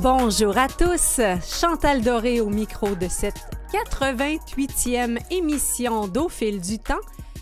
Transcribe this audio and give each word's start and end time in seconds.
Bonjour 0.00 0.56
à 0.56 0.68
tous, 0.68 1.20
Chantal 1.42 2.02
Doré 2.02 2.40
au 2.40 2.48
micro 2.48 2.94
de 2.94 3.08
cette 3.08 3.50
88e 3.72 5.18
émission 5.32 6.06
d'Au 6.06 6.30
du 6.40 6.78
temps 6.78 7.00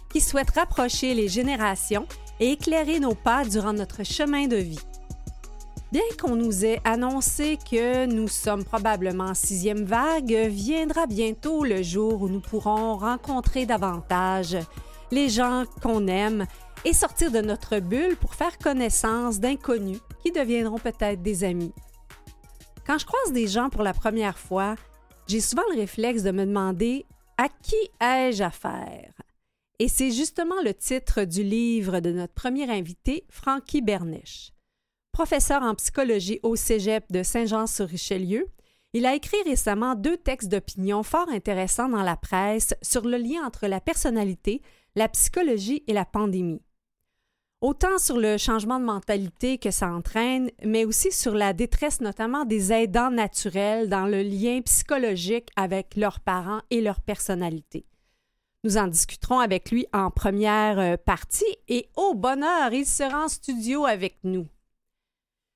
qui 0.09 0.23
souhaite 0.23 0.52
rapprocher 0.52 1.12
les 1.12 1.29
générations 1.29 2.06
et 2.41 2.52
éclairer 2.52 2.98
nos 2.98 3.14
pas 3.14 3.45
durant 3.45 3.74
notre 3.74 4.05
chemin 4.05 4.46
de 4.46 4.56
vie. 4.56 4.80
Bien 5.92 6.00
qu'on 6.19 6.34
nous 6.34 6.64
ait 6.64 6.80
annoncé 6.84 7.59
que 7.70 8.06
nous 8.06 8.27
sommes 8.27 8.64
probablement 8.64 9.25
en 9.25 9.34
sixième 9.34 9.84
vague, 9.84 10.34
viendra 10.48 11.07
bientôt 11.07 11.62
le 11.62 11.82
jour 11.82 12.23
où 12.23 12.30
nous 12.30 12.41
pourrons 12.41 12.96
rencontrer 12.96 13.66
davantage 13.66 14.57
les 15.10 15.29
gens 15.29 15.65
qu'on 15.82 16.07
aime 16.07 16.46
et 16.87 16.95
sortir 16.95 17.30
de 17.30 17.43
notre 17.43 17.80
bulle 17.80 18.16
pour 18.16 18.34
faire 18.34 18.57
connaissance 18.57 19.41
d'inconnus 19.41 20.01
qui 20.23 20.32
deviendront 20.32 20.79
peut-être 20.79 21.20
des 21.20 21.45
amis. 21.45 21.74
Quand 22.86 22.98
je 22.98 23.06
croise 23.06 23.32
des 23.32 23.48
gens 23.48 23.68
pour 23.68 23.82
la 23.82 23.92
première 23.92 24.38
fois, 24.38 24.76
j'ai 25.26 25.40
souvent 25.40 25.64
le 25.72 25.80
réflexe 25.80 26.22
de 26.22 26.30
me 26.30 26.46
demander 26.46 27.04
à 27.36 27.48
qui 27.48 27.74
ai-je 28.00 28.45
affaire? 28.45 29.12
Et 29.80 29.88
c'est 29.88 30.12
justement 30.12 30.62
le 30.64 30.72
titre 30.72 31.24
du 31.24 31.42
livre 31.42 31.98
de 31.98 32.12
notre 32.12 32.32
premier 32.32 32.70
invité, 32.70 33.24
Francky 33.28 33.82
Bernèche. 33.82 34.52
Professeur 35.10 35.62
en 35.62 35.74
psychologie 35.74 36.38
au 36.45 36.54
Cégep 36.54 37.10
de 37.10 37.24
Saint-Jean-sur-Richelieu, 37.24 38.46
il 38.92 39.04
a 39.04 39.16
écrit 39.16 39.42
récemment 39.45 39.96
deux 39.96 40.16
textes 40.16 40.48
d'opinion 40.48 41.02
fort 41.02 41.28
intéressants 41.28 41.88
dans 41.88 42.04
la 42.04 42.16
presse 42.16 42.73
sur 42.82 43.02
le 43.02 43.16
lien 43.16 43.45
entre 43.45 43.66
la 43.66 43.80
personnalité, 43.80 44.62
la 44.95 45.09
psychologie 45.09 45.82
et 45.88 45.93
la 45.93 46.04
pandémie 46.04 46.62
autant 47.66 47.98
sur 47.98 48.16
le 48.16 48.38
changement 48.38 48.78
de 48.78 48.84
mentalité 48.84 49.59
que 49.59 49.72
ça 49.72 49.88
entraîne, 49.88 50.52
mais 50.64 50.84
aussi 50.84 51.10
sur 51.10 51.34
la 51.34 51.52
détresse 51.52 52.00
notamment 52.00 52.45
des 52.45 52.72
aidants 52.72 53.10
naturels 53.10 53.88
dans 53.88 54.06
le 54.06 54.22
lien 54.22 54.60
psychologique 54.62 55.48
avec 55.56 55.96
leurs 55.96 56.20
parents 56.20 56.60
et 56.70 56.80
leur 56.80 57.00
personnalité. 57.00 57.84
Nous 58.62 58.76
en 58.76 58.87
discuterons 58.87 59.40
avec 59.40 59.72
lui 59.72 59.84
en 59.92 60.12
première 60.12 60.78
euh, 60.78 60.96
partie 60.96 61.44
et 61.66 61.88
au 61.96 62.14
bonheur, 62.14 62.72
il 62.72 62.87
sera 62.87 63.24
en 63.24 63.28
studio 63.28 63.84
avec 63.84 64.19
nous. 64.22 64.47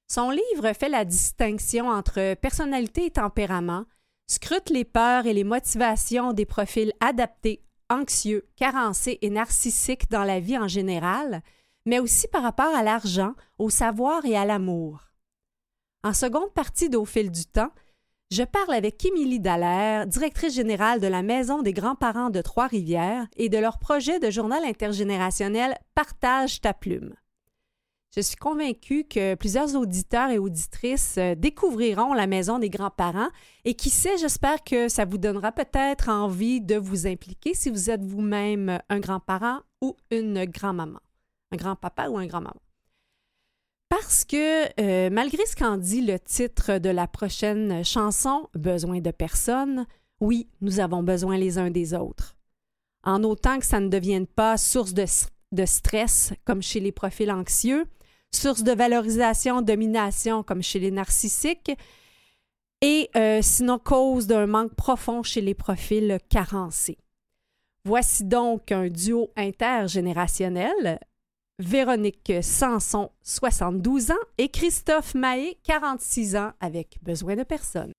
Son 0.08 0.30
livre 0.30 0.72
fait 0.72 0.88
la 0.88 1.04
distinction 1.04 1.88
entre 1.88 2.34
personnalité 2.34 3.06
et 3.06 3.10
tempérament, 3.12 3.84
scrute 4.26 4.70
les 4.70 4.84
peurs 4.84 5.26
et 5.26 5.32
les 5.32 5.44
motivations 5.44 6.32
des 6.32 6.44
profils 6.44 6.92
adaptés, 6.98 7.62
anxieux, 7.88 8.48
carencés 8.56 9.18
et 9.22 9.30
narcissiques 9.30 10.10
dans 10.10 10.24
la 10.24 10.40
vie 10.40 10.58
en 10.58 10.66
général, 10.66 11.42
mais 11.86 11.98
aussi 11.98 12.28
par 12.28 12.42
rapport 12.42 12.74
à 12.74 12.82
l'argent, 12.82 13.34
au 13.58 13.70
savoir 13.70 14.24
et 14.24 14.36
à 14.36 14.44
l'amour. 14.44 15.10
En 16.02 16.14
seconde 16.14 16.52
partie 16.54 16.88
d'Au 16.88 17.04
fil 17.04 17.30
du 17.30 17.44
temps, 17.44 17.70
je 18.30 18.44
parle 18.44 18.74
avec 18.74 19.04
Émilie 19.04 19.40
Dallaire, 19.40 20.06
directrice 20.06 20.54
générale 20.54 21.00
de 21.00 21.08
la 21.08 21.22
Maison 21.22 21.62
des 21.62 21.72
grands-parents 21.72 22.30
de 22.30 22.40
Trois-Rivières 22.40 23.26
et 23.36 23.48
de 23.48 23.58
leur 23.58 23.78
projet 23.78 24.20
de 24.20 24.30
journal 24.30 24.64
intergénérationnel 24.64 25.76
Partage 25.96 26.60
ta 26.60 26.72
plume. 26.72 27.14
Je 28.14 28.20
suis 28.20 28.36
convaincue 28.36 29.04
que 29.04 29.34
plusieurs 29.34 29.74
auditeurs 29.74 30.30
et 30.30 30.38
auditrices 30.38 31.16
euh, 31.18 31.34
découvriront 31.34 32.12
la 32.12 32.26
Maison 32.26 32.58
des 32.58 32.70
grands-parents 32.70 33.30
et 33.64 33.74
qui 33.74 33.90
sait, 33.90 34.16
j'espère 34.18 34.62
que 34.64 34.88
ça 34.88 35.04
vous 35.04 35.18
donnera 35.18 35.52
peut-être 35.52 36.08
envie 36.08 36.60
de 36.60 36.76
vous 36.76 37.06
impliquer 37.06 37.54
si 37.54 37.68
vous 37.68 37.90
êtes 37.90 38.04
vous-même 38.04 38.80
un 38.88 39.00
grand-parent 39.00 39.60
ou 39.80 39.96
une 40.10 40.44
grand-maman 40.44 41.00
un 41.52 41.56
grand-papa 41.56 42.08
ou 42.08 42.18
un 42.18 42.26
grand-maman. 42.26 42.60
Parce 43.88 44.24
que 44.24 44.80
euh, 44.80 45.10
malgré 45.10 45.44
ce 45.46 45.56
qu'en 45.56 45.76
dit 45.76 46.00
le 46.00 46.18
titre 46.18 46.78
de 46.78 46.90
la 46.90 47.08
prochaine 47.08 47.84
chanson, 47.84 48.48
Besoin 48.54 49.00
de 49.00 49.10
personne, 49.10 49.84
oui, 50.20 50.48
nous 50.60 50.78
avons 50.78 51.02
besoin 51.02 51.36
les 51.36 51.58
uns 51.58 51.70
des 51.70 51.92
autres. 51.92 52.36
En 53.02 53.24
autant 53.24 53.58
que 53.58 53.66
ça 53.66 53.80
ne 53.80 53.88
devienne 53.88 54.26
pas 54.26 54.56
source 54.58 54.94
de, 54.94 55.06
stress 55.64 56.32
comme 56.44 56.62
chez 56.62 56.78
les 56.78 56.92
profils 56.92 57.32
anxieux, 57.32 57.86
source 58.32 58.62
de 58.62 58.72
valorisation, 58.72 59.60
domination 59.60 60.44
comme 60.44 60.62
chez 60.62 60.78
les 60.78 60.92
narcissiques, 60.92 61.72
et 62.82 63.10
euh, 63.16 63.40
sinon 63.42 63.78
cause 63.78 64.26
d'un 64.26 64.46
manque 64.46 64.74
profond 64.74 65.22
chez 65.22 65.40
les 65.40 65.54
profils 65.54 66.18
carencés. 66.28 66.98
Voici 67.84 68.24
donc 68.24 68.70
un 68.72 68.88
duo 68.88 69.30
intergénérationnel 69.36 71.00
Véronique 71.60 72.32
Sanson, 72.40 73.10
72 73.22 74.12
ans, 74.12 74.14
et 74.38 74.48
Christophe 74.48 75.14
Mahé, 75.14 75.58
46 75.64 76.36
ans, 76.36 76.52
avec 76.58 76.98
besoin 77.02 77.36
de 77.36 77.42
personne. 77.42 77.92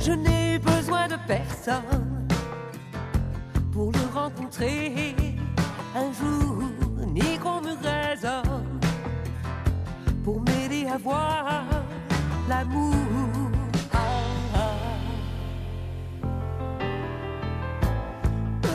Je 0.00 0.12
n'ai 0.12 0.58
besoin 0.58 1.06
de 1.06 1.16
personne 1.28 2.26
pour 3.72 3.92
le 3.92 4.12
rencontrer 4.12 5.14
un 5.94 6.12
jour, 6.12 6.62
ni 7.06 7.38
qu'on 7.38 7.60
me 7.60 7.76
raisonne 7.86 8.80
pour 10.24 10.40
m'aider 10.40 10.86
à 10.88 10.98
voir 10.98 11.64
l'amour 12.48 13.47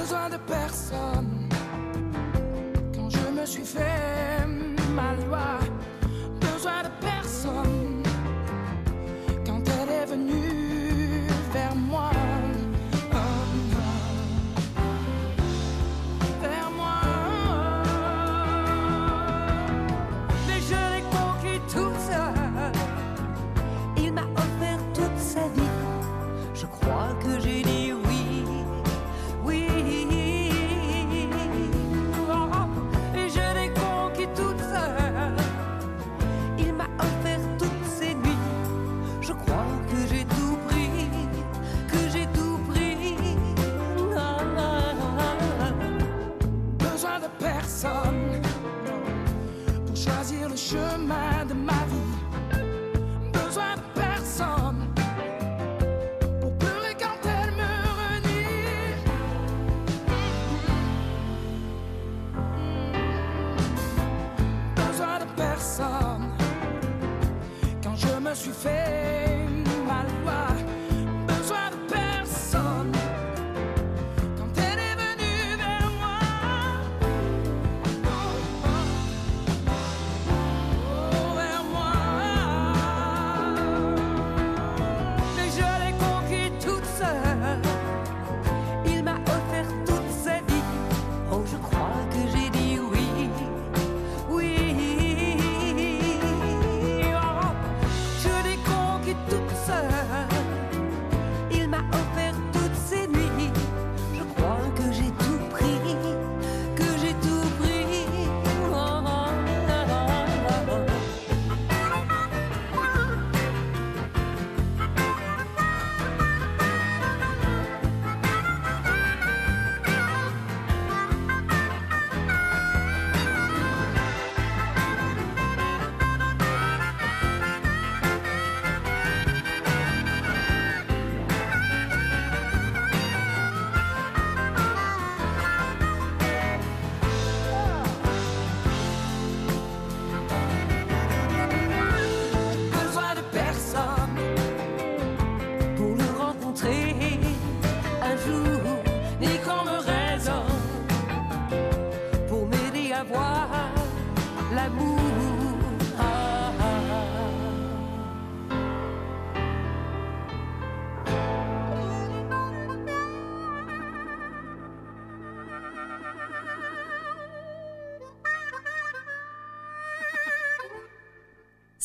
de 0.03 0.38
personne. 0.38 1.47
Quand 2.94 3.09
je 3.09 3.40
me 3.40 3.46
suis 3.46 3.64
fait 3.64 4.46
ma 4.94 5.16
loi, 5.25 5.59
besoin 6.41 6.84
de 6.84 6.90
personne. 7.00 8.03
Quand 9.46 9.62
elle 9.66 9.90
est 9.90 10.06
venue 10.06 10.62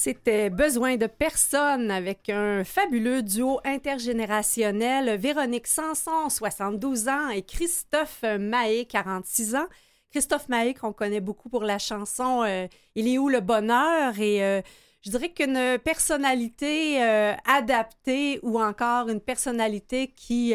C'était 0.08 0.48
Besoin 0.48 0.96
de 0.96 1.06
personne 1.06 1.90
avec 1.90 2.30
un 2.30 2.64
fabuleux 2.64 3.20
duo 3.20 3.60
intergénérationnel, 3.62 5.18
Véronique 5.18 5.66
Sanson, 5.66 6.30
72 6.30 7.08
ans, 7.08 7.28
et 7.28 7.42
Christophe 7.42 8.22
Mahé, 8.22 8.86
46 8.86 9.54
ans. 9.54 9.66
Christophe 10.10 10.48
Mahé, 10.48 10.72
qu'on 10.72 10.94
connaît 10.94 11.20
beaucoup 11.20 11.50
pour 11.50 11.62
la 11.62 11.78
chanson 11.78 12.42
euh, 12.42 12.66
Il 12.94 13.06
est 13.06 13.18
où 13.18 13.28
le 13.28 13.40
bonheur? 13.40 14.18
Et 14.18 14.42
euh, 14.42 14.62
je 15.02 15.10
dirais 15.10 15.28
qu'une 15.28 15.76
personnalité 15.84 17.02
euh, 17.04 17.34
adaptée 17.44 18.40
ou 18.42 18.58
encore 18.58 19.10
une 19.10 19.20
personnalité 19.20 20.06
qui 20.08 20.54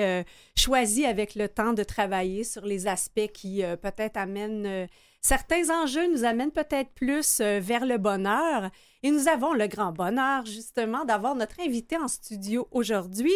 choisit 0.57 1.06
avec 1.06 1.35
le 1.35 1.47
temps 1.47 1.73
de 1.73 1.83
travailler 1.83 2.44
sur 2.44 2.65
les 2.65 2.88
aspects 2.88 3.31
qui 3.31 3.61
peut-être 3.83 4.17
amènent 4.17 4.88
certains 5.21 5.69
enjeux, 5.69 6.11
nous 6.11 6.23
amènent 6.23 6.51
peut-être 6.51 6.89
plus 6.95 7.39
vers 7.39 7.85
le 7.85 7.99
bonheur. 7.99 8.71
Et 9.03 9.11
nous 9.11 9.27
avons 9.27 9.53
le 9.53 9.67
grand 9.67 9.91
bonheur 9.91 10.45
justement 10.45 11.05
d'avoir 11.05 11.35
notre 11.35 11.59
invité 11.59 11.97
en 11.97 12.07
studio 12.07 12.67
aujourd'hui. 12.71 13.33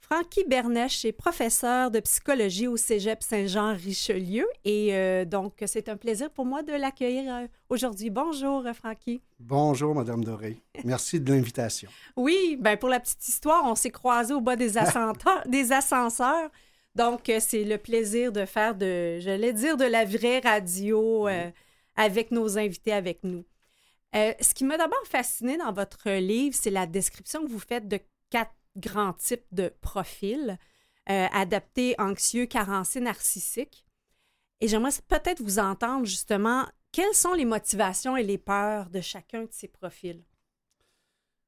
Francky 0.00 0.44
Bernèche 0.44 1.04
est 1.04 1.12
professeur 1.12 1.90
de 1.90 2.00
psychologie 2.00 2.66
au 2.66 2.76
Cégep 2.76 3.22
Saint-Jean-Richelieu 3.22 4.46
et 4.64 4.94
euh, 4.94 5.24
donc 5.24 5.52
c'est 5.66 5.88
un 5.88 5.96
plaisir 5.96 6.30
pour 6.30 6.46
moi 6.46 6.62
de 6.62 6.72
l'accueillir 6.72 7.32
euh, 7.32 7.46
aujourd'hui. 7.68 8.10
Bonjour 8.10 8.66
euh, 8.66 8.72
Francky. 8.72 9.20
Bonjour, 9.38 9.94
Madame 9.94 10.24
Doré. 10.24 10.62
Merci 10.84 11.20
de 11.20 11.32
l'invitation. 11.32 11.90
Oui, 12.16 12.56
ben 12.58 12.76
pour 12.76 12.88
la 12.88 12.98
petite 12.98 13.28
histoire, 13.28 13.64
on 13.66 13.74
s'est 13.74 13.90
croisés 13.90 14.34
au 14.34 14.40
bas 14.40 14.56
des, 14.56 14.78
ascenseurs, 14.78 15.42
des 15.46 15.70
ascenseurs. 15.72 16.50
Donc, 16.94 17.30
c'est 17.38 17.64
le 17.64 17.78
plaisir 17.78 18.32
de 18.32 18.44
faire 18.44 18.74
de, 18.74 19.18
j'allais 19.20 19.52
dire, 19.52 19.76
de 19.76 19.84
la 19.84 20.04
vraie 20.04 20.40
radio 20.40 21.28
euh, 21.28 21.50
avec 21.96 22.30
nos 22.32 22.58
invités 22.58 22.92
avec 22.92 23.22
nous. 23.22 23.44
Euh, 24.16 24.32
ce 24.40 24.54
qui 24.54 24.64
m'a 24.64 24.76
d'abord 24.76 25.06
fasciné 25.06 25.56
dans 25.56 25.72
votre 25.72 26.10
livre, 26.10 26.56
c'est 26.58 26.70
la 26.70 26.86
description 26.86 27.42
que 27.44 27.50
vous 27.50 27.60
faites 27.60 27.86
de 27.88 28.00
quatre 28.28 28.54
grands 28.76 29.12
types 29.12 29.46
de 29.52 29.72
profils 29.80 30.58
euh, 31.08 31.26
adaptés, 31.32 31.94
anxieux, 31.98 32.46
carencés, 32.46 33.00
narcissiques. 33.00 33.84
Et 34.60 34.68
j'aimerais 34.68 34.90
peut-être 35.08 35.42
vous 35.42 35.58
entendre 35.58 36.06
justement 36.06 36.66
quelles 36.92 37.14
sont 37.14 37.34
les 37.34 37.44
motivations 37.44 38.16
et 38.16 38.22
les 38.22 38.38
peurs 38.38 38.90
de 38.90 39.00
chacun 39.00 39.42
de 39.42 39.48
ces 39.52 39.68
profils? 39.68 40.22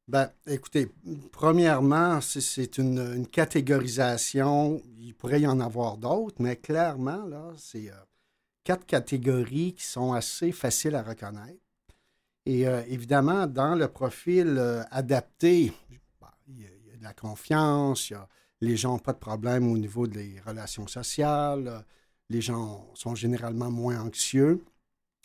Ben, 0.09 0.31
écoutez, 0.47 0.89
premièrement, 1.31 2.21
c'est- 2.21 2.79
une 2.79 3.27
catégorisation. 3.27 4.83
Il 4.99 5.15
pourrait 5.15 5.41
y 5.41 5.47
en 5.47 5.61
avoir 5.61 5.97
d'autres, 5.97 6.37
mais 6.41 6.57
clairement, 6.57 7.25
là, 7.27 7.53
c'est 7.57 7.91
euh, 7.91 7.95
quatre 8.65 8.85
catégories 8.87 9.75
qui 9.75 9.85
sont 9.85 10.13
assez 10.13 10.53
faciles 10.53 10.95
à 10.97 11.03
reconnaître. 11.03 11.62
Et 12.47 12.67
euh, 12.67 12.83
évidemment, 12.89 13.47
dans 13.47 13.75
le 13.75 13.89
profil 13.89 14.57
euh, 14.59 14.83
adapté, 14.91 15.73
bon, 16.21 16.27
il 16.49 16.61
y, 16.63 16.67
a- 16.67 16.97
de 16.97 17.03
la 17.05 17.15
confiance, 17.15 18.13
les 18.61 18.77
gens 18.77 18.93
n'ont 18.93 18.99
pas 18.99 19.13
de 19.13 19.19
problème 19.19 19.71
au 19.71 19.77
niveau 19.77 20.07
des 20.07 20.41
relations 20.47 20.87
sociales, 20.87 21.69
euh, 21.69 21.81
les 22.29 22.41
gens 22.41 22.89
sont 22.95 23.15
généralement 23.15 23.71
moins 23.71 24.01
anxieux, 24.01 24.65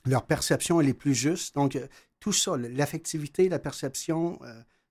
leur 0.06 0.26
perception 0.26 0.82
elle 0.82 0.90
est 0.90 0.94
plus 0.94 1.14
juste. 1.16 1.56
Donc, 1.56 1.78
tout 2.20 2.34
ça, 2.34 2.58
l'affectivité, 2.58 3.48
la 3.48 3.60
perception, 3.60 4.40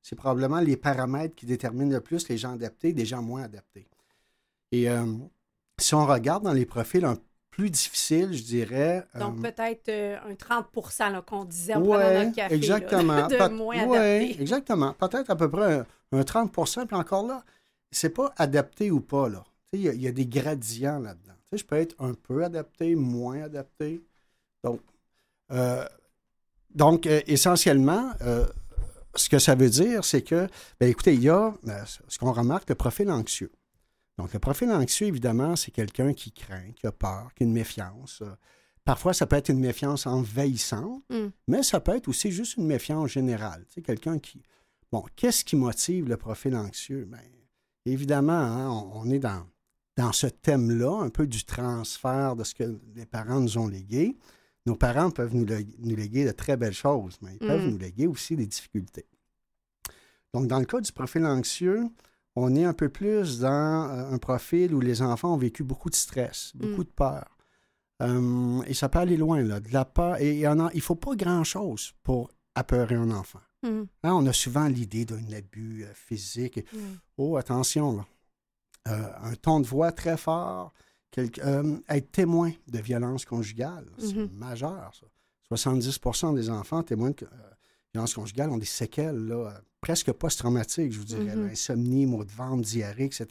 c'est 0.01 0.15
probablement 0.15 0.61
les 0.61 0.77
paramètres 0.77 1.35
qui 1.35 1.45
déterminent 1.47 1.91
le 1.93 2.01
plus 2.01 2.29
les 2.29 2.39
gens 2.39 2.53
adaptés 2.53 2.93
des 2.93 3.05
gens 3.05 3.21
moins 3.23 3.43
adaptés. 3.43 3.89
Et 4.71 4.87
si 5.79 5.95
on 5.95 6.07
regarde 6.07 6.45
dans 6.45 6.53
les 6.53 6.65
profils 6.65 7.05
un 7.05 7.19
plus 7.57 7.71
difficiles, 7.71 8.35
je 8.35 8.43
dirais. 8.43 9.07
Donc, 9.19 9.39
euh, 9.39 9.51
peut-être 9.51 9.89
euh, 9.89 10.19
un 10.31 10.35
30 10.35 10.67
là, 11.01 11.23
qu'on 11.27 11.45
disait 11.47 11.73
prenant 11.73 11.89
Ouais, 11.97 12.33
café. 12.35 12.51
là, 12.51 12.57
exactement. 12.57 13.27
de 13.29 13.37
Peut- 13.37 13.49
moins 13.49 13.87
ouais, 13.87 14.37
exactement. 14.39 14.93
Peut-être 14.93 15.31
à 15.31 15.37
peu 15.37 15.51
près 15.51 15.75
un, 16.13 16.19
un 16.19 16.23
30 16.23 16.53
puis 16.53 16.97
encore 16.97 17.27
là, 17.27 17.43
c'est 17.91 18.11
pas 18.11 18.35
adapté 18.37 18.91
ou 18.91 19.01
pas, 19.01 19.31
là. 19.31 19.43
Il 19.73 19.81
y, 19.81 19.89
a- 19.89 19.95
il 19.95 20.03
y 20.03 20.07
a 20.07 20.13
des 20.13 20.27
gradients 20.27 20.99
là-dedans. 20.99 21.33
Je 21.53 21.65
peux 21.65 21.77
être 21.77 21.95
un 21.99 22.13
peu 22.13 22.45
adapté, 22.45 22.95
moins 22.95 23.41
adapté. 23.43 24.03
Donc, 24.63 24.81
euh, 25.51 25.87
donc 26.75 27.07
essentiellement, 27.07 28.13
ce 29.15 29.29
que 29.31 29.39
ça 29.39 29.55
veut 29.55 29.71
dire, 29.71 30.05
c'est 30.05 30.21
que, 30.21 30.47
ben, 30.79 30.91
écoutez, 30.91 31.15
il 31.15 31.23
y 31.23 31.31
a 31.31 31.55
ce 32.09 32.19
qu'on 32.19 32.33
remarque, 32.33 32.69
le 32.69 32.75
profil 32.75 33.11
anxieux. 33.11 33.51
Donc, 34.19 34.33
le 34.33 34.39
profil 34.39 34.71
anxieux, 34.71 35.07
évidemment, 35.09 35.57
c'est 35.57 35.71
quelqu'un 35.71 36.13
qui 36.15 36.33
craint, 36.33 36.73
qui 36.75 36.87
a 36.87 36.93
peur, 36.93 37.33
qui 37.35 37.43
a 37.43 37.47
une 37.47 37.53
méfiance. 37.53 38.23
Euh, 38.23 38.35
Parfois, 38.85 39.13
ça 39.13 39.27
peut 39.27 39.35
être 39.35 39.49
une 39.49 39.59
méfiance 39.59 40.07
envahissante, 40.07 41.03
Mm. 41.11 41.27
mais 41.49 41.65
ça 41.65 41.81
peut 41.81 41.97
être 41.97 42.07
aussi 42.07 42.31
juste 42.31 42.57
une 42.57 42.67
méfiance 42.69 43.11
générale. 43.11 43.65
Tu 43.69 43.75
sais, 43.75 43.83
quelqu'un 43.83 44.21
qui. 44.21 44.41
Bon, 44.93 45.05
qu'est-ce 45.17 45.45
qui 45.45 45.57
motive 45.57 46.09
le 46.09 46.17
profil 46.17 46.55
anxieux? 46.55 47.05
Bien, 47.05 47.19
évidemment, 47.85 48.33
hein, 48.33 48.71
on, 48.71 49.01
on 49.01 49.11
est 49.11 49.19
dans, 49.19 49.45
dans 49.97 50.13
ce 50.13 50.29
thème-là, 50.29 51.01
un 51.03 51.09
peu 51.11 51.27
du 51.27 51.45
transfert 51.45 52.37
de 52.37 52.45
ce 52.45 52.55
que 52.55 52.79
les 52.95 53.07
parents 53.07 53.41
nous 53.41 53.59
ont 53.59 53.67
légué. 53.67 54.17
Nos 54.67 54.77
parents 54.77 55.11
peuvent 55.11 55.35
nous, 55.35 55.45
lé- 55.45 55.67
nous 55.81 55.97
léguer 55.97 56.25
de 56.25 56.31
très 56.31 56.57
belles 56.57 56.73
choses, 56.73 57.19
mais 57.23 57.33
ils 57.33 57.39
peuvent 57.47 57.67
Mm. 57.67 57.71
nous 57.73 57.79
léguer 57.79 58.07
aussi 58.07 58.37
des 58.37 58.47
difficultés. 58.47 59.07
Donc, 60.33 60.47
dans 60.47 60.61
le 60.61 60.65
cas 60.65 60.81
du 60.81 60.93
profil 60.93 61.27
anxieux, 61.27 61.89
on 62.37 62.55
est 62.55 62.65
un 62.65 62.75
peu 62.75 62.89
plus 62.89 63.41
dans 63.41 63.89
euh, 63.91 64.11
un 64.13 64.19
profil 64.19 64.75
où 64.75 64.81
les 64.81 65.03
enfants 65.03 65.35
ont 65.35 65.39
vécu 65.39 65.65
beaucoup 65.65 65.91
de 65.91 65.95
stress, 65.95 66.53
beaucoup 66.55 66.85
de 66.85 66.91
peur. 66.91 67.27
Euh, 68.03 68.63
et 68.67 68.75
ça 68.75 68.89
peut 68.91 68.99
aller 68.99 69.17
loin, 69.17 69.43
là, 69.43 69.59
de 69.59 69.73
la 69.73 69.85
peur. 69.87 70.21
Et 70.21 70.39
il 70.41 70.47
en 70.49 70.55
ne 70.73 70.81
faut 70.81 70.95
pas 70.97 71.17
grand-chose 71.17 71.93
pour 72.03 72.31
apeurer 72.55 72.95
un 72.95 73.11
enfant. 73.11 73.41
Mm. 73.63 73.69
Hein, 74.03 74.13
on 74.13 74.27
a 74.27 74.33
souvent 74.35 74.69
l'idée 74.69 75.05
d'un 75.07 75.33
abus 75.33 75.85
euh, 75.85 75.93
physique. 75.95 76.59
Mm. 76.73 76.79
Oh, 77.17 77.37
attention, 77.39 77.97
là. 77.97 78.07
Euh, 78.89 79.09
un 79.23 79.35
ton 79.35 79.59
de 79.61 79.67
voix 79.67 79.91
très 79.91 80.17
fort, 80.17 80.73
quelque- 81.11 81.41
être 81.89 82.13
témoin 82.13 82.53
de 82.69 82.79
violence 82.79 83.25
conjugale, 83.25 83.87
c'est 83.99 84.15
Mhm. 84.15 84.29
majeur, 84.35 84.93
ça. 84.95 85.07
70% 85.49 86.33
des 86.35 86.51
enfants 86.51 86.83
témoins 86.85 87.11
de 87.11 87.27
violence 87.93 88.15
conjugale 88.15 88.51
ont 88.51 88.59
des 88.59 88.65
séquelles 88.65 89.27
là, 89.27 89.61
presque 89.87 90.11
post-traumatiques, 90.13 90.93
je 90.93 90.99
vous 90.99 91.05
dirais. 91.05 91.37
Mhm. 91.37 91.51
Insomnie, 91.51 92.07
maux 92.07 92.25
de 92.25 92.31
ventre, 92.33 92.63
diarrhée, 92.63 93.05
etc. 93.05 93.27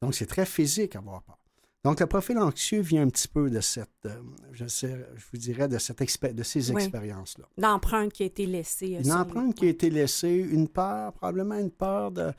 Donc, 0.00 0.14
c'est 0.14 0.26
très 0.26 0.46
physique 0.46 0.94
avoir 0.94 1.20
peur. 1.22 1.36
Donc, 1.82 1.98
le 2.00 2.06
profil 2.06 2.38
anxieux 2.38 2.80
vient 2.80 3.02
un 3.02 3.08
petit 3.08 3.26
peu 3.26 3.50
de 3.50 3.60
cette, 3.60 3.90
euh, 4.06 4.14
je, 4.52 4.66
sais, 4.68 5.04
je 5.16 5.24
vous 5.32 5.38
dirais, 5.38 5.66
de, 5.68 5.78
cette 5.78 6.00
expé- 6.00 6.32
de 6.32 6.44
ces 6.44 6.70
Oui. 6.70 6.80
expériences-là. 6.82 7.46
L'empreinte 7.58 8.12
qui 8.12 8.22
a 8.22 8.26
été 8.26 8.46
laissée. 8.46 8.96
euh, 8.96 9.02
Une 9.02 9.12
empreinte 9.12 9.54
qui 9.56 9.66
a 9.66 9.68
été 9.68 9.90
laissée, 9.90 10.36
une 10.36 10.68
peur, 10.68 11.12
probablement 11.12 11.58
une 11.58 11.72
peur 11.72 12.12
de. 12.12 12.32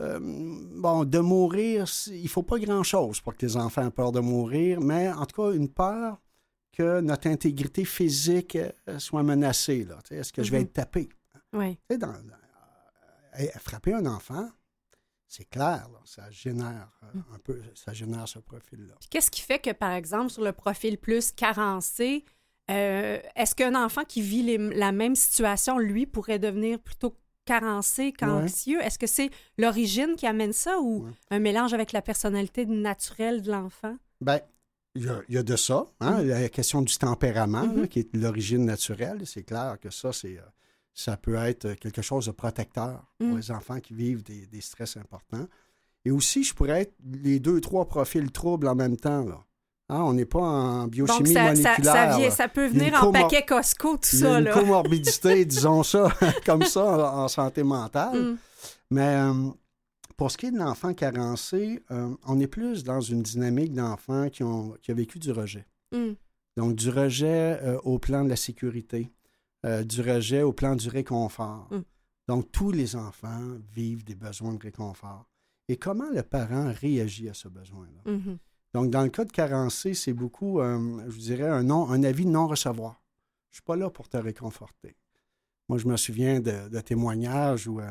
euh, 0.00 0.18
bon, 0.20 1.04
de 1.04 1.18
mourir, 1.18 1.86
il 2.08 2.22
ne 2.22 2.28
faut 2.28 2.42
pas 2.44 2.58
grand-chose 2.58 3.20
pour 3.22 3.34
que 3.34 3.44
les 3.46 3.56
enfants 3.56 3.86
aient 3.88 3.90
peur 3.90 4.12
de 4.12 4.20
mourir, 4.20 4.80
mais 4.80 5.10
en 5.10 5.24
tout 5.26 5.42
cas, 5.42 5.52
une 5.52 5.68
peur 5.70 6.20
que 6.76 7.00
notre 7.00 7.26
intégrité 7.28 7.84
physique 7.84 8.56
soit 8.98 9.22
menacée. 9.24 9.86
Est-ce 10.10 10.32
que 10.32 10.42
je 10.44 10.50
vais 10.52 10.58
Mhm. 10.58 10.64
être 10.66 10.72
tapé? 10.74 11.08
Oui. 11.54 11.78
Dans- 11.98 12.12
frapper 13.60 13.94
un 13.94 14.06
enfant, 14.06 14.48
c'est 15.26 15.44
clair, 15.48 15.88
là, 15.92 16.00
ça 16.04 16.30
génère 16.30 16.90
euh, 17.02 17.20
un 17.34 17.38
peu, 17.38 17.60
ça 17.74 17.92
génère 17.92 18.26
ce 18.26 18.38
profil-là. 18.38 18.94
Qu'est-ce 19.10 19.30
qui 19.30 19.42
fait 19.42 19.58
que, 19.58 19.70
par 19.72 19.92
exemple, 19.92 20.30
sur 20.30 20.42
le 20.42 20.52
profil 20.52 20.96
plus 20.98 21.32
carencé, 21.32 22.24
euh, 22.70 23.18
est-ce 23.36 23.54
qu'un 23.54 23.74
enfant 23.74 24.04
qui 24.04 24.22
vit 24.22 24.42
les- 24.42 24.56
la 24.58 24.92
même 24.92 25.14
situation, 25.14 25.78
lui, 25.78 26.06
pourrait 26.06 26.38
devenir 26.38 26.78
plutôt 26.78 27.14
carencé 27.44 28.12
qu'anxieux? 28.12 28.80
Est-ce 28.82 28.98
que 28.98 29.06
c'est 29.06 29.30
l'origine 29.58 30.16
qui 30.16 30.26
amène 30.26 30.52
ça 30.52 30.78
ou 30.80 31.04
Ouais. 31.04 31.10
un 31.30 31.38
mélange 31.38 31.74
avec 31.74 31.92
la 31.92 32.02
personnalité 32.02 32.64
naturelle 32.66 33.42
de 33.42 33.50
l'enfant? 33.50 33.96
Ben, 34.20 34.40
il 34.94 35.04
y, 35.04 35.08
a- 35.08 35.22
il 35.28 35.34
y 35.34 35.38
a 35.38 35.42
de 35.42 35.56
ça, 35.56 35.86
hein, 36.00 36.22
la 36.22 36.48
question 36.48 36.82
du 36.82 36.96
tempérament, 36.96 37.66
Mhm. 37.66 37.80
là, 37.82 37.86
qui 37.86 38.00
est 38.00 38.14
l'origine 38.16 38.64
naturelle. 38.64 39.26
C'est 39.26 39.44
clair 39.44 39.78
que 39.80 39.90
ça, 39.90 40.12
c'est, 40.12 40.38
euh, 40.38 40.42
ça 41.00 41.16
peut 41.16 41.36
être 41.36 41.74
quelque 41.74 42.02
chose 42.02 42.26
de 42.26 42.32
protecteur 42.32 43.04
pour 43.18 43.28
Mhm. 43.28 43.36
les 43.36 43.50
enfants 43.52 43.78
qui 43.78 43.94
vivent 43.94 44.24
des, 44.24 44.46
des 44.46 44.60
stress 44.60 44.96
importants. 44.96 45.46
Et 46.04 46.10
aussi, 46.10 46.42
je 46.42 46.52
pourrais 46.54 46.82
être 46.82 46.94
les 47.22 47.38
deux, 47.38 47.60
trois 47.60 47.86
profils 47.86 48.30
troubles 48.32 48.66
en 48.66 48.74
même 48.74 48.96
temps. 48.96 49.24
Là. 49.24 49.44
Hein, 49.90 50.00
on 50.02 50.12
n'est 50.12 50.24
pas 50.24 50.40
en 50.40 50.82
Donc, 50.82 50.90
biochimie 50.90 51.32
ça, 51.32 51.54
ça, 51.54 51.70
moléculaire. 51.70 51.84
ça, 51.84 52.16
vient- 52.16 52.28
là. 52.28 52.30
ça 52.30 52.48
peut 52.48 52.66
venir 52.66 52.94
en 53.02 53.12
paquet 53.12 53.44
Costco, 53.46 53.96
tout 53.96 54.08
Il 54.12 54.18
y 54.20 54.24
a 54.24 54.28
ça. 54.28 54.38
une 54.38 54.44
Là. 54.46 54.52
comorbidité, 54.54 55.44
disons 55.44 55.82
ça, 55.84 56.08
comme 56.46 56.64
ça, 56.64 56.84
en, 56.84 57.24
en 57.24 57.28
santé 57.28 57.62
mentale. 57.62 58.32
Mm. 58.32 58.38
Mais 58.90 59.14
euh, 59.16 59.50
pour 60.16 60.30
ce 60.32 60.36
qui 60.36 60.46
est 60.46 60.50
de 60.50 60.58
l'enfant 60.58 60.94
carencé, 60.94 61.82
euh, 61.92 62.14
on 62.26 62.40
est 62.40 62.48
plus 62.48 62.82
dans 62.82 63.00
une 63.00 63.22
dynamique 63.22 63.72
d'enfants 63.72 64.28
qui 64.30 64.42
ont, 64.42 64.74
qui 64.82 64.90
a 64.90 64.94
vécu 64.94 65.18
du 65.20 65.30
rejet. 65.30 65.64
Mm. 65.92 66.12
Donc, 66.56 66.74
du 66.74 66.90
rejet 66.90 67.58
euh, 67.62 67.78
au 67.84 67.98
plan 68.00 68.24
de 68.24 68.28
la 68.30 68.36
sécurité, 68.36 69.12
euh, 69.66 69.84
du 69.84 70.00
rejet 70.02 70.42
au 70.42 70.52
plan 70.52 70.76
du 70.76 70.88
réconfort. 70.88 71.68
Mm. 71.70 71.80
Donc, 72.28 72.52
tous 72.52 72.70
les 72.70 72.94
enfants 72.96 73.42
vivent 73.72 74.04
des 74.04 74.14
besoins 74.14 74.54
de 74.54 74.62
réconfort. 74.62 75.26
Et 75.68 75.76
comment 75.76 76.08
le 76.10 76.22
parent 76.22 76.72
réagit 76.80 77.28
à 77.28 77.34
ce 77.34 77.48
besoin-là? 77.48 78.10
Mhm. 78.12 78.38
Donc, 78.74 78.90
dans 78.90 79.02
le 79.02 79.08
cas 79.08 79.24
de 79.24 79.32
carencé, 79.32 79.94
c'est 79.94 80.12
beaucoup, 80.12 80.60
euh, 80.60 81.02
je 81.08 81.18
dirais, 81.18 81.48
un, 81.48 81.62
non, 81.62 81.90
un 81.90 82.02
avis 82.04 82.24
de 82.26 82.30
non-recevoir. 82.30 83.02
Je 83.50 83.52
ne 83.52 83.54
suis 83.56 83.62
pas 83.62 83.76
là 83.76 83.88
pour 83.90 84.08
te 84.08 84.16
réconforter. 84.18 84.94
Moi, 85.68 85.78
je 85.78 85.86
me 85.86 85.96
souviens 85.96 86.40
de, 86.40 86.68
de 86.68 86.80
témoignages 86.80 87.66
où, 87.66 87.80
euh, 87.80 87.90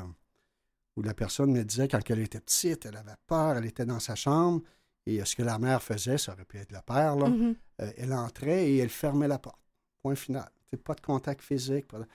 où 0.95 1.01
la 1.01 1.13
personne 1.13 1.51
me 1.51 1.63
disait 1.63 1.87
quand 1.87 1.99
elle 2.09 2.19
était 2.19 2.39
petite, 2.39 2.85
elle 2.85 2.97
avait 2.97 3.15
peur, 3.27 3.57
elle 3.57 3.65
était 3.65 3.85
dans 3.85 3.99
sa 3.99 4.15
chambre, 4.15 4.61
et 5.05 5.23
ce 5.25 5.35
que 5.35 5.43
la 5.43 5.57
mère 5.59 5.81
faisait, 5.81 6.17
ça 6.17 6.33
aurait 6.33 6.45
pu 6.45 6.57
être 6.57 6.71
le 6.71 6.81
père, 6.85 7.15
là, 7.15 7.27
Mhm. 7.29 7.55
euh, 7.81 7.91
elle 7.97 8.13
entrait 8.13 8.69
et 8.69 8.77
elle 8.77 8.89
fermait 8.89 9.27
la 9.27 9.39
porte. 9.39 9.59
Point 10.01 10.15
final. 10.15 10.49
Pas 10.75 10.95
de 10.95 11.01
contact 11.01 11.41
physique, 11.41 11.87
pas 11.87 11.99
de, 11.99 12.05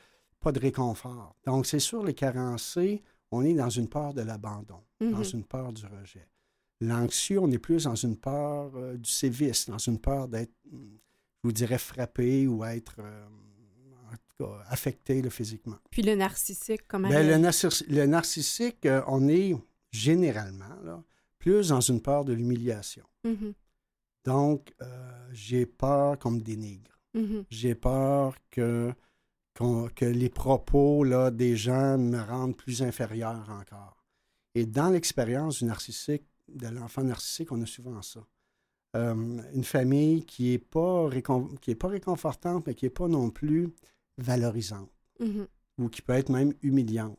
pas 0.40 0.52
de 0.52 0.60
réconfort. 0.60 1.34
Donc, 1.46 1.66
c'est 1.66 1.78
sûr, 1.78 2.04
les 2.04 2.14
carencés, 2.14 3.02
on 3.30 3.44
est 3.44 3.54
dans 3.54 3.70
une 3.70 3.88
peur 3.88 4.12
de 4.12 4.20
l'abandon, 4.22 4.82
dans 5.00 5.06
Mhm. 5.18 5.24
une 5.34 5.44
peur 5.44 5.72
du 5.72 5.86
rejet. 5.86 6.28
L'anxieux, 6.80 7.38
on 7.40 7.50
est 7.50 7.58
plus 7.58 7.84
dans 7.84 7.94
une 7.94 8.16
peur 8.16 8.72
euh, 8.76 8.96
du 8.96 9.08
sévice, 9.10 9.68
dans 9.70 9.78
une 9.78 9.98
peur 10.00 10.28
d'être, 10.28 10.52
hum, 10.72 10.98
je 11.42 11.48
vous 11.48 11.52
dirais, 11.52 11.78
frappé 11.78 12.46
ou 12.46 12.64
être, 12.64 12.96
euh, 12.98 13.26
en 14.12 14.16
tout 14.16 14.44
cas, 14.44 14.64
affecté 14.68 15.22
là, 15.22 15.30
physiquement. 15.30 15.78
Puis 15.90 16.02
le 16.02 16.14
narcissique, 16.16 16.82
comment 16.88 17.08
Ben, 17.08 17.26
le, 17.26 17.34
narciss- 17.48 17.84
le 17.88 18.06
narcissique, 18.06 18.84
euh, 18.84 19.00
on 19.06 19.28
est 19.28 19.54
généralement 19.90 20.74
là, 20.82 21.02
plus 21.38 21.68
dans 21.68 21.80
une 21.80 22.02
peur 22.02 22.24
de 22.24 22.32
l'humiliation. 22.32 23.06
Mhm. 23.24 23.54
Donc, 24.24 24.72
j'ai 25.32 25.66
peur 25.66 26.18
qu'on 26.18 26.32
me 26.32 26.40
dénigre. 26.40 26.91
Mhm. 27.14 27.44
J'ai 27.50 27.74
peur 27.74 28.36
que, 28.50 28.92
que 29.54 30.04
les 30.04 30.28
propos 30.30 31.04
là, 31.04 31.30
des 31.30 31.56
gens 31.56 31.98
me 31.98 32.18
rendent 32.20 32.56
plus 32.56 32.82
inférieur 32.82 33.48
encore. 33.50 34.02
Et 34.54 34.66
dans 34.66 34.88
l'expérience 34.90 35.58
du 35.58 35.66
narcissique, 35.66 36.24
de 36.48 36.68
l'enfant 36.68 37.02
narcissique, 37.04 37.52
on 37.52 37.60
a 37.62 37.66
souvent 37.66 38.00
ça. 38.02 38.20
Euh, 38.96 39.14
une 39.54 39.64
famille 39.64 40.24
qui 40.26 40.50
n'est 40.50 40.58
pas, 40.58 41.08
récon- 41.08 41.56
qui 41.60 41.70
est 41.70 41.74
pas 41.74 41.88
réconfortante, 41.88 42.66
mais 42.66 42.74
qui 42.74 42.84
n'est 42.86 42.90
pas 42.90 43.08
non 43.08 43.30
plus 43.30 43.70
valorisante 44.18 44.90
Mhm. 45.20 45.46
ou 45.78 45.88
qui 45.88 46.02
peut 46.02 46.12
être 46.12 46.28
même 46.30 46.52
humiliante. 46.62 47.18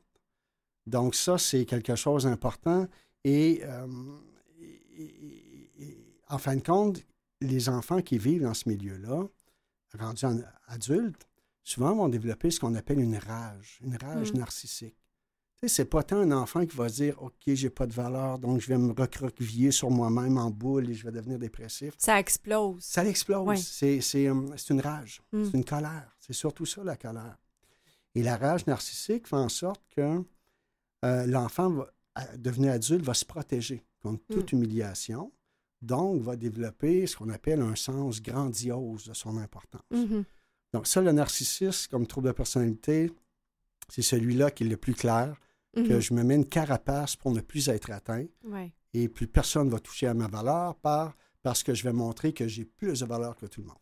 Donc 0.85 1.15
ça, 1.15 1.37
c'est 1.37 1.65
quelque 1.65 1.95
chose 1.95 2.23
d'important. 2.25 2.87
Et, 3.23 3.61
euh, 3.63 3.87
et- 4.59 4.81
et- 4.97 5.71
et- 5.83 5.97
en 6.29 6.37
fin 6.37 6.55
de 6.55 6.61
compte, 6.61 7.03
les 7.41 7.69
enfants 7.69 8.01
qui 8.01 8.17
vivent 8.17 8.43
dans 8.43 8.53
ce 8.53 8.69
milieu-là, 8.69 9.27
rendus 9.99 10.25
en- 10.25 10.39
adultes, 10.67 11.27
souvent 11.63 11.95
vont 11.95 12.09
développer 12.09 12.51
ce 12.51 12.59
qu'on 12.59 12.75
appelle 12.75 12.99
une 12.99 13.17
rage, 13.17 13.79
une 13.81 13.95
rage 13.97 14.33
Mm. 14.33 14.37
narcissique. 14.37 14.97
Tu 15.59 15.69
sais, 15.69 15.75
c'est 15.75 15.85
pas 15.85 16.03
tant 16.03 16.17
un 16.17 16.31
enfant 16.31 16.65
qui 16.65 16.75
va 16.75 16.89
dire 16.89 17.15
«OK, 17.23 17.33
j'ai 17.47 17.69
pas 17.69 17.87
de 17.87 17.93
valeur, 17.93 18.37
donc 18.39 18.59
je 18.59 18.67
vais 18.67 18.77
me 18.77 18.91
recroqueviller 18.91 19.71
sur 19.71 19.89
moi-même 19.89 20.37
en 20.37 20.49
boule 20.49 20.89
et 20.89 20.93
je 20.93 21.05
vais 21.05 21.11
devenir 21.11 21.39
dépressif». 21.39 21.93
Ça 21.97 22.19
explose. 22.19 22.83
Ça 22.83 23.03
l'explose. 23.03 23.47
Ouais. 23.47 23.55
C'est, 23.57 24.01
c'est, 24.01 24.27
euh, 24.27 24.57
c'est 24.57 24.73
une 24.73 24.81
rage. 24.81 25.21
Mm. 25.31 25.43
C'est 25.45 25.57
une 25.57 25.63
colère. 25.65 26.15
C'est 26.19 26.33
surtout 26.33 26.65
ça, 26.65 26.83
la 26.83 26.97
colère. 26.97 27.37
Et 28.15 28.23
la 28.23 28.35
rage 28.37 28.67
narcissique 28.67 29.27
fait 29.27 29.35
en 29.37 29.49
sorte 29.49 29.81
que 29.95 30.21
euh, 31.05 31.25
l'enfant, 31.27 31.69
va, 31.69 31.89
devenu 32.37 32.69
adulte, 32.69 33.03
va 33.03 33.13
se 33.13 33.25
protéger 33.25 33.85
contre 34.01 34.21
Mm. 34.29 34.33
toute 34.33 34.51
humiliation. 34.51 35.31
Donc, 35.83 36.21
va 36.21 36.35
développer 36.37 37.05
ce 37.07 37.17
qu'on 37.17 37.29
appelle 37.29 37.61
un 37.61 37.75
sens 37.75 38.21
grandiose 38.21 39.05
de 39.05 39.13
son 39.13 39.37
importance. 39.37 39.81
Mhm. 39.91 40.23
Donc, 40.73 40.87
ça, 40.87 41.01
le 41.01 41.11
narcissisme, 41.11 41.89
comme 41.91 42.07
trouble 42.07 42.27
de 42.27 42.31
personnalité, 42.31 43.11
c'est 43.89 44.01
celui-là 44.01 44.49
qui 44.49 44.63
est 44.63 44.67
le 44.67 44.77
plus 44.77 44.93
clair, 44.95 45.35
que 45.75 45.81
Mhm. 45.81 45.99
je 45.99 46.13
me 46.13 46.23
mets 46.23 46.35
une 46.35 46.47
carapace 46.47 47.15
pour 47.15 47.31
ne 47.31 47.41
plus 47.41 47.67
être 47.67 47.91
atteint 47.91 48.25
Ouais. 48.45 48.71
et 48.93 49.07
plus 49.09 49.27
personne 49.27 49.67
ne 49.67 49.71
va 49.71 49.79
toucher 49.79 50.07
à 50.07 50.13
ma 50.13 50.27
valeur 50.27 50.75
par, 50.75 51.15
parce 51.41 51.63
que 51.63 51.73
je 51.73 51.83
vais 51.83 51.93
montrer 51.93 52.31
que 52.33 52.47
j'ai 52.47 52.63
plus 52.63 52.99
de 53.01 53.05
valeur 53.05 53.35
que 53.35 53.45
tout 53.47 53.61
le 53.61 53.67
monde. 53.67 53.77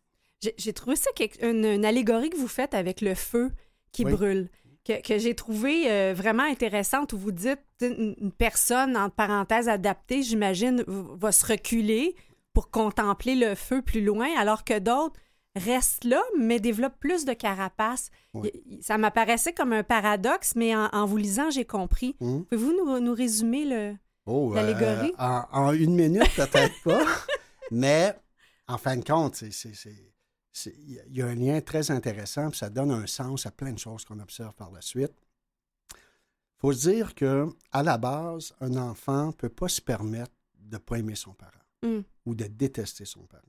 J'ai 0.58 0.72
trouvé 0.72 0.96
ça 0.96 1.08
une, 1.40 1.64
une 1.64 1.84
allégorie 1.84 2.30
que 2.30 2.36
vous 2.36 2.48
faites 2.48 2.74
avec 2.74 3.00
le 3.00 3.14
feu 3.14 3.52
qui 3.92 4.04
Oui. 4.04 4.10
brûle, 4.12 4.50
que, 4.84 5.00
que 5.00 5.18
j'ai 5.18 5.34
trouvé 5.34 5.90
euh, 5.90 6.12
vraiment 6.16 6.42
intéressante, 6.44 7.12
où 7.12 7.18
vous 7.18 7.32
dites 7.32 7.60
une, 7.80 8.14
une 8.20 8.32
personne, 8.32 8.96
entre 8.96 9.14
parenthèses, 9.14 9.68
adaptée, 9.68 10.22
j'imagine, 10.22 10.84
va 10.86 11.32
se 11.32 11.46
reculer 11.46 12.14
pour 12.52 12.70
contempler 12.70 13.34
le 13.34 13.54
feu 13.54 13.80
plus 13.82 14.02
loin, 14.04 14.28
alors 14.36 14.64
que 14.64 14.78
d'autres 14.78 15.18
restent 15.54 16.04
là, 16.04 16.22
mais 16.38 16.60
développent 16.60 16.98
plus 16.98 17.24
de 17.24 17.32
carapace. 17.34 18.10
Oui. 18.34 18.50
Ça 18.80 18.96
m'apparaissait 18.98 19.52
comme 19.52 19.72
un 19.72 19.82
paradoxe, 19.82 20.52
mais 20.56 20.74
en, 20.74 20.86
en 20.92 21.04
vous 21.06 21.16
lisant, 21.18 21.50
j'ai 21.50 21.64
compris. 21.66 22.16
Hum? 22.20 22.44
Pouvez-vous 22.46 22.72
nous, 22.72 22.98
nous 23.00 23.14
résumer 23.14 23.64
le... 23.66 23.94
Oh, 24.26 24.52
L'allégorie? 24.54 25.12
euh, 25.20 25.22
en, 25.24 25.44
en 25.52 25.72
une 25.72 25.94
minute, 25.94 26.22
peut-être 26.36 26.82
pas. 26.84 27.04
Mais 27.70 28.14
en 28.68 28.78
fin 28.78 28.96
de 28.96 29.04
compte, 29.04 29.34
c'est- 29.36 29.52
il 30.66 31.02
y 31.16 31.22
a- 31.22 31.26
un 31.26 31.34
lien 31.34 31.60
très 31.60 31.90
intéressant, 31.90 32.50
puis 32.50 32.58
ça 32.58 32.70
donne 32.70 32.90
un 32.90 33.06
sens 33.06 33.46
à 33.46 33.50
plein 33.50 33.72
de 33.72 33.78
choses 33.78 34.04
qu'on 34.04 34.18
observe 34.20 34.54
par 34.54 34.70
la 34.70 34.80
suite. 34.82 35.12
Il 35.90 36.60
faut 36.60 36.72
se 36.72 36.88
dire 36.90 37.14
que 37.14 37.48
à 37.72 37.82
la 37.82 37.98
base, 37.98 38.52
un 38.60 38.76
enfant 38.76 39.28
ne 39.28 39.32
peut 39.32 39.48
pas 39.48 39.68
se 39.68 39.80
permettre 39.80 40.32
de 40.58 40.76
ne 40.76 40.78
pas 40.78 40.98
aimer 40.98 41.14
son 41.16 41.32
parent 41.34 41.50
Hum, 41.84 42.04
ou 42.26 42.34
de 42.34 42.44
détester 42.46 43.04
son 43.04 43.26
parent. 43.26 43.42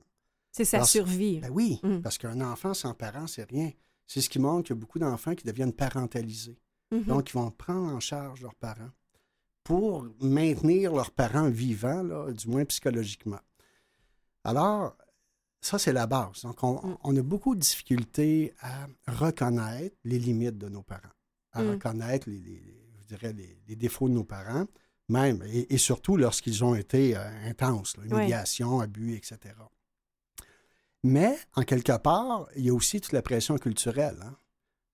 C'est 0.52 0.66
sa 0.66 0.84
survie. 0.84 1.40
Ben 1.40 1.52
oui, 1.52 1.80
Mm. 1.84 2.02
parce 2.02 2.18
qu'un 2.18 2.42
enfant 2.42 2.74
sans 2.74 2.94
parent, 2.94 3.28
c'est 3.28 3.48
rien. 3.50 3.72
C'est 4.08 4.22
ce 4.22 4.30
qui 4.30 4.40
montre 4.40 4.68
qu'il 4.68 4.76
y 4.76 4.78
a 4.78 4.82
beaucoup 4.82 5.00
d'enfants 5.00 5.36
qui 5.36 5.46
deviennent 5.46 5.74
parentalisés. 5.74 6.58
Mhm. 6.92 7.04
Donc, 7.06 7.30
ils 7.30 7.34
vont 7.34 7.50
prendre 7.52 7.88
en 7.94 8.00
charge 8.00 8.42
leurs 8.42 8.54
parents 8.56 8.92
pour 9.64 10.06
maintenir 10.20 10.94
leurs 10.94 11.12
parents 11.12 11.50
vivants, 11.50 12.04
là, 12.04 12.32
du 12.32 12.48
moins 12.48 12.66
psychologiquement. 12.66 13.40
Alors, 14.44 14.96
ça, 15.66 15.80
c'est 15.80 15.94
la 15.94 16.08
base. 16.08 16.42
Donc, 16.44 16.64
on, 16.64 16.76
Mm. 16.88 16.98
on 17.04 17.18
a 17.18 17.22
beaucoup 17.22 17.56
de 17.56 17.60
difficultés 17.62 18.54
à 18.62 18.88
reconnaître 19.08 19.96
les 20.04 20.20
limites 20.20 20.58
de 20.58 20.70
nos 20.70 20.84
parents, 20.84 21.02
à 21.52 21.62
Mm. 21.64 21.70
reconnaître 21.72 22.30
les, 22.30 22.40
les- 22.40 22.80
je 23.02 23.08
dirais, 23.08 23.34
les, 23.34 23.58
les 23.68 23.76
défauts 23.76 24.08
de 24.10 24.14
nos 24.14 24.24
parents, 24.24 24.66
même, 25.10 25.44
et, 25.48 25.74
et 25.74 25.78
surtout 25.78 26.16
lorsqu'ils 26.18 26.64
ont 26.64 26.76
été 26.76 27.16
euh, 27.18 27.50
intenses, 27.50 27.98
là, 27.98 28.04
humiliation, 28.06 28.80
abus, 28.80 29.16
etc. 29.16 29.38
Mais, 31.04 31.38
en 31.56 31.64
quelque 31.64 31.98
part, 31.98 32.48
il 32.56 32.66
y 32.66 32.70
a 32.70 32.74
aussi 32.74 33.02
toute 33.02 33.12
la 33.12 33.22
pression 33.22 33.58
culturelle. 33.58 34.18
hein. 34.24 34.38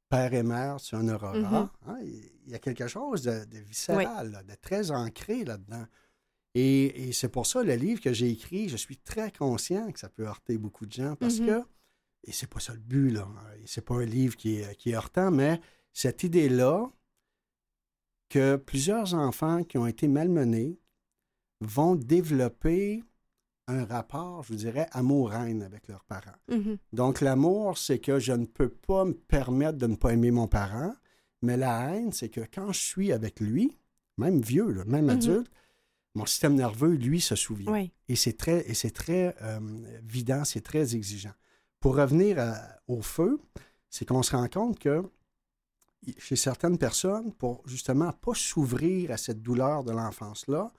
Père 0.09 0.33
et 0.33 0.41
mère, 0.41 0.77
tu 0.77 0.95
en 0.95 1.07
auras. 1.07 1.35
Mhm. 1.37 1.69
hein. 1.87 1.99
Il 2.03 2.49
y 2.51 2.55
a 2.55 2.59
quelque 2.59 2.87
chose 2.87 3.21
de, 3.23 3.45
de 3.45 3.59
viscéral, 3.59 4.31
là, 4.31 4.41
de 4.41 4.55
très 4.55 4.89
ancré 4.89 5.43
là-dedans. 5.43 5.85
Et, 6.59 7.09
et 7.09 7.11
c'est 7.13 7.29
pour 7.29 7.45
ça, 7.45 7.63
le 7.63 7.75
livre 7.75 8.01
que 8.01 8.11
j'ai 8.13 8.29
écrit, 8.29 8.69
je 8.69 8.77
suis 8.85 8.97
très 8.97 9.31
conscient 9.31 9.91
que 9.93 9.99
ça 9.99 10.09
peut 10.09 10.25
heurter 10.27 10.57
beaucoup 10.57 10.85
de 10.85 10.91
gens 10.91 11.15
parce 11.15 11.39
Mhm. 11.39 11.45
que, 11.47 11.57
et 12.25 12.31
c'est 12.31 12.49
pas 12.53 12.59
ça 12.59 12.73
le 12.73 12.79
but, 12.79 13.11
là, 13.11 13.27
et 13.61 13.65
c'est 13.65 13.85
pas 13.89 13.95
un 13.95 14.05
livre 14.05 14.35
qui 14.35 14.49
est, 14.59 14.75
qui 14.75 14.91
est 14.91 14.95
heurtant, 14.95 15.31
mais 15.31 15.59
cette 15.93 16.23
idée-là 16.23 16.91
que 18.29 18.57
plusieurs 18.57 19.13
enfants 19.13 19.63
qui 19.63 19.77
ont 19.77 19.87
été 19.87 20.07
malmenés 20.07 20.79
vont 21.61 21.95
développer 21.95 23.03
un 23.67 23.85
rapport, 23.85 24.43
je 24.43 24.49
vous 24.53 24.59
dirais, 24.59 24.87
amour-haine 24.91 25.61
avec 25.61 25.87
leurs 25.87 26.03
parents. 26.03 26.39
Mhm. 26.49 26.77
Donc, 26.93 27.21
l'amour, 27.21 27.77
c'est 27.77 27.99
que 27.99 28.19
je 28.19 28.33
ne 28.33 28.45
peux 28.45 28.69
pas 28.69 29.05
me 29.05 29.13
permettre 29.13 29.77
de 29.77 29.87
ne 29.87 29.95
pas 29.95 30.13
aimer 30.13 30.31
mon 30.31 30.47
parent, 30.47 30.93
mais 31.41 31.57
la 31.57 31.91
haine, 31.95 32.11
c'est 32.11 32.29
que 32.29 32.41
quand 32.51 32.71
je 32.71 32.79
suis 32.79 33.11
avec 33.11 33.39
lui, 33.39 33.77
même 34.17 34.41
vieux, 34.41 34.71
là, 34.71 34.83
même 34.85 35.05
Mhm. 35.05 35.09
adulte, 35.11 35.51
mon 36.15 36.25
système 36.25 36.55
nerveux, 36.55 36.95
lui, 36.95 37.21
se 37.21 37.35
souvient. 37.35 37.71
Oui. 37.71 37.91
Et 38.07 38.15
c'est 38.15 38.33
très, 38.37 38.67
et 38.69 38.73
c'est 38.73 38.91
très 38.91 39.35
euh, 39.41 39.59
vidant, 40.03 40.43
c'est 40.43 40.61
très 40.61 40.95
exigeant. 40.95 41.33
Pour 41.79 41.95
revenir 41.95 42.39
à- 42.39 42.79
au 42.87 43.01
feu, 43.01 43.39
c'est 43.89 44.05
qu'on 44.05 44.23
se 44.23 44.35
rend 44.35 44.47
compte 44.47 44.79
que 44.79 45.03
chez 46.17 46.35
certaines 46.35 46.77
personnes, 46.77 47.33
pour 47.33 47.61
justement 47.67 48.11
pas 48.11 48.33
s'ouvrir 48.33 49.11
à 49.11 49.17
cette 49.17 49.41
douleur 49.41 49.83
de 49.83 49.91
l'enfance-là, 49.91 50.71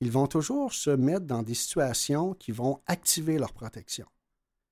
ils 0.00 0.10
vont 0.10 0.26
toujours 0.26 0.72
se 0.72 0.90
mettre 0.90 1.24
dans 1.26 1.42
des 1.42 1.54
situations 1.54 2.34
qui 2.34 2.52
vont 2.52 2.80
activer 2.86 3.38
leur 3.38 3.52
protection. 3.52 4.06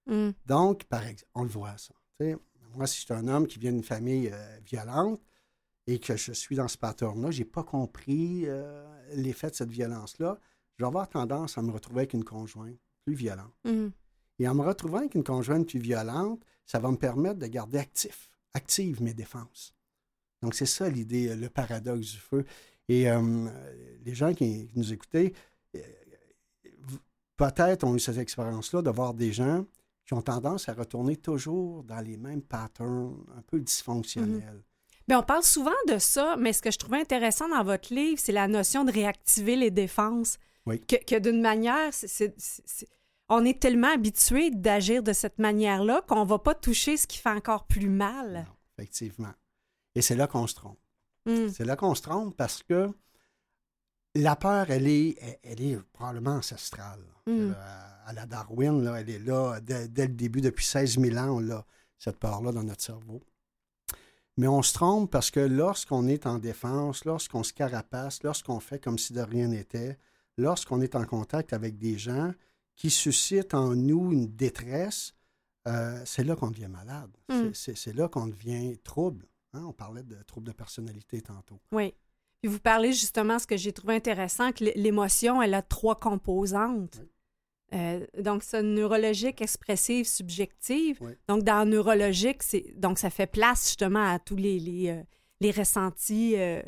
Mm. 0.06 0.30
Donc, 0.46 0.84
par 0.84 1.02
exemple, 1.02 1.30
on 1.34 1.42
le 1.42 1.48
voit 1.48 1.76
ça. 1.78 1.94
Moi, 2.74 2.86
si 2.86 3.00
je 3.00 3.04
suis 3.04 3.14
un 3.14 3.28
homme 3.28 3.46
qui 3.46 3.58
vient 3.58 3.72
d'une 3.72 3.84
famille 3.84 4.30
euh, 4.32 4.58
violente 4.66 5.20
et 5.86 5.98
que 5.98 6.16
je 6.16 6.32
suis 6.32 6.56
dans 6.56 6.68
ce 6.68 6.78
pattern-là, 6.78 7.30
je 7.30 7.40
n'ai 7.40 7.44
pas 7.44 7.62
compris 7.62 8.44
euh, 8.46 8.84
l'effet 9.14 9.50
de 9.50 9.54
cette 9.54 9.70
violence-là, 9.70 10.38
je 10.76 10.84
vais 10.84 10.86
avoir 10.86 11.08
tendance 11.08 11.58
à 11.58 11.62
me 11.62 11.70
retrouver 11.70 12.00
avec 12.00 12.14
une 12.14 12.24
conjointe 12.24 12.78
plus 13.04 13.14
violente. 13.14 13.52
Mm. 13.64 13.88
Et 14.38 14.48
en 14.48 14.54
me 14.54 14.62
retrouvant 14.62 14.98
avec 14.98 15.14
une 15.14 15.24
conjointe 15.24 15.68
plus 15.68 15.78
violente, 15.78 16.42
ça 16.66 16.78
va 16.78 16.90
me 16.90 16.96
permettre 16.96 17.38
de 17.38 17.46
garder 17.46 17.78
actif, 17.78 18.30
active 18.54 19.02
mes 19.02 19.14
défenses. 19.14 19.74
Donc, 20.42 20.54
c'est 20.54 20.66
ça 20.66 20.88
l'idée, 20.88 21.34
le 21.34 21.48
paradoxe 21.48 22.12
du 22.12 22.18
feu. 22.18 22.44
Et 22.88 23.10
euh, 23.10 23.48
les 24.04 24.14
gens 24.14 24.34
qui, 24.34 24.68
nous 24.74 24.92
écoutaient, 24.92 25.32
euh, 25.76 25.80
peut-être 27.36 27.84
ont 27.84 27.94
eu 27.94 28.00
cette 28.00 28.18
expérience-là 28.18 28.82
de 28.82 28.90
voir 28.90 29.14
des 29.14 29.32
gens 29.32 29.64
qui 30.04 30.12
ont 30.12 30.22
tendance 30.22 30.68
à 30.68 30.74
retourner 30.74 31.16
toujours 31.16 31.82
dans 31.84 32.00
les 32.00 32.16
mêmes 32.16 32.42
patterns 32.42 33.24
un 33.36 33.42
peu 33.42 33.60
dysfonctionnels. 33.60 34.62
Bien, 35.06 35.18
on 35.18 35.22
parle 35.22 35.42
souvent 35.42 35.70
de 35.88 35.98
ça, 35.98 36.36
mais 36.38 36.52
ce 36.52 36.62
que 36.62 36.70
je 36.70 36.78
trouvais 36.78 37.00
intéressant 37.00 37.48
dans 37.48 37.62
votre 37.62 37.92
livre, 37.92 38.18
c'est 38.22 38.32
la 38.32 38.48
notion 38.48 38.84
de 38.84 38.92
réactiver 38.92 39.56
les 39.56 39.70
défenses. 39.70 40.38
Oui. 40.66 40.80
Que, 40.80 40.96
que 40.96 41.18
d'une 41.18 41.42
manière, 41.42 41.92
c'est- 41.92 42.34
on 43.28 43.44
est 43.44 43.60
tellement 43.60 43.92
habitué 43.92 44.50
d'agir 44.50 45.02
de 45.02 45.12
cette 45.12 45.38
manière-là 45.38 46.02
qu'on 46.08 46.24
ne 46.24 46.28
va 46.28 46.38
pas 46.38 46.54
toucher 46.54 46.96
ce 46.96 47.06
qui 47.06 47.18
fait 47.18 47.30
encore 47.30 47.66
plus 47.66 47.88
mal. 47.88 48.46
Non, 48.46 48.54
effectivement. 48.78 49.32
Et 49.94 50.02
c'est 50.02 50.16
là 50.16 50.26
qu'on 50.26 50.46
se 50.46 50.54
trompe. 50.54 50.78
Mm. 51.26 51.48
C'est 51.48 51.64
là 51.64 51.76
qu'on 51.76 51.94
se 51.94 52.02
trompe 52.02 52.34
parce 52.36 52.62
que 52.62 52.88
la 54.14 54.36
peur, 54.36 54.70
elle 54.70 54.86
est, 54.86 55.16
elle- 55.20 55.38
elle 55.42 55.60
est 55.62 55.78
probablement 55.92 56.36
ancestrale. 56.36 57.00
Mm. 57.26 57.30
Euh, 57.50 57.52
à 58.06 58.12
la 58.12 58.26
Darwin, 58.26 58.82
là, 58.82 59.00
elle 59.00 59.10
est 59.10 59.18
là 59.18 59.58
dès, 59.60 59.88
dès 59.88 60.06
le 60.06 60.14
début, 60.14 60.40
depuis 60.40 60.64
16 60.64 60.98
000 60.98 61.16
ans, 61.18 61.40
on 61.42 61.50
a 61.50 61.64
cette 61.98 62.18
peur-là 62.18 62.52
dans 62.52 62.62
notre 62.62 62.82
cerveau. 62.82 63.20
Mais 64.36 64.48
on 64.48 64.62
se 64.62 64.72
trompe 64.72 65.10
parce 65.10 65.30
que 65.30 65.40
lorsqu'on 65.40 66.06
est 66.08 66.26
en 66.26 66.38
défense, 66.38 67.04
lorsqu'on 67.04 67.42
se 67.44 67.52
carapace, 67.52 68.22
lorsqu'on 68.22 68.58
fait 68.60 68.82
comme 68.82 68.98
si 68.98 69.12
de 69.12 69.20
rien 69.20 69.48
n'était, 69.48 69.98
lorsqu'on 70.36 70.80
est 70.80 70.96
en 70.96 71.04
contact 71.04 71.52
avec 71.52 71.78
des 71.78 71.96
gens 71.98 72.32
qui 72.74 72.90
suscitent 72.90 73.54
en 73.54 73.76
nous 73.76 74.12
une 74.12 74.26
détresse, 74.34 75.14
euh, 75.68 76.02
c'est 76.04 76.24
là 76.24 76.34
qu'on 76.34 76.50
devient 76.50 76.68
malade. 76.68 77.16
Mm. 77.30 77.52
C'est- 77.54 77.92
là 77.94 78.08
qu'on 78.08 78.26
devient 78.26 78.76
trouble. 78.78 79.26
hein. 79.52 79.64
On 79.66 79.72
parlait 79.72 80.02
de 80.02 80.20
trouble 80.24 80.48
de 80.48 80.52
personnalité 80.52 81.20
tantôt. 81.22 81.60
Oui. 81.70 81.94
Puis 82.42 82.50
vous 82.50 82.58
parlez 82.58 82.92
justement, 82.92 83.38
ce 83.38 83.46
que 83.46 83.56
j'ai 83.56 83.72
trouvé 83.72 83.94
intéressant, 83.94 84.52
que 84.52 84.64
l'émotion, 84.76 85.40
elle 85.40 85.54
a 85.54 85.62
trois 85.62 85.98
composantes. 85.98 87.00
Euh, 87.72 88.06
donc, 88.18 88.42
c'est 88.42 88.62
neurologique, 88.62 89.40
expressive, 89.40 90.06
subjective. 90.06 90.98
Oui. 91.00 91.12
Donc, 91.28 91.42
dans 91.42 91.68
neurologique, 91.68 92.42
c'est 92.42 92.74
donc 92.76 92.98
ça 92.98 93.10
fait 93.10 93.26
place 93.26 93.66
justement 93.68 94.04
à 94.12 94.18
tous 94.18 94.36
les, 94.36 94.58
les, 94.60 94.88
euh, 94.90 95.02
les 95.40 95.50
ressentis. 95.50 96.34
euh, 96.36 96.62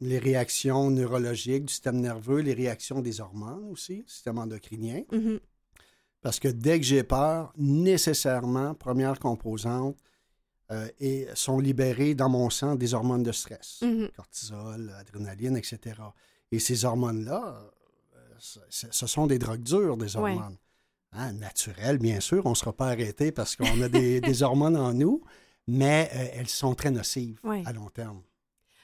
Les 0.00 0.18
réactions 0.18 0.90
neurologiques 0.90 1.64
du 1.64 1.72
système 1.72 2.00
nerveux, 2.00 2.40
les 2.40 2.52
réactions 2.54 3.00
des 3.00 3.20
hormones 3.20 3.68
aussi, 3.70 4.04
système 4.06 4.38
endocrinien. 4.38 5.02
mhm. 5.10 5.40
Parce 6.22 6.38
que 6.40 6.48
dès 6.48 6.78
que 6.80 6.84
j'ai 6.84 7.02
peur, 7.04 7.52
nécessairement, 7.56 8.74
première 8.74 9.18
composante, 9.18 9.96
euh, 10.72 10.88
et 10.98 11.28
sont 11.34 11.60
libérées 11.60 12.14
dans 12.16 12.28
mon 12.28 12.50
sang 12.50 12.74
des 12.74 12.92
hormones 12.94 13.22
de 13.22 13.30
stress, 13.32 13.78
Mhm. 13.82 14.08
cortisol, 14.16 14.92
adrénaline, 14.98 15.56
etc. 15.56 15.78
Et 16.50 16.58
ces 16.58 16.84
hormones-là, 16.84 17.42
euh, 17.56 17.70
ce- 18.38 19.06
sont 19.06 19.26
des 19.26 19.38
drogues 19.38 19.62
dures, 19.62 19.96
des 19.96 20.16
Ouais. 20.16 20.32
hormones. 20.32 20.56
Hein, 21.12 21.32
naturelles, 21.34 21.98
bien 21.98 22.20
sûr, 22.20 22.44
on 22.46 22.50
ne 22.50 22.54
sera 22.54 22.72
pas 22.72 22.88
arrêté 22.88 23.32
parce 23.32 23.56
qu'on 23.56 23.80
a 23.80 23.88
des, 23.88 24.20
des 24.20 24.42
hormones 24.42 24.76
en 24.76 24.92
nous, 24.92 25.22
mais 25.66 26.10
euh, 26.14 26.26
elles 26.34 26.48
sont 26.48 26.74
très 26.74 26.90
nocives 26.90 27.38
Ouais. 27.44 27.62
à 27.64 27.72
long 27.72 27.88
terme. 27.88 28.22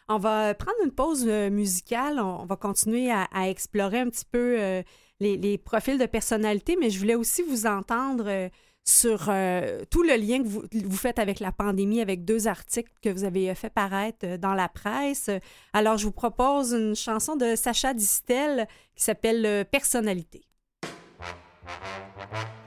On 0.08 0.18
va 0.18 0.54
prendre 0.54 0.76
une 0.84 0.92
pause 0.92 1.24
euh, 1.26 1.50
musicale. 1.50 2.18
On, 2.20 2.42
on 2.42 2.46
va 2.46 2.56
continuer 2.56 3.10
à, 3.10 3.24
à 3.32 3.48
explorer 3.48 4.00
un 4.00 4.08
petit 4.08 4.24
peu 4.24 4.56
euh, 4.60 4.82
les, 5.20 5.36
les 5.36 5.58
profils 5.58 5.98
de 5.98 6.06
personnalité, 6.06 6.76
mais 6.80 6.90
je 6.90 6.98
voulais 6.98 7.14
aussi 7.14 7.42
vous 7.42 7.66
entendre 7.66 8.24
euh, 8.28 8.48
sur 8.84 9.26
euh, 9.28 9.84
tout 9.90 10.02
le 10.02 10.16
lien 10.16 10.42
que 10.42 10.48
vous, 10.48 10.64
vous 10.72 10.96
faites 10.96 11.18
avec 11.18 11.40
la 11.40 11.52
pandémie, 11.52 12.00
avec 12.00 12.24
deux 12.24 12.48
articles 12.48 12.92
que 13.00 13.08
vous 13.08 13.24
avez 13.24 13.50
euh, 13.50 13.54
fait 13.54 13.70
paraître 13.70 14.24
euh, 14.24 14.36
dans 14.36 14.54
la 14.54 14.68
presse. 14.68 15.30
Alors, 15.72 15.98
je 15.98 16.04
vous 16.04 16.12
propose 16.12 16.72
une 16.72 16.96
chanson 16.96 17.36
de 17.36 17.54
Sacha 17.54 17.94
Distel 17.94 18.66
qui 18.96 19.04
s'appelle 19.04 19.66
Personnalité. 19.70 20.42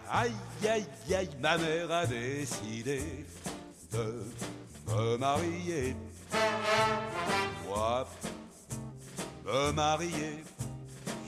Aïe, 0.10 0.32
aïe, 0.70 0.86
aïe, 1.14 1.30
ma 1.42 1.58
mère 1.58 1.92
a 1.92 2.06
décidé 2.06 3.02
de 3.92 4.24
me 4.88 5.18
marier. 5.18 5.96
Moi, 7.68 8.08
me 9.46 9.72
marier, 9.74 10.44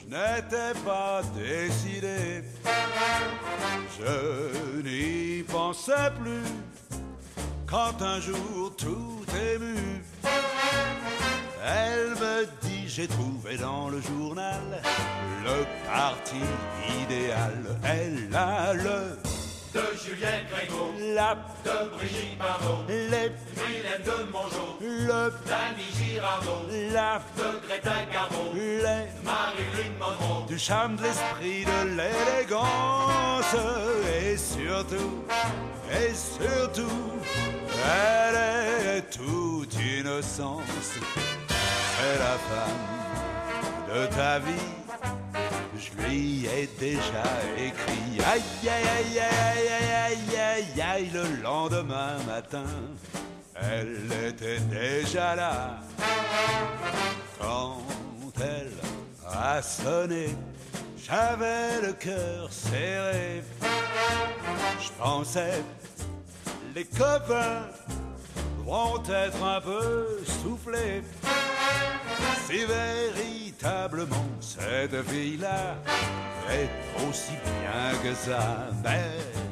je 0.09 0.15
n'étais 0.15 0.79
pas 0.85 1.21
décidé. 1.35 2.43
Je 3.99 4.81
n'y 4.81 5.43
pensais 5.43 6.11
plus 6.19 6.51
quand 7.65 8.01
un 8.01 8.19
jour 8.19 8.75
tout 8.77 9.25
ému. 9.35 10.01
Elle 11.65 12.11
me 12.11 12.45
dit 12.61 12.87
j'ai 12.87 13.07
trouvé 13.07 13.57
dans 13.57 13.89
le 13.89 13.99
journal 14.01 14.61
le 15.43 15.65
parti 15.85 16.41
idéal. 17.01 17.79
Elle 17.83 18.33
a 18.35 18.73
le 18.73 19.17
de 19.77 19.97
Juliette 20.03 20.45
Grégo, 20.51 20.93
la 21.13 21.35
de 21.63 21.89
Brigitte 21.95 22.37
Bardot, 22.37 22.83
les 22.87 23.29
Mylène 23.57 24.03
de 24.05 24.31
Mongeau, 24.31 24.77
le 24.81 25.31
d'Annie 25.47 25.91
Girardot, 25.97 26.65
la 26.93 27.21
de 27.37 27.67
Greta 27.67 27.99
Garbo, 28.11 28.43
les 28.53 29.07
Marilyn 29.23 29.93
Monroe, 29.99 30.47
du 30.47 30.57
charme 30.57 30.95
de 30.95 31.03
l'esprit, 31.03 31.65
de 31.65 31.79
l'élégance 31.97 33.55
et 34.19 34.37
surtout, 34.37 35.23
et 35.91 36.13
surtout, 36.13 37.11
elle 37.85 38.97
est 38.97 39.01
toute 39.11 39.75
innocence. 39.75 40.63
C'est 41.99 42.17
la 42.19 42.37
femme 42.49 43.93
de 43.93 44.05
ta 44.15 44.39
vie 44.39 45.26
je 45.77 46.01
lui 46.03 46.45
ai 46.45 46.67
déjà 46.79 47.23
écrit. 47.57 48.19
Aïe, 48.25 48.41
aïe, 48.63 48.87
aïe, 48.97 49.19
aïe, 49.19 49.67
aïe, 50.05 50.37
aïe, 50.37 50.81
aïe, 50.81 51.09
le 51.13 51.41
lendemain 51.41 52.17
matin, 52.25 52.65
elle 53.55 54.09
était 54.27 54.59
déjà 54.59 55.35
là. 55.35 55.79
Quand 57.39 57.81
elle 58.39 58.73
a 59.25 59.61
sonné, 59.61 60.29
j'avais 60.97 61.81
le 61.81 61.93
cœur 61.93 62.51
serré. 62.51 63.43
Je 64.81 64.89
pensais 64.97 65.63
les 66.75 66.85
copains 66.85 67.67
vont 68.67 69.01
être 69.09 69.43
un 69.43 69.61
peu 69.61 70.19
soufflés. 70.25 71.01
Si 72.45 72.65
véritablement 72.65 74.27
cette 74.41 75.01
fille-là 75.07 75.75
est 76.51 76.69
aussi 77.07 77.31
bien 77.31 77.97
que 78.03 78.13
ça, 78.13 78.67
mais 78.83 78.99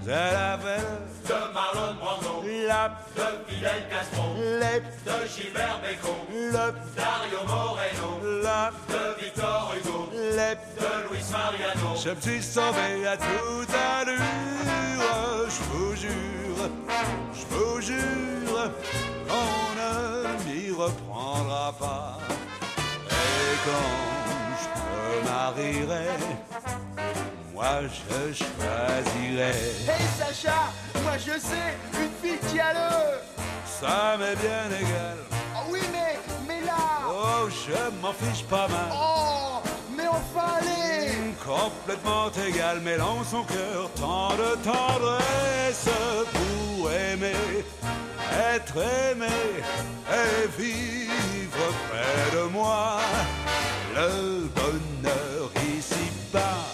elle 0.06 0.36
avait 0.36 0.84
de 1.28 1.54
Marlon 1.54 1.95
Brando, 1.99 2.43
la, 2.67 2.89
de 3.15 3.51
Fidel 3.54 3.84
Castro, 3.89 4.36
les, 4.38 4.82
de 4.82 5.28
Gilbert 5.28 5.80
Bécaud, 5.82 6.25
le, 6.30 6.73
Dario 6.95 7.39
Moreno, 7.47 8.41
la, 8.43 8.71
de 8.89 9.21
Victor 9.21 9.73
Hugo, 9.78 10.10
les. 10.13 10.56
de 10.56 11.10
Luis 11.10 11.25
Mariano. 11.32 11.95
Je 12.04 12.10
me 12.10 12.21
suis 12.21 12.43
sauvé 12.43 13.08
à 13.08 13.17
toute 13.17 13.75
allure, 13.99 15.49
je 15.49 15.63
vous 15.71 15.95
jure, 15.95 16.69
je 17.34 17.56
vous 17.56 17.82
jure, 17.82 18.71
ne 20.76 20.82
m'y 20.82 20.82
reprendra 20.82 21.74
pas. 21.80 22.18
Et 23.10 23.56
quand 23.66 23.92
je 24.62 24.68
me 25.20 25.30
marierai, 25.30 26.08
moi 27.54 27.82
je 27.84 28.34
choisirai. 28.34 29.52
Hey 29.88 30.06
Sacha, 30.18 30.72
moi 31.04 31.18
je 31.18 31.40
sais, 31.40 31.78
une 32.02 32.12
fille 32.22 32.40
qui 32.50 32.60
a 32.60 32.74
le... 32.74 33.20
Ça 33.66 34.16
m'est 34.18 34.36
bien 34.36 34.68
égal, 34.80 35.18
Oh 35.58 35.68
oui 35.70 35.82
mais, 35.92 36.20
mais 36.48 36.66
là... 36.66 36.74
oh 37.10 37.50
je 37.50 38.02
m'en 38.02 38.14
fiche 38.14 38.46
pas 38.46 38.68
mal. 38.68 38.92
Oh, 38.94 39.62
mais 39.96 40.08
enfin 40.08 40.56
allez 40.60 41.12
Complètement 41.46 42.30
égal, 42.48 42.80
mêlant 42.82 43.24
son 43.24 43.44
cœur 43.44 43.90
tant 44.00 44.30
de 44.30 44.56
tendresse 44.64 45.90
pour 46.34 46.90
aimer, 46.92 47.66
être 48.56 48.78
aimé 48.78 49.28
et 50.10 50.48
vivre 50.62 51.65
près 51.89 52.38
de 52.38 52.43
moi. 52.50 53.00
Le 53.95 54.48
bonheur 54.56 55.52
ici-bas 55.78 56.65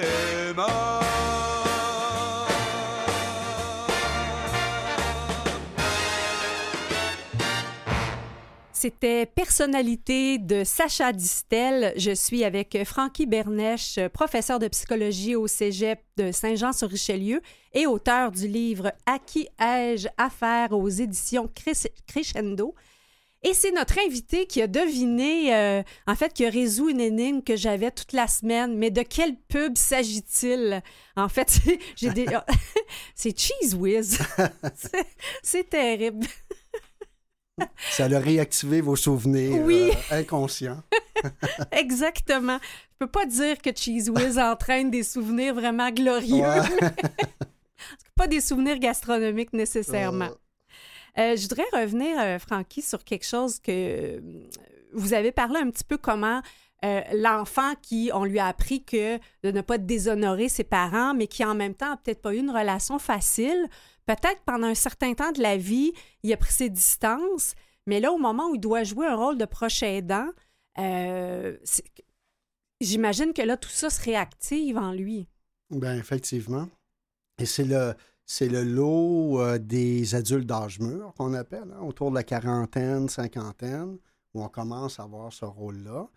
C'était 8.78 9.26
Personnalité 9.26 10.38
de 10.38 10.66
Sacha 10.66 11.14
Distel. 11.14 11.94
Je 11.96 12.12
suis 12.12 12.44
avec 12.44 12.78
Francky 12.84 13.26
Bernèche, 13.26 13.98
professeur 14.14 14.60
de 14.60 14.68
psychologie 14.68 15.34
au 15.38 15.48
Cégep 15.48 16.02
de 16.18 16.34
Saint-Jean-sur-Richelieu 16.34 17.42
et 17.74 17.88
auteur 17.88 18.32
du 18.32 18.50
livre 18.50 18.92
À 19.06 19.18
qui 19.18 19.48
ai-je 19.62 20.10
affaire 20.18 20.74
aux 20.74 20.90
éditions 20.90 21.50
Cres- 21.56 21.88
Crescendo. 22.06 22.76
Et 23.44 23.54
c'est 23.54 23.72
notre 23.72 23.98
invité 24.06 24.46
qui 24.46 24.62
a 24.62 24.68
deviné, 24.68 25.56
euh, 25.56 25.82
en 26.08 26.16
fait, 26.16 26.34
qui 26.34 26.46
a 26.46 26.50
résolu 26.50 26.92
une 26.92 27.00
énigme 27.00 27.42
que 27.44 27.56
j'avais 27.56 27.92
toute 27.92 28.12
la 28.12 28.28
semaine. 28.28 28.76
Mais 28.76 28.92
de 28.92 29.04
quelle 29.04 29.36
pub 29.48 29.78
s'agit-il? 29.78 30.82
En 31.16 31.30
fait, 31.30 31.50
c'est- 31.50 31.80
j'ai 31.96 32.10
des... 32.10 32.26
c'est 33.16 33.38
Cheese 33.40 33.74
Whiz. 33.76 34.18
C'est 35.44 35.70
terrible. 35.70 36.26
Ça 37.92 38.06
a 38.06 38.20
réactivé 38.20 38.82
vos 38.82 38.96
souvenirs 38.96 39.62
Oui. 39.64 39.92
euh, 40.12 40.20
inconscients. 40.20 40.82
Exactement. 41.72 42.60
Je 42.92 42.98
peux 43.00 43.08
pas 43.12 43.26
dire 43.26 43.62
que 43.62 43.70
Cheese 43.76 44.10
Whiz 44.10 44.38
entraîne 44.38 44.92
des 44.92 45.04
souvenirs 45.04 45.54
vraiment 45.56 45.90
glorieux. 45.92 46.44
Ouais. 46.44 46.92
Pas 48.16 48.28
des 48.28 48.42
souvenirs 48.42 48.80
gastronomiques 48.80 49.54
nécessairement. 49.54 50.26
Euh, 50.26 50.36
Euh, 51.18 51.36
je 51.38 51.44
voudrais 51.44 51.64
revenir, 51.82 52.42
Francky, 52.42 52.82
sur 52.82 53.02
quelque 53.06 53.26
chose 53.26 53.60
que 53.62 54.22
vous 54.94 55.14
avez 55.14 55.32
parlé 55.32 55.60
un 55.62 55.70
petit 55.70 55.86
peu 55.86 55.98
comment 55.98 56.42
euh, 56.84 57.00
l'enfant 57.14 57.74
qui, 57.82 58.12
on 58.14 58.26
lui 58.26 58.38
a 58.38 58.48
appris 58.48 58.84
que 58.84 59.18
de 59.44 59.52
ne 59.52 59.62
pas 59.62 59.78
déshonorer 59.78 60.50
ses 60.50 60.66
parents, 60.66 61.14
mais 61.14 61.28
qui 61.28 61.46
en 61.46 61.56
même 61.56 61.74
temps 61.74 61.90
n'a 61.92 61.96
peut-être 61.98 62.22
pas 62.22 62.34
eu 62.34 62.40
une 62.40 62.52
relation 62.52 63.00
facile, 63.00 63.70
peut-être 64.06 64.42
pendant 64.46 64.68
un 64.68 64.76
certain 64.76 65.14
temps 65.14 65.32
de 65.32 65.42
la 65.42 65.58
vie, 65.58 65.94
il 66.24 66.32
a 66.34 66.38
pris 66.38 66.54
ses 66.54 66.70
distances, 66.70 67.56
mais 67.88 68.00
là, 68.00 68.12
au 68.12 68.18
moment 68.18 68.50
où 68.50 68.56
il 68.56 68.62
doit 68.62 68.84
jouer 68.84 69.08
un 69.08 69.16
rôle 69.16 69.38
de 69.38 69.46
proche 69.46 69.84
aidant, 69.84 70.30
euh, 70.80 71.58
j'imagine 72.82 73.34
que 73.34 73.42
là, 73.42 73.58
tout 73.58 73.70
ça 73.70 73.90
se 73.90 74.02
réactive 74.04 74.78
en 74.78 74.92
lui. 74.92 75.28
Ben, 75.70 75.98
effectivement. 75.98 76.68
Et 77.38 77.46
c'est 77.46 77.66
le, 77.66 77.94
c'est 78.26 78.48
le 78.48 78.64
lot 78.64 79.42
euh, 79.42 79.58
des 79.58 80.16
adultes 80.16 80.46
d'âge 80.48 80.80
mûr 80.80 81.14
qu'on 81.18 81.34
appelle, 81.34 81.74
hein, 81.76 81.82
autour 81.82 82.10
de 82.12 82.16
la 82.16 82.24
quarantaine, 82.24 83.10
cinquantaine, 83.10 83.98
où 84.34 84.44
on 84.44 84.50
commence 84.50 85.00
à 85.00 85.04
avoir 85.04 85.32
ce 85.34 85.46
rôle-là. 85.46 86.08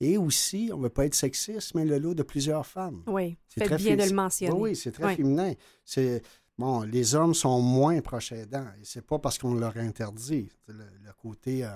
Et 0.00 0.16
aussi, 0.16 0.70
on 0.72 0.78
ne 0.78 0.84
veut 0.84 0.90
pas 0.90 1.06
être 1.06 1.14
sexiste, 1.14 1.74
mais 1.74 1.84
le 1.84 1.98
lot 1.98 2.14
de 2.14 2.22
plusieurs 2.22 2.64
femmes. 2.64 3.02
Oui, 3.08 3.36
C'est 3.48 3.64
très 3.64 3.76
bien 3.76 3.96
de 3.96 4.04
le 4.04 4.14
mentionner. 4.14 4.52
Oui, 4.52 4.70
oui, 4.70 4.76
c'est 4.76 4.92
très 4.92 5.06
Oui. 5.06 5.16
féminin. 5.16 5.54
C'est 5.84 6.22
bon, 6.58 6.82
les 6.82 7.14
hommes 7.14 7.34
sont 7.34 7.60
moins 7.60 8.00
proches 8.00 8.32
aidants 8.32 8.66
et 8.80 8.84
c'est 8.84 9.06
pas 9.06 9.18
parce 9.18 9.38
qu'on 9.38 9.54
leur 9.54 9.76
interdit. 9.76 10.50
Le, 10.66 10.74
le 10.74 11.12
côté 11.20 11.64
euh, 11.64 11.70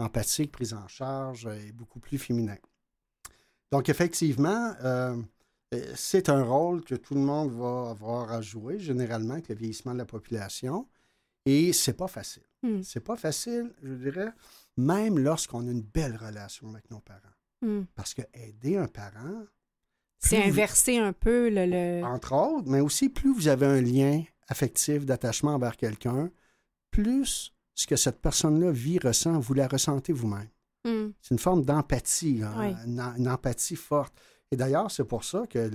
empathique, 0.00 0.52
prise 0.52 0.74
en 0.74 0.88
charge 0.88 1.46
euh, 1.46 1.68
est 1.68 1.72
beaucoup 1.72 2.00
plus 2.00 2.18
féminin. 2.18 2.56
Donc 3.70 3.88
effectivement, 3.88 4.74
euh, 4.82 5.16
euh, 5.74 5.92
c'est 5.94 6.28
un 6.28 6.42
rôle 6.42 6.82
que 6.84 6.94
tout 6.96 7.14
le 7.14 7.20
monde 7.20 7.52
va 7.52 7.90
avoir 7.90 8.32
à 8.32 8.40
jouer 8.40 8.78
généralement 8.78 9.34
avec 9.34 9.48
le 9.48 9.54
vieillissement 9.54 9.92
de 9.92 9.98
la 9.98 10.06
population 10.06 10.88
et 11.46 11.72
c'est 11.72 11.96
pas 11.96 12.08
facile. 12.08 12.42
Hmm. 12.62 12.82
C'est 12.82 13.00
pas 13.00 13.16
facile, 13.16 13.72
je 13.82 13.94
dirais, 13.94 14.32
même 14.76 15.18
lorsqu'on 15.18 15.66
a 15.66 15.70
une 15.70 15.82
belle 15.82 16.16
relation 16.16 16.70
avec 16.70 16.90
nos 16.90 17.00
parents. 17.00 17.20
Hmm. 17.62 17.82
Parce 17.94 18.14
que 18.14 18.22
aider 18.34 18.76
un 18.76 18.88
parent, 18.88 19.44
C'est 20.20 20.42
inverser 20.42 20.98
un 20.98 21.12
peu 21.12 21.48
le... 21.48 21.66
le- 21.66 22.04
entre 22.04 22.32
autres, 22.34 22.68
mais 22.68 22.80
aussi 22.80 23.08
plus 23.08 23.32
vous 23.34 23.48
avez 23.48 23.66
un 23.66 23.80
lien 23.80 24.22
affectif, 24.48 25.04
d'attachement 25.06 25.54
envers 25.54 25.76
quelqu'un, 25.76 26.30
plus 26.90 27.52
ce 27.74 27.86
que 27.86 27.96
cette 27.96 28.20
personne-là 28.20 28.70
vit, 28.72 28.98
ressent, 28.98 29.38
vous 29.38 29.54
la 29.54 29.66
ressentez 29.68 30.12
vous-même. 30.12 30.48
Hmm. 30.84 31.10
C'est 31.22 31.32
une 31.34 31.38
forme 31.38 31.64
d'empathie, 31.64 32.42
Oui. 32.58 32.74
une, 32.86 33.00
une 33.16 33.28
empathie 33.28 33.76
forte. 33.76 34.14
Et 34.50 34.56
d'ailleurs, 34.56 34.90
c'est 34.90 35.04
pour 35.04 35.24
ça 35.24 35.46
que, 35.48 35.70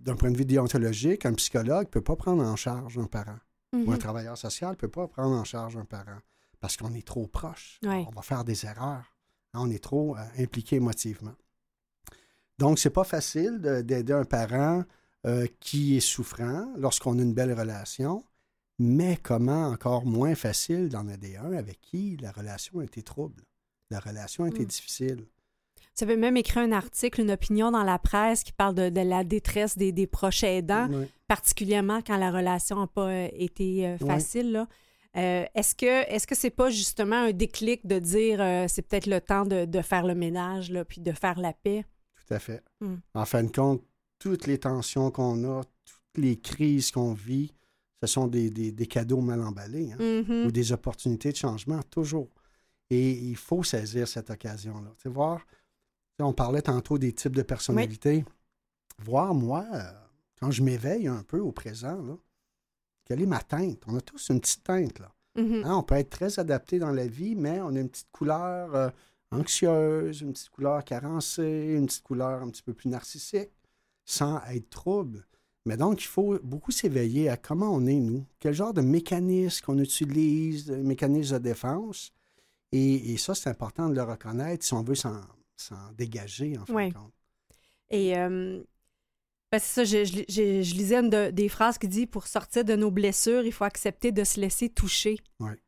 d'un 0.00 0.14
point 0.16 0.30
de 0.30 0.36
vue 0.36 0.44
déontologique, 0.44 1.24
un 1.26 1.34
psychologue 1.34 1.86
ne 1.86 1.90
peut 1.90 2.00
pas 2.02 2.16
prendre 2.16 2.42
en 2.44 2.56
charge 2.56 2.98
un 2.98 3.06
parent. 3.06 3.38
Ou 3.74 3.90
un 3.90 3.94
Mhm. 3.94 3.98
travailleur 3.98 4.36
social 4.38 4.70
ne 4.70 4.76
peut 4.76 4.88
pas 4.88 5.08
prendre 5.08 5.34
en 5.36 5.44
charge 5.44 5.76
un 5.76 5.84
parent 5.84 6.18
parce 6.60 6.76
qu'on 6.76 6.92
est 6.94 7.06
trop 7.06 7.26
proche. 7.26 7.78
Oui. 7.84 8.04
On 8.06 8.10
va 8.10 8.22
faire 8.22 8.44
des 8.44 8.64
erreurs. 8.64 9.14
On 9.54 9.70
est 9.70 9.82
trop 9.82 10.16
euh, 10.16 10.20
impliqué 10.38 10.76
émotivement. 10.76 11.34
Donc, 12.58 12.78
c'est 12.78 12.90
pas 12.90 13.04
facile 13.04 13.60
de- 13.60 13.80
d'aider 13.82 14.12
un 14.12 14.24
parent 14.24 14.84
euh, 15.26 15.46
qui 15.60 15.96
est 15.96 16.00
souffrant 16.00 16.66
lorsqu'on 16.76 17.18
a 17.18 17.22
une 17.22 17.34
belle 17.34 17.52
relation, 17.52 18.24
mais 18.78 19.16
comment 19.22 19.66
encore 19.68 20.06
moins 20.06 20.34
facile 20.36 20.88
d'en 20.88 21.08
aider 21.08 21.36
un 21.36 21.52
avec 21.52 21.80
qui 21.80 22.16
la 22.20 22.30
relation 22.30 22.78
a 22.78 22.84
été 22.84 23.02
trouble, 23.02 23.42
la 23.90 23.98
relation 24.00 24.44
a 24.44 24.48
été 24.48 24.62
Mm. 24.62 24.66
difficile. 24.66 25.24
Tu 25.96 26.04
avais 26.04 26.16
même 26.16 26.36
écrit 26.36 26.60
un 26.60 26.70
article, 26.70 27.20
une 27.22 27.32
opinion 27.32 27.72
dans 27.72 27.82
la 27.82 27.98
presse 27.98 28.44
qui 28.44 28.52
parle 28.52 28.76
de, 28.76 28.88
de 28.88 29.00
la 29.00 29.24
détresse 29.24 29.76
des, 29.76 29.90
des 29.90 30.06
proches 30.06 30.44
aidants, 30.44 30.86
Oui. 30.88 31.06
particulièrement 31.26 32.00
quand 32.06 32.16
la 32.16 32.30
relation 32.30 32.76
n'a 32.78 32.86
pas 32.86 33.08
euh, 33.08 33.28
été 33.32 33.86
euh, 33.88 33.98
facile. 33.98 34.52
là. 34.52 34.68
Euh, 35.16 35.44
est-ce 35.56 35.74
que 35.74 36.08
est-ce 36.08 36.26
que 36.28 36.36
c'est 36.36 36.50
pas 36.50 36.70
justement 36.70 37.16
un 37.16 37.32
déclic 37.32 37.84
de 37.86 37.98
dire 37.98 38.40
euh, 38.40 38.66
c'est 38.68 38.82
peut-être 38.82 39.06
le 39.06 39.20
temps 39.20 39.44
de, 39.44 39.64
de 39.64 39.82
faire 39.82 40.06
le 40.06 40.14
ménage 40.14 40.70
là, 40.70 40.84
puis 40.84 41.00
de 41.00 41.10
faire 41.12 41.40
la 41.40 41.52
paix? 41.52 41.84
Tout 42.28 42.34
à 42.34 42.38
fait. 42.38 42.62
Mm. 42.80 42.94
En 43.14 43.24
fin 43.24 43.42
de 43.42 43.50
compte, 43.50 43.82
toutes 44.18 44.46
les 44.46 44.58
tensions 44.58 45.10
qu'on 45.10 45.44
a, 45.58 45.62
toutes 45.64 46.22
les 46.22 46.38
crises 46.38 46.90
qu'on 46.90 47.14
vit, 47.14 47.54
ce 48.02 48.06
sont 48.06 48.26
des, 48.28 48.50
des- 48.50 48.70
des 48.72 48.86
cadeaux 48.86 49.20
mal 49.20 49.42
emballés. 49.42 49.92
hein. 49.92 49.96
Mhm. 50.22 50.46
ou 50.46 50.50
des 50.52 50.72
opportunités 50.72 51.32
de 51.32 51.36
changement, 51.36 51.80
toujours. 51.90 52.28
Et 52.90 53.12
il 53.12 53.36
faut 53.36 53.62
saisir 53.62 54.06
cette 54.08 54.30
occasion-là. 54.30 54.90
Tu 54.96 55.02
sais, 55.04 55.08
voir, 55.08 55.44
on 56.20 56.32
parlait 56.32 56.62
tantôt 56.62 56.98
des 56.98 57.12
types 57.12 57.34
de 57.36 57.42
personnalités. 57.42 58.24
Voir, 58.98 59.34
moi, 59.34 59.64
euh, 59.74 59.82
quand 60.40 60.50
je 60.50 60.62
m'éveille 60.62 61.06
un 61.06 61.22
peu 61.22 61.38
au 61.38 61.52
présent, 61.52 62.00
là, 62.02 62.16
quelle 63.04 63.22
est 63.22 63.26
ma 63.26 63.40
teinte? 63.40 63.82
On 63.86 63.96
a 63.96 64.00
tous 64.00 64.28
une 64.30 64.40
petite 64.40 64.64
teinte, 64.64 64.98
là. 64.98 65.12
Mhm. 65.36 65.62
Hein, 65.64 65.76
on 65.76 65.82
peut 65.82 65.94
être 65.96 66.10
très 66.10 66.38
adapté 66.38 66.78
dans 66.78 66.90
la 66.90 67.06
vie, 67.06 67.34
mais 67.36 67.60
on 67.60 67.74
a 67.74 67.80
une 67.80 67.88
petite 67.88 68.10
couleur 68.10 68.74
euh, 68.74 68.90
anxieuse, 69.30 70.20
une 70.22 70.32
petite 70.32 70.50
couleur 70.50 70.84
carencée, 70.84 71.74
une 71.76 71.86
petite 71.86 72.02
couleur 72.04 72.42
un 72.42 72.50
petit 72.50 72.62
peu 72.62 72.72
plus 72.74 72.88
narcissique, 72.88 73.50
sans 74.04 74.40
être 74.50 74.70
trouble. 74.70 75.26
Mais 75.66 75.76
donc, 75.76 76.02
il 76.02 76.06
faut 76.06 76.38
beaucoup 76.42 76.70
s'éveiller 76.70 77.28
à 77.28 77.36
comment 77.36 77.70
on 77.74 77.86
est, 77.86 77.94
nous, 78.00 78.24
quel 78.40 78.54
genre 78.54 78.72
de 78.72 78.80
mécanisme 78.80 79.64
qu'on 79.64 79.78
utilise, 79.78 80.66
de 80.66 80.76
mécanisme 80.76 81.34
de 81.34 81.42
défense. 81.42 82.12
Et, 82.72 83.12
et 83.12 83.16
ça, 83.18 83.34
c'est 83.34 83.50
important 83.50 83.88
de 83.88 83.94
le 83.94 84.02
reconnaître 84.02 84.64
si 84.64 84.72
on 84.74 84.82
veut 84.82 84.94
s'en 84.94 85.20
dégager, 85.96 86.56
en 86.56 86.64
fin 86.64 86.74
Ouais. 86.74 86.88
de 86.88 86.94
compte. 86.94 87.12
Et 87.90 88.16
euh, 88.16 88.62
ben, 89.50 89.58
c'est 89.58 89.74
ça, 89.74 89.84
je, 89.84 90.04
je- 90.04 90.24
je- 90.28 90.62
je 90.62 90.74
lisais 90.74 90.96
une 90.96 91.10
de- 91.10 91.30
des 91.30 91.48
phrases 91.48 91.76
qui 91.78 91.88
dit 91.88 92.06
pour 92.06 92.26
sortir 92.26 92.64
de 92.64 92.76
nos 92.76 92.90
blessures, 92.90 93.44
il 93.44 93.52
faut 93.52 93.64
accepter 93.64 94.12
de 94.12 94.24
se 94.24 94.40
laisser 94.40 94.68
toucher. 94.70 95.18
Ouais. 95.40 95.58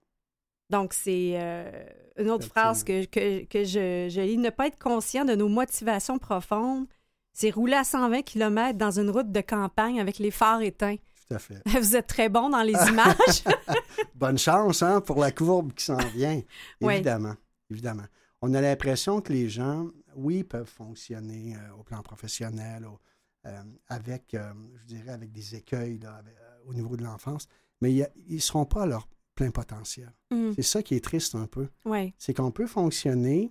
Donc, 0.71 0.95
c'est 0.95 1.33
euh, 1.35 1.71
une 2.17 2.31
autre 2.31 2.47
phrase 2.47 2.85
que, 2.85 3.05
que, 3.05 3.45
que 3.45 3.65
je, 3.65 4.09
je 4.09 4.21
lis. 4.21 4.39
Ne 4.39 4.51
pas 4.51 4.69
être 4.69 4.79
conscient 4.79 5.25
de 5.25 5.35
nos 5.35 5.49
motivations 5.49 6.19
profondes, 6.19 6.87
c'est 7.33 7.51
rouler 7.51 7.75
à 7.75 7.85
120 7.85 8.23
km 8.23 8.79
dans 8.79 8.99
une 8.99 9.11
route 9.11 9.31
de 9.33 9.41
campagne 9.41 10.01
avec 10.01 10.19
les 10.19 10.31
phares 10.31 10.63
éteints. 10.63 10.97
Tout 11.29 11.35
à 11.35 11.39
fait. 11.39 11.61
Vous 11.81 11.97
êtes 11.97 12.07
très 12.07 12.29
bon 12.29 12.49
dans 12.51 12.63
les 12.63 12.73
images. 12.89 13.45
Bonne 14.15 14.39
chance 14.39 14.83
hein, 14.83 15.01
pour 15.01 15.21
la 15.21 15.33
courbe 15.33 15.73
qui 15.73 15.85
s'en 15.85 15.97
vient. 15.97 16.41
Ouais. 16.81 16.95
Évidemment. 16.97 17.35
Évidemment. 17.71 18.05
On 18.43 18.55
a 18.55 18.61
l'impression 18.61 19.21
que 19.21 19.33
les 19.33 19.49
gens, 19.49 19.89
oui, 20.17 20.45
peuvent 20.45 20.67
fonctionner 20.71 21.55
euh, 21.57 21.75
au 21.79 21.83
plan 21.83 22.03
professionnel, 22.03 22.87
au- 22.87 22.99
euh, 23.47 23.63
avec, 23.89 24.37
je 24.37 24.85
dirais, 24.87 25.11
avec 25.13 25.31
des 25.33 25.55
écueils 25.57 25.99
là, 25.99 26.15
avec- 26.17 26.35
au 26.67 26.75
niveau 26.75 26.97
de 26.97 27.03
l'enfance, 27.03 27.47
mais 27.81 27.93
ils 27.93 28.07
ne 28.29 28.39
seront 28.39 28.67
pas 28.67 28.83
à 28.83 28.87
leur 28.87 29.09
plein 29.41 29.51
potentiel. 29.51 30.13
Mm, 30.31 30.53
C'est 30.57 30.63
ça 30.63 30.83
qui 30.83 30.95
est 30.95 31.05
triste 31.05 31.35
un 31.35 31.47
peu. 31.47 31.69
ouais. 31.87 32.13
C'est 32.19 32.35
qu'on 32.35 32.51
peut 32.51 32.67
fonctionner, 32.67 33.51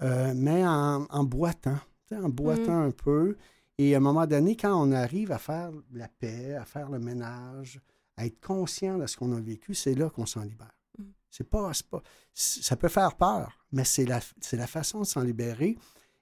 euh, 0.00 0.32
mais 0.34 0.66
en, 0.66 1.04
en 1.10 1.24
boitant, 1.24 1.78
en 2.12 2.28
boitant 2.30 2.80
un 2.80 2.90
peu. 2.90 3.36
Et 3.78 3.94
à 3.94 3.98
un 3.98 4.00
moment 4.00 4.26
donné, 4.26 4.56
quand 4.56 4.74
on 4.74 4.90
arrive 4.92 5.32
à 5.32 5.38
faire 5.38 5.70
la 5.92 6.08
paix, 6.08 6.54
à 6.54 6.64
faire 6.64 6.88
le 6.88 6.98
ménage, 6.98 7.80
à 8.16 8.24
être 8.26 8.40
conscient 8.40 8.96
de 8.98 9.06
ce 9.06 9.16
qu'on 9.16 9.32
a 9.36 9.40
vécu, 9.40 9.74
c'est 9.74 9.94
là 9.94 10.08
qu'on 10.08 10.26
s'en 10.26 10.42
libère. 10.42 10.76
Mm. 10.98 11.02
C'est 11.30 11.48
pas, 11.48 11.70
pas, 11.90 12.02
ça 12.32 12.76
peut 12.76 12.88
faire 12.88 13.14
peur, 13.16 13.66
mais 13.72 13.84
c'est 13.84 14.04
la, 14.06 14.20
la 14.52 14.66
façon 14.66 15.00
de 15.00 15.04
s'en 15.06 15.22
libérer. 15.22 15.76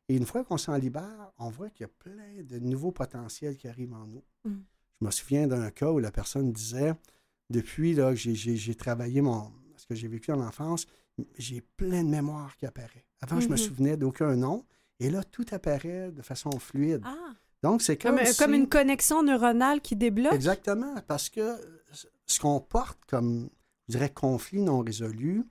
Et 0.09 0.17
une 0.17 0.27
fois 0.27 0.43
qu'on 0.45 0.59
s'en 0.59 0.77
libère, 0.77 1.31
on 1.39 1.51
voit 1.51 1.71
qu'il 1.71 1.83
y 1.87 1.91
a 1.91 1.93
plein 1.99 2.43
de 2.43 2.59
nouveaux 2.59 2.91
potentiels 2.93 3.57
qui 3.57 3.69
arrivent 3.69 3.95
en 3.95 4.07
nous. 4.07 4.25
Mm. 4.45 4.59
Je 5.01 5.07
me 5.07 5.11
souviens 5.13 5.47
d'un 5.47 5.71
cas 5.71 5.91
où 5.93 5.99
la 6.01 6.11
personne 6.11 6.53
disait, 6.53 6.93
depuis 7.51 7.95
là, 7.95 8.11
que 8.11 8.17
j'ai- 8.17 8.75
travaillé 8.75 9.21
mon, 9.21 9.53
ce 9.77 9.87
que 9.87 9.95
j'ai 9.95 10.09
vécu 10.09 10.33
en 10.33 10.41
enfance, 10.41 10.87
j'ai 11.37 11.61
plein 11.61 12.03
de 12.05 12.09
mémoires 12.09 12.57
qui 12.57 12.65
apparaît. 12.67 13.05
Avant, 13.21 13.41
je 13.41 13.47
me 13.49 13.53
Mhm. 13.53 13.57
souvenais 13.59 13.97
d'aucun 13.97 14.35
nom. 14.37 14.65
Et 15.01 15.11
là, 15.11 15.23
tout 15.25 15.45
apparaît 15.51 16.11
de 16.13 16.23
façon 16.23 16.51
fluide. 16.59 17.03
Ah, 17.05 17.35
Donc, 17.63 17.83
c'est 17.83 17.99
comme, 17.99 18.17
comme, 18.17 18.25
si- 18.25 18.37
comme 18.39 18.55
une 18.55 18.69
connexion 18.71 19.23
neuronale 19.23 19.83
qui 19.83 19.95
débloque? 19.95 20.33
Exactement, 20.33 20.95
parce 21.07 21.29
que 21.29 21.59
ce 22.27 22.41
qu'on 22.41 22.59
porte 22.61 22.99
comme, 23.07 23.51
je 23.89 23.93
dirais, 23.93 24.09
conflit 24.11 24.63
non 24.63 24.81
résolu 24.81 25.45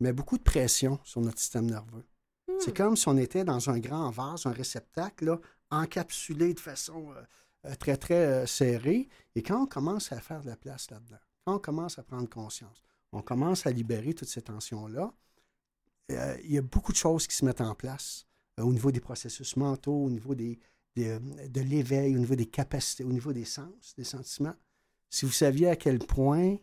met 0.00 0.12
beaucoup 0.12 0.38
de 0.38 0.42
pression 0.42 0.98
sur 1.04 1.20
notre 1.20 1.38
système 1.38 1.66
nerveux. 1.70 2.04
Hmm. 2.48 2.54
C'est 2.58 2.76
comme 2.76 2.96
si 2.96 3.06
on 3.08 3.16
était 3.16 3.44
dans 3.44 3.70
un 3.70 3.78
grand 3.78 4.10
vase, 4.10 4.44
un 4.46 4.50
réceptacle, 4.52 5.24
là, 5.26 5.38
encapsulé 5.70 6.52
de 6.54 6.58
façon 6.60 7.12
euh, 7.12 7.22
euh, 7.70 7.74
très, 7.76 7.96
très 7.96 8.14
euh, 8.26 8.46
serrée. 8.46 9.08
Et 9.36 9.42
quand 9.44 9.62
on 9.62 9.66
commence 9.66 10.10
à 10.10 10.20
faire 10.20 10.40
de 10.42 10.48
la 10.48 10.56
place 10.56 10.90
là-dedans, 10.90 11.16
quand 11.44 11.56
on 11.56 11.58
commence 11.58 11.98
à 11.98 12.02
prendre 12.02 12.28
conscience, 12.28 12.82
on 13.12 13.22
commence 13.22 13.66
à 13.66 13.70
libérer 13.70 14.14
toutes 14.14 14.28
ces 14.28 14.42
tensions-là, 14.42 15.12
euh, 16.10 16.36
il 16.44 16.52
y 16.52 16.58
a 16.58 16.62
beaucoup 16.62 16.92
de 16.92 16.96
choses 16.96 17.26
qui 17.26 17.36
se 17.36 17.44
mettent 17.44 17.60
en 17.60 17.74
place 17.74 18.26
euh, 18.58 18.64
au 18.64 18.72
niveau 18.72 18.90
des 18.90 19.00
processus 19.00 19.56
mentaux, 19.56 20.04
au 20.04 20.10
niveau 20.10 20.34
des, 20.34 20.58
des, 20.96 21.08
euh, 21.08 21.18
de 21.48 21.60
l'éveil, 21.60 22.16
au 22.16 22.18
niveau 22.18 22.34
des 22.34 22.46
capacités, 22.46 23.04
au 23.04 23.12
niveau 23.12 23.32
des 23.32 23.44
sens, 23.44 23.94
des 23.96 24.04
sentiments. 24.04 24.54
Si 25.10 25.24
vous 25.24 25.32
saviez 25.32 25.68
à 25.68 25.76
quel 25.76 25.98
point 25.98 26.56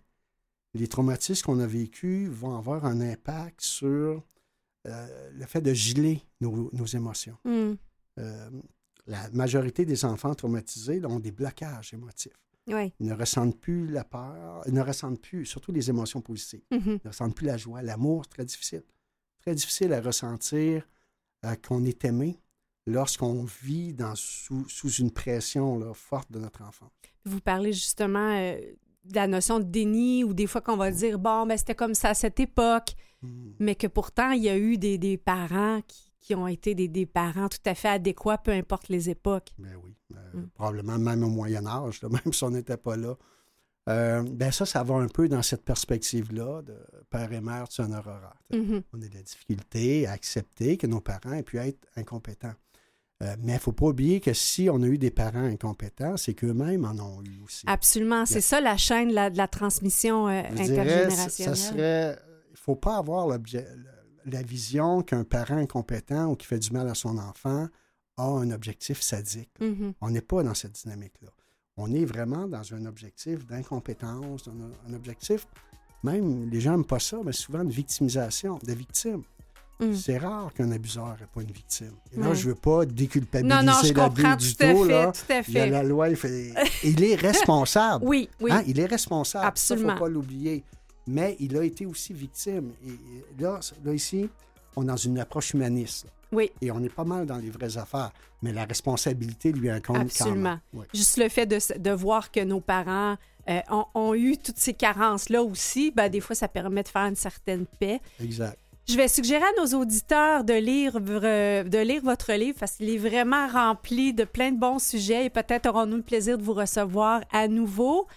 les 0.74 0.88
traumatismes 0.88 1.46
qu'on 1.46 1.60
a 1.60 1.68
vécus 1.68 2.30
vont 2.30 2.56
avoir 2.58 2.86
un 2.86 3.02
impact 3.02 3.62
sur 3.62 4.24
euh, 4.88 5.32
le 5.32 5.46
fait 5.46 5.62
de 5.62 5.74
geler 5.74 6.24
nos, 6.42 6.70
nos 6.74 6.86
émotions. 6.86 7.38
Euh, 8.18 8.50
la 9.08 9.30
majorité 9.32 9.86
des 9.86 10.06
enfants 10.06 10.36
traumatisés 10.36 11.04
ont 11.06 11.20
des 11.20 11.32
blocages 11.32 11.94
émotifs. 11.94 12.34
Oui. 12.70 12.94
Ils 13.00 13.08
ne 13.08 13.14
ressentent 13.14 13.60
plus 13.60 13.88
la 13.88 14.04
peur, 14.04 14.62
ils 14.68 14.74
ne 14.74 14.82
ressentent 14.82 15.22
plus, 15.22 15.46
surtout 15.46 15.72
les 15.72 15.90
émotions 15.90 16.22
positives. 16.22 16.62
Mhm. 16.72 16.82
Ils 16.86 17.02
ne 17.04 17.10
ressentent 17.10 17.36
plus 17.36 17.48
la 17.48 17.58
joie. 17.58 17.82
L'amour, 17.82 18.24
c'est 18.26 18.36
très 18.36 18.46
difficile. 18.46 18.84
Très 19.42 19.56
difficile 19.56 19.94
à 19.94 20.02
ressentir 20.02 20.88
euh, 21.46 21.56
qu'on 21.56 21.84
est 21.86 22.04
aimé 22.06 22.40
lorsqu'on 22.86 23.44
vit 23.62 23.94
dans, 23.94 24.16
sous, 24.16 24.68
sous 24.68 24.92
une 24.94 25.12
pression 25.12 25.80
là, 25.80 25.94
forte 25.94 26.32
de 26.32 26.40
notre 26.40 26.62
enfant. 26.64 26.90
Vous 27.26 27.40
parlez 27.42 27.74
justement 27.74 28.36
euh, 28.38 28.60
de 29.06 29.16
la 29.16 29.28
notion 29.28 29.60
de 29.60 29.66
déni 29.66 30.24
ou 30.24 30.34
des 30.34 30.48
fois 30.48 30.62
qu'on 30.62 30.78
va 30.78 30.92
dire, 30.92 31.20
bon, 31.20 31.46
ben, 31.46 31.58
c'était 31.58 31.76
comme 31.76 31.94
ça 31.94 32.10
à 32.10 32.14
cette 32.14 32.40
époque, 32.40 32.96
Hmm. 33.22 33.52
mais 33.60 33.76
que 33.76 33.88
pourtant, 33.88 34.32
il 34.32 34.44
y 34.44 34.50
a 34.50 34.58
eu 34.58 34.78
des, 34.78 34.98
des 34.98 35.18
parents 35.18 35.82
qui, 35.86 36.14
qui 36.22 36.36
ont 36.36 36.48
été 36.48 36.74
des, 36.74 36.88
des 36.88 37.06
parents 37.06 37.50
tout 37.50 37.58
à 37.66 37.76
fait 37.76 37.90
adéquats, 37.90 38.38
peu 38.38 38.52
importe 38.52 38.88
les 38.88 39.10
époques. 39.10 39.50
Ben 39.58 39.76
oui. 39.84 39.94
Mm. 40.34 40.48
Probablement 40.56 40.98
même 40.98 41.24
au 41.24 41.30
Moyen 41.30 41.66
Âge, 41.66 42.02
là, 42.02 42.10
même 42.26 42.34
si 42.34 42.44
on 42.44 42.52
n'était 42.52 42.78
pas 42.78 42.96
là. 42.96 43.16
Euh, 43.88 44.22
ben 44.22 44.52
ça, 44.52 44.66
ça 44.66 44.84
va 44.84 44.96
un 44.96 45.08
peu 45.08 45.28
dans 45.28 45.42
cette 45.42 45.64
perspective-là 45.64 46.62
de 46.62 46.76
père 47.10 47.32
et 47.34 47.42
mère, 47.42 47.68
tu 47.70 47.82
en 47.82 47.92
auras. 47.92 48.34
Mhm. 48.52 48.84
On 48.94 49.02
a 49.02 49.08
de 49.08 49.14
la 49.16 49.24
difficulté 49.24 50.06
à 50.06 50.12
accepter 50.12 50.78
que 50.78 50.86
nos 50.86 51.00
parents 51.00 51.34
aient 51.34 51.44
pu 51.44 51.58
être 51.58 51.88
incompétents. 51.96 52.54
Euh, 53.22 53.36
mais 53.40 53.54
il 53.54 53.56
ne 53.56 53.60
faut 53.60 53.72
pas 53.72 53.88
oublier 53.88 54.22
que 54.22 54.34
si 54.34 54.70
on 54.72 54.82
a 54.84 54.86
eu 54.86 54.98
des 54.98 55.12
parents 55.12 55.44
incompétents, 55.44 56.18
c'est 56.18 56.34
qu'eux-mêmes 56.34 56.86
en 56.86 56.98
ont 57.00 57.22
eu 57.24 57.42
aussi. 57.44 57.66
Absolument. 57.68 58.26
C'est 58.26 58.42
ça 58.42 58.62
la 58.62 58.78
chaîne 58.78 59.10
de 59.10 59.14
la, 59.14 59.30
de 59.30 59.38
la 59.38 59.48
transmission 59.48 60.28
euh, 60.28 60.44
Je 60.52 60.64
dirais, 60.64 60.66
ça 60.68 60.82
intergénérationnelle. 60.84 61.58
serait. 61.58 62.20
Il 62.50 62.54
ne 62.54 62.58
faut 62.58 62.76
pas 62.76 62.98
avoir 62.98 63.28
la 63.28 64.42
vision 64.44 65.02
qu'un 65.02 65.24
parent 65.24 65.58
incompétent 65.58 66.28
ou 66.28 66.36
qui 66.36 66.46
fait 66.46 66.60
du 66.60 66.72
mal 66.72 66.88
à 66.88 66.96
son 66.96 67.18
enfant 67.18 67.68
a 68.20 68.40
un 68.42 68.52
objectif 68.52 69.02
sadique. 69.02 69.50
Mhm. 69.60 69.94
On 70.02 70.10
n'est 70.10 70.22
pas 70.22 70.44
dans 70.44 70.54
cette 70.54 70.74
dynamique-là. 70.74 71.30
On 71.78 71.92
est 71.94 72.06
vraiment 72.06 72.48
dans 72.48 72.74
un 72.74 72.86
objectif 72.86 73.46
d'incompétence, 73.48 74.44
dans 74.44 74.52
un, 74.52 74.72
un 74.92 74.94
objectif, 74.94 75.48
même 76.04 76.50
les 76.50 76.60
gens 76.62 76.72
n'aiment 76.72 76.86
pas 76.86 77.00
ça, 77.00 77.18
mais 77.24 77.32
souvent 77.32 77.64
de 77.64 77.72
victimisation, 77.72 78.60
de 78.64 78.74
victime. 78.74 79.24
Mm. 79.80 79.94
C'est 79.94 80.18
rare 80.18 80.54
qu'un 80.54 80.72
abuseur 80.72 81.16
n'est 81.20 81.26
pas 81.34 81.42
une 81.42 81.52
victime. 81.52 81.94
Et 82.12 82.20
là, 82.20 82.34
je 82.34 82.44
ne 82.44 82.54
veux 82.54 82.60
pas 82.60 82.86
déculpabiliser 82.86 83.94
l'abus 83.94 84.24
du 84.38 84.56
tout 84.56 84.84
là. 84.84 85.12
Il 85.30 85.34
y 85.34 85.38
a 85.38 85.44
fait. 85.44 85.70
la 85.70 85.84
loi, 85.84 86.10
il, 86.10 86.18
fait- 86.18 86.54
il 86.84 87.02
est 87.04 87.16
responsable. 87.16 88.04
Oui, 88.08 88.30
oui. 88.42 88.52
Hein, 88.52 88.64
il 88.68 88.78
est 88.80 88.86
responsable. 88.86 89.46
Absolument. 89.46 89.88
Il 89.90 89.92
ne 89.94 89.98
faut 89.98 90.04
pas 90.04 90.10
l'oublier. 90.10 90.64
Mais 91.08 91.38
il 91.40 91.56
a 91.58 91.64
été 91.64 91.86
aussi 91.86 92.14
victime. 92.14 92.72
Et 92.86 92.90
et 92.92 93.42
là, 93.42 93.60
là, 93.86 93.94
ici, 93.94 94.30
on 94.76 94.84
est 94.84 94.88
dans 94.88 94.98
une 94.98 95.18
approche 95.18 95.54
humaniste. 95.54 96.08
Oui. 96.32 96.52
Et 96.62 96.72
on 96.72 96.82
est 96.84 96.94
pas 96.94 97.04
mal 97.04 97.26
dans 97.26 97.38
les 97.38 97.50
vraies 97.50 97.78
affaires. 97.78 98.12
Mais 98.42 98.54
la 98.54 98.66
responsabilité 98.66 99.52
lui 99.52 99.70
incombe 99.70 99.98
quand 99.98 100.02
Absolument. 100.04 100.50
même. 100.52 100.60
Oui. 100.74 100.86
Juste 100.94 101.18
le 101.18 101.30
fait 101.30 101.46
de, 101.46 101.92
voir 101.92 102.32
que 102.32 102.40
nos 102.42 102.62
parents 102.62 103.18
euh, 103.50 103.60
ont, 103.70 103.86
ont 103.96 104.14
eu 104.14 104.38
toutes 104.38 104.58
ces 104.58 104.74
carences-là 104.74 105.44
aussi, 105.44 105.92
ben, 105.92 106.10
des 106.10 106.22
fois, 106.22 106.36
ça 106.36 106.48
permet 106.48 106.84
de 106.84 106.88
faire 106.88 107.06
une 107.06 107.16
certaine 107.16 107.66
paix. 107.66 108.00
Exact. 108.22 108.58
Je 108.90 108.98
vais 108.98 109.08
suggérer 109.08 109.44
à 109.44 109.62
nos 109.62 109.80
auditeurs 109.80 110.44
de 110.44 110.54
lire, 110.54 110.98
euh, 110.98 111.64
de 111.64 111.78
lire 111.78 112.02
votre 112.04 112.34
livre 112.34 112.58
parce 112.60 112.72
qu'il 112.72 112.90
est 112.90 112.98
vraiment 112.98 113.48
rempli 113.48 114.14
de 114.14 114.24
plein 114.24 114.52
de 114.52 114.60
bons 114.60 114.80
sujets 114.80 115.26
et 115.26 115.30
peut-être 115.30 115.68
aurons-nous 115.70 115.98
le 115.98 116.02
plaisir 116.02 116.40
de 116.40 116.44
vous 116.44 116.56
recevoir 116.56 117.22
à 117.32 117.48
nouveau. 117.48 118.08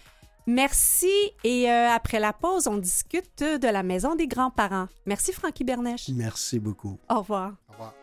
Merci 0.46 1.12
et 1.44 1.70
euh, 1.70 1.90
après 1.90 2.20
la 2.20 2.33
pause, 2.33 2.68
on 2.68 2.79
discute 2.79 3.40
de 3.42 3.68
la 3.68 3.83
maison 3.83 4.14
des 4.14 4.27
grands-parents. 4.27 4.87
Merci 5.05 5.35
Francky 5.35 5.62
Bernèche. 5.62 6.09
Merci 6.09 6.59
beaucoup. 6.59 6.98
Au 7.11 7.18
revoir. 7.18 7.53
Au 7.68 7.72
revoir. 7.72 7.94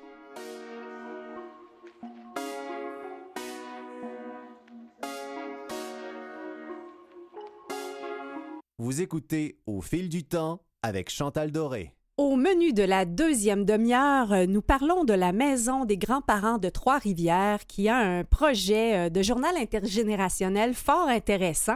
Vous 8.81 9.01
écoutez 9.01 9.57
Au 9.67 9.81
fil 9.81 10.07
du 10.07 10.23
temps 10.23 10.61
avec 10.83 11.09
Chantal 11.09 11.51
Doré. 11.51 11.93
Au 12.15 12.37
menu 12.37 12.71
de 12.71 12.83
la 12.83 13.03
deuxième 13.03 13.65
demi-heure, 13.65 14.31
euh, 14.31 14.45
nous 14.45 14.61
parlons 14.61 15.03
de 15.03 15.11
la 15.11 15.33
Maison 15.33 15.83
des 15.83 15.97
grands-parents 15.97 16.59
de 16.59 16.69
Trois-Rivières 16.69 17.67
qui 17.67 17.89
a 17.89 17.97
un 17.97 18.23
projet 18.23 18.95
euh, 18.95 19.09
de 19.09 19.21
journal 19.21 19.53
intergénérationnel 19.57 20.73
fort 20.73 21.09
intéressant. 21.09 21.75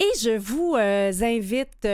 Et 0.00 0.10
je 0.20 0.36
vous 0.36 0.74
euh, 0.76 1.12
invite 1.22 1.86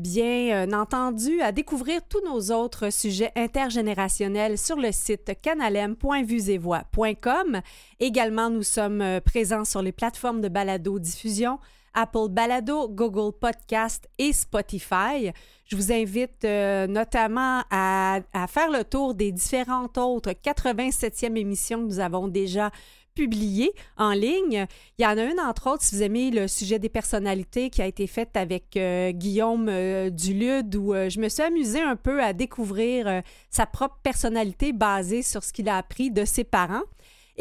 bien 0.00 0.72
entendu 0.72 1.40
à 1.40 1.52
découvrir 1.52 2.00
tous 2.08 2.24
nos 2.24 2.50
autres 2.50 2.90
sujets 2.90 3.30
intergénérationnels 3.36 4.58
sur 4.58 4.74
le 4.74 4.90
site 4.90 5.40
canalem.vuesetvoix.com. 5.40 7.60
Également, 8.00 8.50
nous 8.50 8.64
sommes 8.64 9.20
présents 9.24 9.64
sur 9.64 9.82
les 9.82 9.92
plateformes 9.92 10.40
de 10.40 10.48
balado-diffusion 10.48 11.60
Apple 11.94 12.28
Balado, 12.30 12.88
Google 12.88 13.32
Podcast 13.38 14.08
et 14.18 14.32
Spotify. 14.32 15.32
Je 15.66 15.76
vous 15.76 15.92
invite 15.92 16.44
euh, 16.44 16.86
notamment 16.86 17.62
à, 17.70 18.20
faire 18.48 18.70
le 18.70 18.84
tour 18.84 19.14
des 19.14 19.32
différentes 19.32 19.98
autres 19.98 20.32
87e 20.32 21.36
émissions 21.36 21.78
que 21.78 21.84
nous 21.84 22.00
avons 22.00 22.28
déjà 22.28 22.70
publiées 23.14 23.72
en 23.96 24.12
ligne. 24.12 24.66
Il 24.98 25.02
y 25.02 25.06
en 25.06 25.18
a 25.18 25.24
une, 25.24 25.40
entre 25.40 25.70
autres, 25.70 25.82
si 25.82 25.94
vous 25.94 26.02
aimez 26.02 26.30
le 26.30 26.48
sujet 26.48 26.78
des 26.78 26.88
personnalités 26.88 27.70
qui 27.70 27.82
a 27.82 27.86
été 27.86 28.06
faite 28.06 28.36
avec 28.36 28.76
euh, 28.76 29.12
Guillaume 29.12 29.68
euh, 29.68 30.10
Dulude, 30.10 30.74
où 30.76 30.94
euh, 30.94 31.08
je 31.08 31.20
me 31.20 31.28
suis 31.28 31.42
amusée 31.42 31.80
un 31.80 31.96
peu 31.96 32.22
à 32.22 32.32
découvrir 32.32 33.22
sa 33.50 33.66
propre 33.66 33.98
personnalité 34.02 34.72
basée 34.72 35.22
sur 35.22 35.44
ce 35.44 35.52
qu'il 35.52 35.68
a 35.68 35.76
appris 35.76 36.10
de 36.10 36.24
ses 36.24 36.44
parents. 36.44 36.82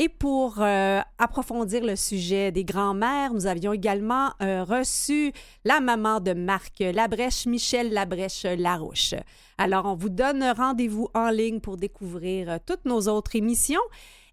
Et 0.03 0.09
pour 0.09 0.55
euh, 0.57 0.99
approfondir 1.19 1.83
le 1.83 1.95
sujet 1.95 2.51
des 2.51 2.63
grands-mères, 2.63 3.35
nous 3.35 3.45
avions 3.45 3.71
également 3.71 4.31
euh, 4.41 4.63
reçu 4.63 5.31
la 5.63 5.79
maman 5.79 6.19
de 6.19 6.33
Marc 6.33 6.79
Labrèche, 6.79 7.45
Michel 7.45 7.93
Labrèche-Larouche. 7.93 9.13
Alors, 9.59 9.85
on 9.85 9.93
vous 9.93 10.09
donne 10.09 10.43
rendez-vous 10.57 11.09
en 11.13 11.29
ligne 11.29 11.59
pour 11.59 11.77
découvrir 11.77 12.49
euh, 12.49 12.57
toutes 12.65 12.85
nos 12.85 13.01
autres 13.09 13.35
émissions. 13.35 13.79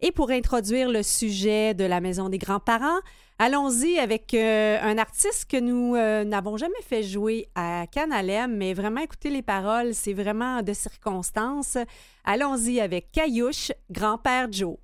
Et 0.01 0.11
pour 0.11 0.31
introduire 0.31 0.89
le 0.89 1.03
sujet 1.03 1.75
de 1.75 1.85
la 1.85 2.01
maison 2.01 2.31
des 2.31 2.39
grands-parents, 2.39 3.01
allons-y 3.39 3.99
avec 3.99 4.33
un 4.33 4.97
artiste 4.97 5.51
que 5.51 5.59
nous 5.59 5.97
n'avons 5.97 6.57
jamais 6.57 6.81
fait 6.83 7.03
jouer 7.03 7.49
à 7.57 7.85
Canalem, 7.91 8.57
mais 8.57 8.75
vraiment 8.75 9.01
écouter 9.01 9.29
les 9.29 9.43
paroles, 9.43 9.95
c'est 9.95 10.13
vraiment 10.13 10.63
de 10.63 10.73
circonstance. 10.73 11.77
Allons-y 12.25 12.81
avec 12.81 13.11
Caillouche, 13.11 13.73
grand-père 13.91 14.47
Joe. 14.53 14.77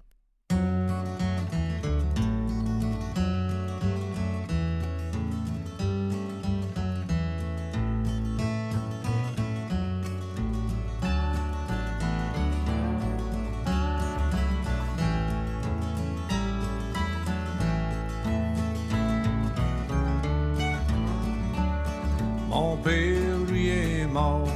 Mon 22.64 22.76
père, 22.78 23.36
lui, 23.50 23.68
est 23.68 24.06
mort, 24.06 24.48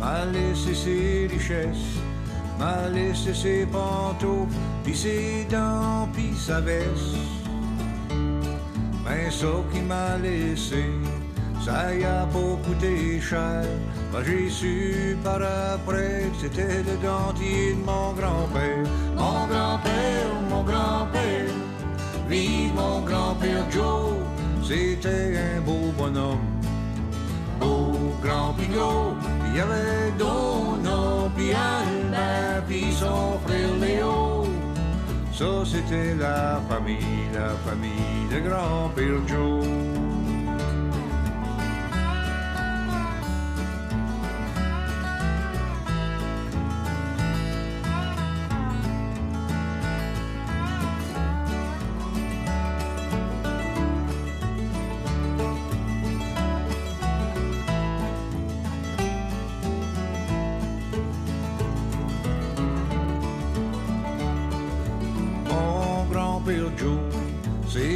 m'a 0.00 0.24
laissé 0.24 0.74
ses 0.74 1.28
richesses, 1.32 1.94
m'a 2.58 2.88
laissé 2.88 3.32
ses 3.32 3.64
pantoufles, 3.66 4.58
puis 4.82 4.96
ses 4.96 5.46
dents, 5.48 6.08
puis 6.12 6.34
sa 6.36 6.60
veste. 6.60 7.14
Mais 9.04 9.30
ça 9.30 9.54
qui 9.72 9.80
m'a 9.82 10.16
laissé, 10.18 10.84
ça 11.64 11.94
y 11.94 12.04
a 12.04 12.26
pas 12.34 12.54
coûté 12.64 13.20
cher. 13.20 13.64
Moi 14.10 14.22
j'ai 14.26 14.50
su 14.50 15.16
par 15.22 15.40
après 15.74 16.24
que 16.32 16.38
c'était 16.42 16.82
le 16.90 16.96
dentier 17.08 17.74
de 17.78 17.84
mon 17.90 18.08
grand-père. 18.18 18.84
Mon 19.16 19.46
grand-père, 19.52 20.30
mon 20.50 20.64
grand-père, 20.64 21.54
vive 22.28 22.74
mon 22.74 23.00
grand-père 23.08 23.64
Joe, 23.70 24.14
c'était 24.68 25.38
un 25.48 25.60
beau 25.60 25.92
bonhomme 25.96 26.53
grand. 28.72 29.14
Il 29.46 29.56
y 29.56 29.60
avait 29.60 30.10
Donna, 30.18 31.30
puis 31.36 31.52
Albert, 31.52 32.64
puis 32.66 32.92
son 32.92 33.38
frère 33.44 33.74
Léo. 33.80 34.44
Ça, 35.32 35.64
c'était 35.64 36.14
la 36.14 36.60
famille, 36.68 37.28
la 37.32 37.50
famille 37.66 38.28
de 38.30 38.48
grand-père. 38.48 39.20
Joe, 39.26 39.93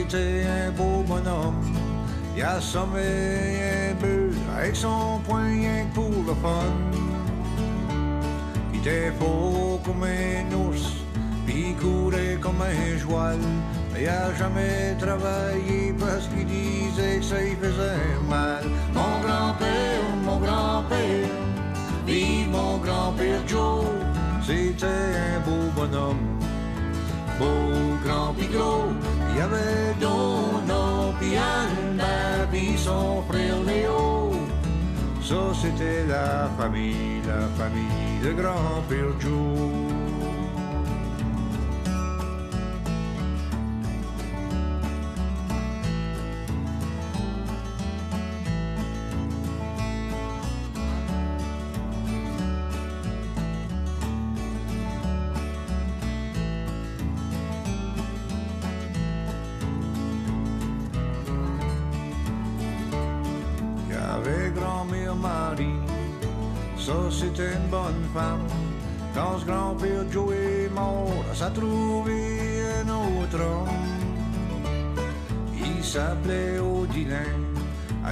c'était 0.09 0.45
un 0.47 0.71
beau 0.71 1.03
bonhomme. 1.07 1.63
Il 2.37 2.43
assommait 2.43 3.91
un 3.91 3.95
bœuf 3.95 4.37
avec 4.57 4.77
son 4.77 5.21
poing 5.27 5.87
pour 5.95 6.11
le 6.27 6.35
fun. 6.43 6.73
Il 8.73 8.81
était 8.81 9.13
faux 9.19 9.81
comme 9.85 10.05
un 10.05 10.55
ours, 10.55 10.93
il 11.47 11.75
courait 11.77 12.39
comme 12.41 12.63
un 12.63 12.99
joual. 12.99 13.39
Mais 13.93 14.03
il 14.03 14.09
a 14.09 14.35
jamais 14.35 14.97
travaillé 14.99 15.95
parce 15.99 16.29
qu'il 16.29 16.47
disait 16.47 17.19
que 17.19 17.25
ça 17.25 17.43
y 17.43 17.55
faisait 17.57 18.19
mal. 18.29 18.65
Mon 18.95 19.21
grand-père, 19.21 20.03
mon 20.25 20.39
grand-père, 20.39 21.29
vive 22.07 22.49
mon 22.51 22.79
grand-père 22.79 23.41
Joe, 23.47 23.85
c'était 24.47 24.87
un 24.87 25.41
beau 25.41 25.71
bonhomme. 25.77 26.27
Beau 27.39 27.99
grand 28.05 28.33
pis 29.39 29.45
gros, 29.45 29.45
il 29.45 29.45
y 29.45 29.45
avait 29.45 29.95
Donna 30.01 31.15
pis 31.21 31.37
Albert 31.37 32.49
pis 32.51 32.79
son 32.79 33.23
frère 33.29 33.61
Léo. 33.67 34.33
Ça 35.23 35.35
c'était 35.61 36.07
la 36.07 36.49
famille, 36.59 37.21
la 37.27 37.47
famille 37.57 38.19
de 38.25 38.33
grand-père 38.33 39.15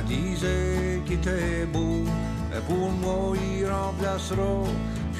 disait 0.07 1.01
qu'il 1.05 1.19
était 1.19 1.67
beau. 1.67 2.05
Pour 2.69 2.91
moi, 3.03 3.37
il 3.37 3.67
remplacera 3.67 4.65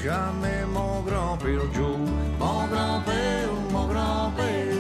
jamais 0.03 0.65
mon 0.73 1.03
grand-père 1.03 1.67
Joe. 1.75 1.99
Mon 2.39 2.67
grand-père, 2.73 3.51
mon 3.73 3.87
grand-père, 3.87 4.75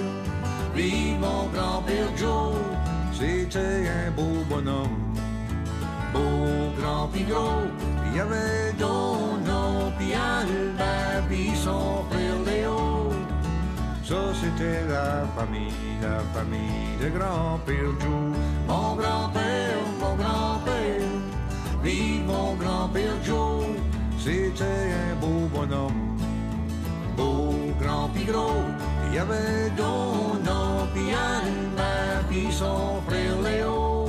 vive 0.75 1.21
mon 1.21 1.47
grand-père 1.55 2.17
Joe. 2.17 2.55
C'était 3.13 3.89
un 3.89 4.11
beau 4.11 4.45
bonhomme 4.49 5.07
beau, 6.17 6.73
grand 6.81 7.09
pis 7.09 7.25
gros. 7.25 7.67
Il 8.07 8.17
y 8.17 8.21
avait 8.21 8.73
Donna 8.79 9.93
pis 9.99 10.13
Albert 10.15 11.23
pis 11.29 11.57
son 11.57 12.05
frère 12.11 12.39
Léo. 12.47 13.11
Ça 14.05 14.21
c'était 14.41 14.83
la 14.89 15.27
famille, 15.37 15.97
la 16.01 16.19
famille 16.35 16.93
de 17.03 17.09
grand-père 17.19 17.93
Joe. 18.01 18.29
Mon 18.69 18.95
grand-père, 19.01 19.66
grand-père, 20.17 21.09
vive 21.83 22.25
mon 22.27 22.55
grand-père 22.55 23.17
Joe. 23.25 23.65
C'était 24.19 24.65
un 24.65 25.15
beau 25.21 25.49
bonhomme, 25.55 26.19
beau, 27.17 27.55
grand 27.81 28.09
pis 28.09 28.25
gros. 28.25 28.65
Il 29.07 29.15
y 29.15 29.19
avait 29.19 29.71
Donna 29.77 30.87
pis 30.93 31.13
Albert 31.13 32.27
pis 32.29 32.53
son 32.53 33.01
frère 33.07 33.41
Léo. 33.43 34.07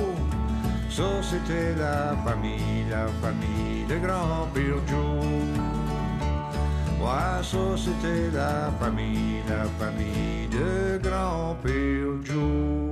Ça 0.89 1.21
c'était 1.21 1.75
la 1.75 2.15
famille, 2.25 2.85
la 2.89 3.05
famille 3.21 3.85
de 3.87 3.97
grand-père 3.99 4.81
Joe. 4.87 5.77
Ouais, 6.99 7.43
ça 7.43 7.57
c'était 7.77 8.31
la 8.35 8.71
famille, 8.79 9.43
la 9.47 9.65
famille 9.77 10.47
de 10.49 10.97
grand-père 10.97 12.23
Joe. 12.23 12.86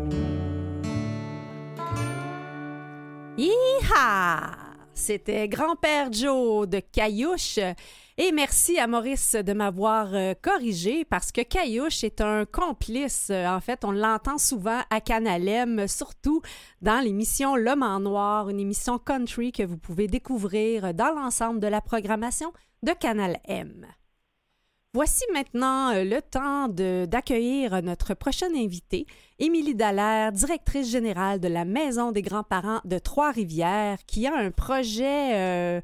C'était 4.93 5.49
Grand-père 5.49 6.11
Joe 6.11 6.67
de 6.67 6.79
Caillouche. 6.79 7.59
Et 8.17 8.31
merci 8.31 8.79
à 8.79 8.87
Maurice 8.87 9.35
de 9.35 9.51
m'avoir 9.51 10.15
euh, 10.15 10.33
corrigé 10.41 11.03
parce 11.03 11.33
que 11.33 11.41
Caillouche 11.41 12.05
est 12.05 12.21
un 12.21 12.45
complice. 12.45 13.29
En 13.29 13.59
fait, 13.59 13.83
on 13.83 13.91
l'entend 13.91 14.37
souvent 14.37 14.79
à 14.89 15.01
Canalem, 15.01 15.85
surtout 15.87 16.41
dans 16.81 17.03
l'émission 17.03 17.57
L'Homme 17.57 17.83
en 17.83 17.99
Noir, 17.99 18.49
une 18.49 18.61
émission 18.61 18.97
country 18.97 19.51
que 19.51 19.63
vous 19.63 19.77
pouvez 19.77 20.07
découvrir 20.07 20.93
dans 20.93 21.13
l'ensemble 21.13 21.59
de 21.59 21.67
la 21.67 21.81
programmation 21.81 22.53
de 22.83 22.93
Canal 22.93 23.39
M. 23.43 23.85
Voici 24.95 25.25
maintenant 25.33 25.93
euh, 25.93 26.05
le 26.05 26.21
temps 26.21 26.69
d'accueillir 26.69 27.83
notre 27.83 28.13
prochaine 28.13 28.55
invitée, 28.55 29.05
Émilie 29.37 29.75
Dallaire, 29.75 30.31
directrice 30.31 30.89
générale 30.89 31.41
de 31.41 31.49
la 31.49 31.65
Maison 31.65 32.13
des 32.13 32.21
grands-parents 32.21 32.79
de 32.85 32.97
Trois-Rivières, 32.97 33.97
qui 34.05 34.27
a 34.27 34.33
un 34.33 34.49
projet, 34.49 35.35
euh, 35.35 35.81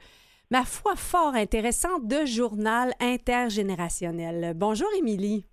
ma 0.52 0.64
foi, 0.64 0.96
fort 0.96 1.36
intéressant 1.36 2.00
de 2.00 2.24
journal 2.24 2.94
intergénérationnel. 3.02 4.54
Bonjour, 4.56 4.88
Émilie. 4.98 5.46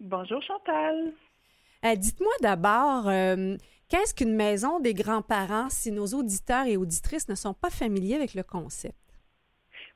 Bonjour 0.00 0.40
Chantal. 0.42 1.12
Euh, 1.84 1.94
Dites-moi 1.96 2.32
d'abord, 2.40 3.06
euh, 3.08 3.58
qu'est-ce 3.90 4.14
qu'une 4.14 4.34
maison 4.34 4.80
des 4.80 4.94
grands-parents 4.94 5.68
si 5.68 5.92
nos 5.92 6.06
auditeurs 6.06 6.64
et 6.64 6.78
auditrices 6.78 7.28
ne 7.28 7.34
sont 7.34 7.54
pas 7.54 7.70
familiers 7.70 8.16
avec 8.16 8.32
le 8.32 8.44
concept? 8.44 8.96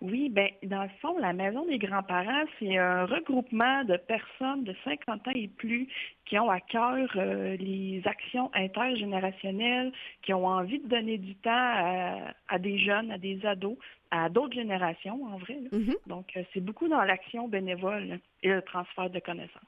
Oui, 0.00 0.30
ben 0.30 0.48
dans 0.62 0.82
le 0.84 0.88
fond, 1.02 1.18
la 1.18 1.34
Maison 1.34 1.66
des 1.66 1.78
grands-parents, 1.78 2.44
c'est 2.58 2.78
un 2.78 3.04
regroupement 3.04 3.84
de 3.84 3.98
personnes 3.98 4.64
de 4.64 4.74
50 4.82 5.28
ans 5.28 5.32
et 5.34 5.48
plus 5.48 5.88
qui 6.24 6.38
ont 6.38 6.48
à 6.50 6.60
cœur 6.60 7.06
euh, 7.16 7.56
les 7.58 8.00
actions 8.06 8.50
intergénérationnelles, 8.54 9.92
qui 10.22 10.32
ont 10.32 10.46
envie 10.46 10.78
de 10.78 10.88
donner 10.88 11.18
du 11.18 11.34
temps 11.36 11.50
à, 11.52 12.32
à 12.48 12.58
des 12.58 12.78
jeunes, 12.78 13.10
à 13.12 13.18
des 13.18 13.44
ados, 13.44 13.76
à 14.10 14.30
d'autres 14.30 14.54
générations 14.54 15.22
en 15.24 15.36
vrai. 15.36 15.58
Mhm. 15.72 15.96
Donc, 16.06 16.34
euh, 16.36 16.44
c'est 16.54 16.60
beaucoup 16.60 16.88
dans 16.88 17.02
l'action 17.02 17.46
bénévole 17.48 18.20
et 18.42 18.48
le 18.48 18.62
transfert 18.62 19.10
de 19.10 19.18
connaissances. 19.20 19.62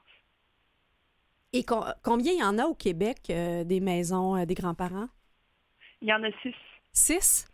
Et 1.53 1.63
co- 1.63 1.85
combien 2.03 2.33
il 2.33 2.39
y 2.39 2.43
en 2.43 2.57
a 2.59 2.65
au 2.65 2.73
Québec 2.75 3.29
euh, 3.29 3.63
des 3.63 3.79
maisons 3.79 4.43
des 4.45 4.55
grands-parents? 4.55 5.07
Il 6.01 6.07
y 6.07 6.13
en 6.13 6.23
a 6.23 6.31
six. 6.41 6.53
Six? 6.93 7.47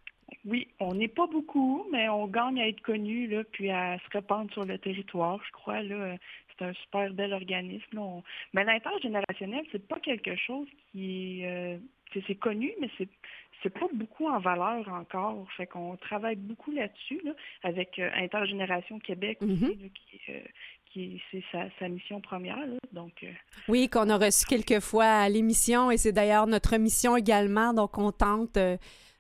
Oui, 0.46 0.68
on 0.80 0.94
n'est 0.94 1.08
pas 1.08 1.28
beaucoup, 1.28 1.86
mais 1.92 2.08
on 2.10 2.28
gagne 2.28 2.60
à 2.62 2.68
être 2.68 2.82
connu, 2.82 3.28
là, 3.28 3.44
puis 3.52 3.70
à 3.72 3.98
se 4.00 4.10
répandre 4.12 4.52
sur 4.54 4.66
le 4.66 4.78
territoire, 4.78 5.40
je 5.46 5.52
crois. 5.52 5.82
Là, 5.82 6.16
c'est 6.58 6.66
un 6.66 6.74
super 6.74 7.14
bel 7.14 7.34
organisme. 7.34 7.86
là. 7.94 8.02
On- 8.02 8.24
Mais 8.54 8.64
l'intergénérationnel, 8.64 9.66
c'est 9.72 9.88
pas 9.88 10.00
quelque 10.00 10.36
chose 10.36 10.68
qui 10.92 11.42
est, 11.42 11.48
euh, 11.48 11.78
c'est 12.14 12.24
c'est 12.28 12.36
connu, 12.36 12.72
mais 12.82 12.90
c'est 12.98 13.08
c'est 13.62 13.70
pas 13.78 13.88
beaucoup 13.94 14.26
en 14.30 14.40
valeur 14.40 14.88
encore. 14.88 15.46
Fait 15.58 15.68
qu'on 15.68 15.98
travaille 15.98 16.38
beaucoup 16.38 16.72
là-dessus, 16.72 17.20
là, 17.26 17.32
avec 17.64 18.00
euh, 18.00 18.10
Intergénération 18.16 19.00
Québec 19.00 19.38
aussi, 19.42 19.52
Mhm. 19.52 19.70
là, 19.82 19.88
qui, 19.94 20.20
euh, 20.32 20.40
qui 20.86 21.22
c'est 21.30 21.44
sa, 21.52 21.66
sa 21.78 21.90
mission 21.90 22.22
première. 22.22 22.56
là. 22.58 22.78
Donc, 22.94 23.12
euh, 23.24 23.32
Oui, 23.68 23.90
qu'on 23.90 24.10
a 24.10 24.18
reçu 24.18 24.46
quelques 24.46 24.80
fois 24.80 25.06
à 25.06 25.28
l'émission 25.30 25.92
et 25.92 25.98
c'est 25.98 26.14
d'ailleurs 26.14 26.48
notre 26.48 26.78
mission 26.78 27.18
également. 27.18 27.74
Donc, 27.74 27.98
on 27.98 28.12
tente 28.14 28.58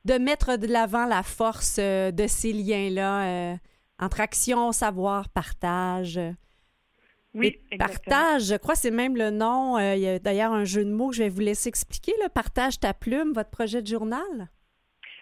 de 0.05 0.17
mettre 0.17 0.57
de 0.57 0.67
l'avant 0.67 1.05
la 1.05 1.23
force 1.23 1.77
euh, 1.79 2.11
de 2.11 2.27
ces 2.27 2.53
liens-là 2.53 3.51
euh, 3.53 3.55
entre 3.99 4.21
action, 4.21 4.71
savoir, 4.71 5.29
partage. 5.29 6.19
oui, 7.33 7.57
Et 7.71 7.77
partage, 7.77 8.43
je 8.45 8.55
crois 8.55 8.73
que 8.75 8.79
c'est 8.79 8.91
même 8.91 9.15
le 9.17 9.29
nom. 9.29 9.77
euh, 9.77 9.95
il 9.95 10.01
y 10.01 10.07
a 10.07 10.19
d'ailleurs 10.19 10.53
un 10.53 10.65
jeu 10.65 10.85
de 10.85 10.91
mots 10.91 11.09
que 11.09 11.15
je 11.17 11.23
vais 11.23 11.29
vous 11.29 11.41
laisser 11.41 11.69
expliquer. 11.69 12.13
Là. 12.21 12.29
Partage 12.29 12.79
ta 12.79 12.93
plume, 12.93 13.33
votre 13.33 13.49
projet 13.51 13.81
de 13.81 13.87
journal. 13.87 14.49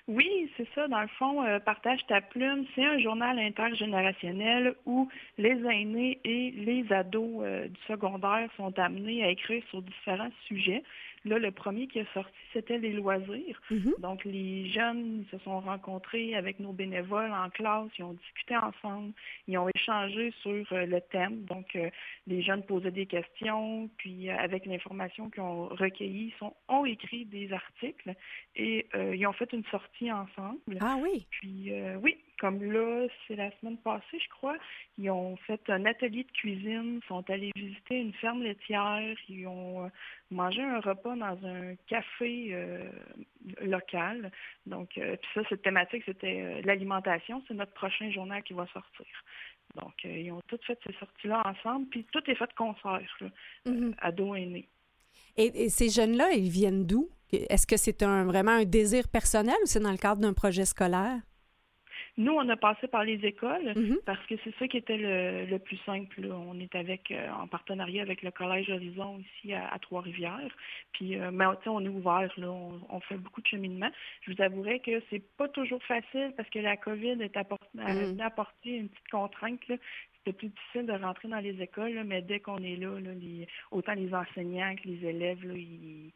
Oui, 0.07 0.49
c'est 0.55 0.67
ça. 0.73 0.87
Dans 0.87 1.01
le 1.01 1.07
fond, 1.19 1.43
euh, 1.43 1.59
Partage 1.59 1.99
ta 2.07 2.21
plume, 2.21 2.65
c'est 2.75 2.85
un 2.85 2.97
journal 2.97 3.37
intergénérationnel 3.39 4.73
où 4.85 5.09
les 5.37 5.59
aînés 5.69 6.21
et 6.23 6.51
les 6.51 6.85
ados 6.93 7.41
euh, 7.41 7.67
du 7.67 7.79
secondaire 7.87 8.49
sont 8.55 8.71
amenés 8.79 9.25
à 9.25 9.29
écrire 9.29 9.61
sur 9.69 9.81
différents 9.81 10.29
sujets. 10.47 10.81
Là, 11.25 11.39
le 11.39 11.51
premier 11.51 11.87
qui 11.87 11.99
est 11.99 12.13
sorti, 12.13 12.33
c'était 12.53 12.77
les 12.77 12.93
loisirs. 12.93 13.61
Mhm. 13.71 13.93
Donc, 13.99 14.23
les 14.25 14.69
jeunes 14.69 15.25
se 15.31 15.37
sont 15.39 15.59
rencontrés 15.59 16.35
avec 16.35 16.59
nos 16.59 16.73
bénévoles 16.73 17.31
en 17.31 17.49
classe, 17.49 17.89
ils 17.97 18.03
ont 18.03 18.13
discuté 18.13 18.55
ensemble, 18.55 19.13
ils 19.47 19.57
ont 19.57 19.67
échangé 19.75 20.31
sur 20.41 20.65
euh, 20.71 20.85
le 20.85 21.01
thème. 21.01 21.43
Donc, 21.45 21.75
euh, 21.75 21.89
les 22.27 22.41
jeunes 22.41 22.63
posaient 22.63 22.91
des 22.91 23.05
questions, 23.07 23.89
puis 23.97 24.29
euh, 24.29 24.37
avec 24.37 24.65
l'information 24.65 25.29
qu'ils 25.29 25.41
ont 25.43 25.65
recueillie, 25.67 26.33
ils 26.33 26.37
sont- 26.39 26.53
ont 26.67 26.85
écrit 26.85 27.25
des 27.25 27.51
articles 27.51 28.13
et 28.55 28.85
euh, 28.95 29.15
ils 29.15 29.25
ont 29.27 29.33
fait 29.33 29.51
une 29.53 29.65
sortie 29.65 30.11
ensemble. 30.11 30.59
Ah 30.79 30.97
oui. 31.01 31.25
Puis, 31.29 31.73
euh, 31.73 31.95
oui, 32.01 32.15
comme 32.39 32.63
là, 32.71 33.07
c'est 33.27 33.35
la 33.35 33.51
semaine 33.59 33.77
passée, 33.77 34.19
je 34.19 34.29
crois, 34.29 34.57
ils 34.97 35.09
ont 35.09 35.35
fait 35.37 35.61
un 35.69 35.85
atelier 35.85 36.23
de 36.23 36.31
cuisine, 36.31 36.99
sont 37.07 37.27
allés 37.29 37.51
visiter 37.55 37.99
une 37.99 38.13
ferme 38.13 38.43
laitière, 38.43 39.15
ils 39.27 39.47
ont 39.47 39.85
euh, 39.85 39.89
mangé 40.31 40.61
un 40.61 40.79
repas 40.79 41.15
dans 41.15 41.37
un 41.45 41.75
café 41.87 42.49
euh, 42.51 42.89
local. 43.61 44.31
Donc, 44.65 44.97
euh, 44.97 45.15
puis 45.15 45.29
ça, 45.33 45.41
cette 45.49 45.61
thématique, 45.63 46.03
c'était 46.05 46.61
l'alimentation. 46.63 47.43
C'est 47.47 47.53
notre 47.53 47.73
prochain 47.73 48.11
journal 48.11 48.43
qui 48.43 48.53
va 48.53 48.67
sortir. 48.67 49.05
Donc, 49.75 49.93
ils 50.03 50.31
ont 50.31 50.41
toutes 50.47 50.63
fait 50.63 50.79
ces 50.85 50.93
sorties-là 50.93 51.41
ensemble, 51.45 51.87
puis 51.87 52.05
tout 52.11 52.21
est 52.27 52.35
fait 52.35 52.47
de 52.47 52.53
concert, 52.53 53.17
là, 53.21 53.27
Mhm. 53.65 53.95
ado 53.99 54.35
aîné. 54.35 54.67
Et, 55.35 55.65
et 55.65 55.69
ces 55.69 55.89
jeunes-là, 55.89 56.31
ils 56.33 56.49
viennent 56.49 56.85
d'où? 56.85 57.09
Est-ce 57.31 57.67
que 57.67 57.77
c'est 57.77 58.03
un, 58.03 58.23
vraiment 58.25 58.51
un 58.51 58.63
désir 58.65 59.07
personnel 59.09 59.55
ou 59.63 59.65
c'est 59.65 59.81
dans 59.81 59.91
le 59.91 59.97
cadre 59.97 60.21
d'un 60.21 60.33
projet 60.33 60.65
scolaire? 60.65 61.19
Nous, 62.19 62.31
on 62.33 62.49
a 62.49 62.55
passé 62.55 62.87
par 62.87 63.03
les 63.03 63.23
écoles 63.25 63.73
Mhm. 63.75 63.99
parce 64.05 64.25
que 64.25 64.33
c'est 64.43 64.53
ça 64.57 64.67
qui 64.67 64.77
était 64.77 64.97
le, 64.97 65.45
le 65.45 65.59
plus 65.59 65.77
simple. 65.85 66.21
là. 66.21 66.35
On 66.35 66.59
est 66.59 66.73
avec 66.73 67.11
euh, 67.11 67.29
en 67.31 67.45
partenariat 67.47 68.01
avec 68.01 68.23
le 68.23 68.31
Collège 68.31 68.69
Horizon 68.71 69.19
ici 69.19 69.53
à, 69.53 69.67
à 69.71 69.77
Trois-Rivières. 69.77 70.49
Puis, 70.93 71.15
euh, 71.15 71.29
mais 71.31 71.45
on 71.67 71.79
est 71.85 71.87
ouvert, 71.87 72.31
là. 72.37 72.49
On, 72.49 72.81
on 72.89 72.99
fait 73.01 73.17
beaucoup 73.17 73.41
de 73.41 73.47
cheminement. 73.47 73.91
Je 74.21 74.31
vous 74.33 74.41
avouerai 74.41 74.79
que 74.79 74.99
c'est 75.11 75.21
pas 75.37 75.47
toujours 75.47 75.83
facile 75.83 76.33
parce 76.35 76.49
que 76.49 76.59
la 76.59 76.75
COVID 76.75 77.21
est 77.21 77.37
apport- 77.37 77.59
a 77.77 78.25
apporter 78.25 78.77
une 78.77 78.89
petite 78.89 79.09
contrainte. 79.09 79.67
là. 79.67 79.75
C'était 80.17 80.37
plus 80.39 80.49
difficile 80.49 80.87
de 80.87 80.93
rentrer 80.93 81.27
dans 81.29 81.39
les 81.39 81.61
écoles, 81.61 81.93
là, 81.93 82.03
mais 82.03 82.21
dès 82.21 82.39
qu'on 82.39 82.57
est 82.57 82.75
là, 82.77 82.99
là, 82.99 83.11
les- 83.13 83.47
autant 83.71 83.93
les 83.93 84.13
enseignants 84.13 84.75
que 84.75 84.87
les 84.87 85.05
élèves, 85.07 85.45
là, 85.47 85.53
ils 85.55 86.11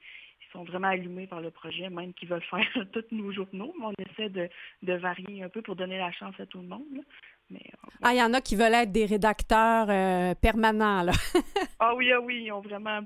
sont 0.52 0.64
vraiment 0.64 0.88
allumés 0.90 1.28
par 1.28 1.42
le 1.42 1.52
projet, 1.52 1.90
même 1.90 2.14
qu'ils 2.14 2.30
veulent 2.30 2.44
faire 2.50 2.66
tous 2.94 3.06
nos 3.12 3.32
journaux. 3.32 3.74
Mais 3.80 3.86
on 3.86 3.94
essaie 4.12 4.30
de, 4.30 4.50
de 4.84 4.94
varier 4.94 5.44
un 5.44 5.50
peu 5.50 5.62
pour 5.62 5.76
donner 5.76 5.98
la 5.98 6.12
chance 6.12 6.36
à 6.40 6.46
tout 6.46 6.60
le 6.62 6.68
monde. 6.68 6.86
là. 6.94 7.02
Mais, 7.50 7.62
euh, 7.66 7.90
Ah, 8.02 8.14
il 8.14 8.18
y 8.18 8.24
en 8.24 8.34
a 8.34 8.42
qui 8.42 8.56
veulent 8.56 8.74
être 8.74 8.92
des 8.92 9.06
rédacteurs 9.06 9.88
euh, 9.90 10.34
permanents, 10.36 11.04
là. 11.04 11.12
ah 11.80 11.94
oui, 11.96 12.12
ah 12.12 12.22
oui, 12.22 12.44
ils 12.46 12.52
ont 12.52 12.62
vraiment 12.62 13.02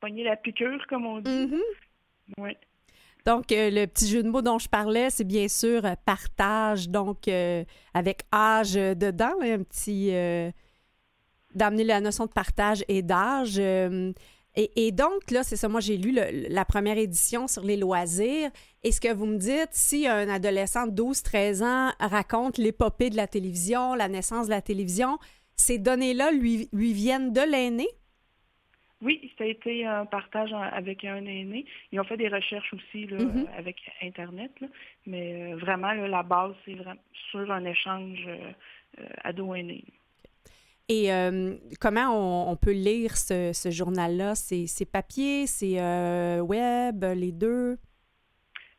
pogné 0.00 0.24
la 0.24 0.36
piqûre, 0.36 0.86
comme 0.88 1.06
on 1.06 1.20
dit. 1.20 1.30
Mhm. 1.48 1.60
Ouais. 2.38 2.56
Donc, 3.24 3.50
euh, 3.52 3.70
le 3.70 3.86
petit 3.86 4.08
jeu 4.08 4.22
de 4.22 4.28
mots 4.30 4.42
dont 4.42 4.58
je 4.58 4.68
parlais, 4.68 5.10
c'est 5.10 5.24
bien 5.26 5.48
sûr 5.48 5.82
partage, 6.04 6.88
donc 6.88 7.28
avec 7.92 8.22
âge 8.32 8.74
dedans, 8.74 9.34
là, 9.40 9.54
un 9.54 9.62
petit. 9.62 10.10
d'amener 11.54 11.84
la 11.84 12.00
notion 12.00 12.26
de 12.26 12.30
partage 12.32 12.84
et 12.88 13.02
d'âge. 13.02 13.60
Et, 14.56 14.86
et 14.86 14.92
donc, 14.92 15.30
là, 15.30 15.42
c'est 15.42 15.56
ça, 15.56 15.68
moi, 15.68 15.80
j'ai 15.80 15.96
lu 15.96 16.12
le- 16.12 16.48
la 16.48 16.64
première 16.64 16.98
édition 16.98 17.46
sur 17.46 17.62
les 17.62 17.76
loisirs. 17.76 18.50
Et 18.82 18.92
ce 18.92 19.00
que 19.00 19.12
vous 19.12 19.26
me 19.26 19.36
dites, 19.38 19.70
si 19.72 20.06
un 20.06 20.28
adolescent 20.28 20.86
de 20.86 20.92
12-13 20.92 21.62
ans 21.62 21.90
raconte 22.00 22.58
l'épopée 22.58 23.10
de 23.10 23.16
la 23.16 23.26
télévision, 23.26 23.94
la 23.94 24.08
naissance 24.08 24.46
de 24.46 24.52
la 24.52 24.62
télévision, 24.62 25.18
ces 25.56 25.78
données-là 25.78 26.30
lui, 26.32 26.68
lui 26.72 26.92
viennent 26.92 27.32
de 27.32 27.40
l'aîné? 27.40 27.86
Oui, 29.02 29.30
ça 29.36 29.44
a 29.44 29.46
été 29.46 29.84
un 29.84 30.06
partage 30.06 30.52
avec 30.54 31.04
un 31.04 31.16
aîné. 31.26 31.66
Ils 31.92 32.00
ont 32.00 32.04
fait 32.04 32.16
des 32.16 32.28
recherches 32.28 32.72
aussi 32.72 33.06
là, 33.06 33.18
Mhm. 33.18 33.46
euh, 33.46 33.58
avec 33.58 33.76
Internet, 34.02 34.50
là. 34.60 34.68
mais 35.06 35.52
euh, 35.52 35.56
vraiment, 35.56 35.92
là, 35.92 36.08
la 36.08 36.22
base, 36.22 36.54
c'est 36.64 36.72
vraiment 36.74 37.00
sur 37.30 37.50
un 37.52 37.64
échange 37.66 38.24
euh, 38.26 38.52
euh, 39.00 39.06
ado-aîné. 39.22 39.84
Et 40.88 41.12
euh, 41.12 41.56
comment 41.80 42.50
on, 42.50 42.56
peut 42.56 42.70
lire 42.72 43.16
ce, 43.16 43.52
journal-là? 43.70 44.36
C'est 44.36 44.90
papier, 44.90 45.48
c'est 45.48 45.80
euh, 45.80 46.40
web, 46.40 47.04
les 47.04 47.32
deux? 47.32 47.76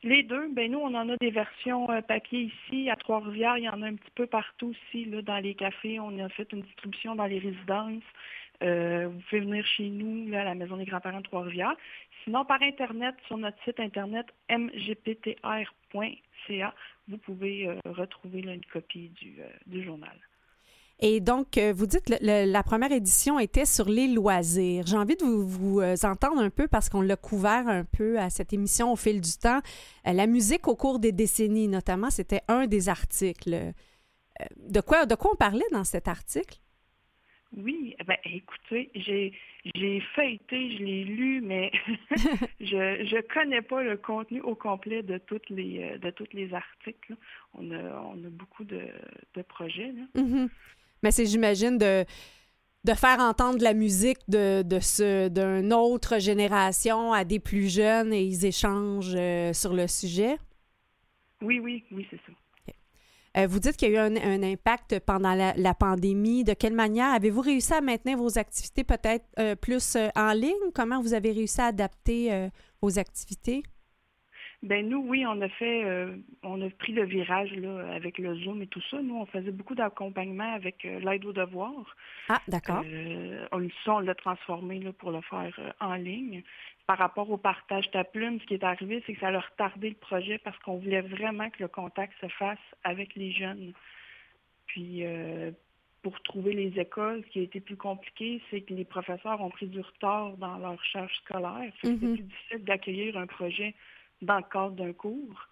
Les 0.03 0.23
deux, 0.23 0.47
ben 0.53 0.71
nous, 0.71 0.79
on 0.79 0.93
en 0.93 1.09
a 1.09 1.17
des 1.17 1.31
versions 1.31 1.91
euh, 1.91 2.01
papier 2.01 2.53
ici. 2.53 2.89
À 2.89 2.95
Trois-Rivières, 2.95 3.57
il 3.57 3.65
y 3.65 3.69
en 3.69 3.81
a 3.81 3.87
un 3.87 3.95
petit 3.95 4.11
peu 4.15 4.25
partout 4.25 4.67
aussi, 4.67 5.03
là, 5.05 5.21
dans 5.21 5.39
les 5.39 5.53
cafés. 5.53 5.99
On 5.99 6.17
a 6.23 6.29
fait 6.29 6.49
une 6.53 6.61
distribution 6.61 7.15
dans 7.15 7.25
les 7.25 7.39
résidences. 7.39 8.03
Vous 8.61 9.19
pouvez 9.29 9.41
venir 9.41 9.65
chez 9.65 9.89
nous, 9.89 10.29
là, 10.29 10.41
à 10.41 10.45
la 10.45 10.55
Maison 10.55 10.77
des 10.77 10.85
grands-parents 10.85 11.19
de 11.19 11.23
Trois-Rivières. 11.23 11.75
Sinon, 12.23 12.45
par 12.45 12.61
Internet, 12.61 13.15
sur 13.27 13.37
notre 13.37 13.61
site 13.65 13.81
Internet 13.81 14.27
mgptr.ca, 14.49 15.35
vous 17.09 17.17
pouvez 17.17 17.69
retrouver 17.85 18.39
une 18.39 18.65
copie 18.65 19.11
du 19.65 19.83
journal. 19.83 20.17
Et 20.99 21.19
donc, 21.19 21.57
euh, 21.57 21.73
vous 21.75 21.85
dites 21.85 22.05
que 22.05 22.15
la 22.21 22.63
première 22.63 22.91
édition 22.91 23.37
était 23.39 23.65
sur 23.65 23.87
les 23.87 24.07
loisirs. 24.07 24.87
J'ai 24.87 24.97
envie 24.97 25.15
de 25.15 25.23
vous, 25.23 25.47
vous, 25.47 25.79
euh, 25.79 25.95
entendre 26.03 26.39
un 26.41 26.49
peu 26.49 26.67
parce 26.67 26.89
qu'on 26.89 27.01
l'a 27.01 27.15
couvert 27.15 27.67
un 27.67 27.85
peu 27.85 28.17
à 28.17 28.31
cette 28.31 28.51
émission 28.51 28.91
au 28.91 28.95
fil 28.95 29.21
du 29.21 29.37
temps. 29.39 29.61
Euh, 30.07 30.13
la 30.13 30.25
musique 30.25 30.67
au 30.67 30.75
cours 30.75 30.97
des 30.97 31.11
décennies, 31.11 31.67
notamment, 31.67 32.09
c'était 32.09 32.41
un 32.47 32.65
des 32.65 32.89
articles. 32.89 33.73
De, 34.57 34.81
quoi, 34.81 35.05
de 35.05 35.13
quoi 35.13 35.31
on 35.33 35.35
parlait 35.35 35.65
dans 35.71 35.83
cet 35.83 36.07
article? 36.07 36.57
Oui, 37.55 37.95
ben 38.05 38.17
écoutez, 38.25 38.91
j'ai 38.93 39.31
j'ai 39.73 40.01
feuilleté, 40.15 40.77
je 40.77 40.83
l'ai 40.83 41.03
lu, 41.05 41.41
mais 41.41 41.71
je 42.59 43.05
je 43.05 43.33
connais 43.33 43.61
pas 43.61 43.83
le 43.83 43.95
contenu 43.95 44.41
au 44.41 44.53
complet 44.53 45.01
de 45.01 45.17
toutes 45.17 45.49
les 45.49 45.97
de 45.97 46.09
tous 46.09 46.27
les 46.33 46.53
articles. 46.53 47.13
là. 47.13 47.15
On 47.53 47.71
a 47.71 48.01
on 48.01 48.25
a 48.25 48.29
beaucoup 48.29 48.65
de, 48.65 48.81
de 49.33 49.41
projets. 49.43 49.93
Là. 49.93 50.21
Mhm. 50.21 50.49
Mais 51.03 51.11
c'est, 51.11 51.25
j'imagine, 51.25 51.77
de, 51.77 52.05
de 52.83 52.93
faire 52.93 53.19
entendre 53.19 53.61
la 53.61 53.73
musique 53.73 54.19
de, 54.27 54.61
de 54.63 54.79
ce, 54.79 55.27
d'une 55.29 55.73
autre 55.73 56.19
génération 56.19 57.13
à 57.13 57.23
des 57.23 57.39
plus 57.39 57.67
jeunes 57.67 58.13
et 58.13 58.23
ils 58.23 58.45
échangent 58.45 59.15
euh, 59.15 59.53
sur 59.53 59.73
le 59.73 59.87
sujet? 59.87 60.37
Oui, 61.41 61.59
oui, 61.59 61.83
oui, 61.91 62.07
c'est 62.09 62.17
ça. 62.17 62.33
Euh, 63.37 63.45
vous 63.45 63.59
dites 63.59 63.77
qu'il 63.77 63.91
y 63.91 63.97
a 63.97 64.07
eu 64.07 64.11
un, 64.11 64.15
un 64.15 64.41
impact 64.41 64.99
pendant 65.05 65.35
la, 65.35 65.53
la 65.55 65.73
pandémie. 65.75 66.43
De 66.43 66.53
quelle 66.53 66.73
manière 66.73 67.13
avez-vous 67.13 67.41
réussi 67.41 67.73
à 67.73 67.81
maintenir 67.81 68.17
vos 68.17 68.39
activités 68.39 68.83
peut-être 68.83 69.25
euh, 69.37 69.55
plus 69.55 69.95
en 70.15 70.31
ligne? 70.31 70.71
Comment 70.73 71.01
vous 71.01 71.13
avez 71.13 71.31
réussi 71.31 71.61
à 71.61 71.65
adapter 71.65 72.49
vos 72.81 72.97
activités? 72.97 73.61
Ben 74.63 74.89
nous, 74.89 75.03
oui, 75.05 75.23
on 75.25 75.39
a 75.41 75.49
fait, 75.49 75.83
euh, 75.85 76.15
on 76.41 76.59
a 76.65 76.69
pris 76.71 76.91
le 76.91 77.05
virage 77.05 77.53
là 77.53 77.93
avec 77.93 78.17
le 78.17 78.35
Zoom 78.37 78.63
et 78.63 78.67
tout 78.67 78.81
ça. 78.89 78.99
Nous, 79.03 79.15
on 79.15 79.27
faisait 79.27 79.51
beaucoup 79.51 79.75
d'accompagnement 79.75 80.51
avec 80.51 80.83
euh, 80.83 80.99
l'aide 80.99 81.25
aux 81.25 81.33
devoirs. 81.33 81.95
Ah, 82.27 82.41
d'accord. 82.47 82.81
Euh, 82.83 83.47
on, 83.51 83.99
l'a 83.99 84.15
transformé 84.15 84.79
là, 84.79 84.91
pour 84.93 85.11
le 85.11 85.21
faire 85.21 85.53
euh, 85.59 85.71
en 85.79 85.93
ligne. 85.93 86.41
Par 86.87 86.97
rapport 86.97 87.29
au 87.29 87.37
partage 87.37 87.91
ta 87.91 88.03
plume, 88.03 88.39
ce 88.39 88.45
qui 88.45 88.55
est 88.55 88.63
arrivé, 88.63 89.03
c'est 89.05 89.13
que 89.13 89.19
ça 89.19 89.27
a 89.27 89.39
retardé 89.39 89.89
le 89.89 89.95
projet 89.95 90.39
parce 90.39 90.57
qu'on 90.59 90.77
voulait 90.77 91.01
vraiment 91.01 91.49
que 91.51 91.61
le 91.61 91.67
contact 91.67 92.13
se 92.19 92.27
fasse 92.27 92.57
avec 92.83 93.13
les 93.15 93.31
jeunes. 93.33 93.73
Puis, 94.67 95.03
pour 96.01 96.21
trouver 96.21 96.53
les 96.53 96.79
écoles, 96.79 97.23
ce 97.25 97.31
qui 97.31 97.39
a 97.39 97.41
été 97.41 97.59
plus 97.59 97.75
compliqué, 97.75 98.41
c'est 98.49 98.61
que 98.61 98.73
les 98.73 98.85
professeurs 98.85 99.41
ont 99.41 99.49
pris 99.49 99.67
du 99.67 99.81
retard 99.81 100.37
dans 100.37 100.57
leur 100.59 100.81
charge 100.85 101.13
scolaire. 101.25 101.73
C'est 101.81 101.97
plus 101.97 102.21
difficile 102.21 102.63
d'accueillir 102.63 103.17
un 103.17 103.27
projet 103.27 103.75
dans 104.22 104.38
le 104.38 104.43
cadre 104.51 104.76
d'un 104.76 104.93
cours. 104.93 105.47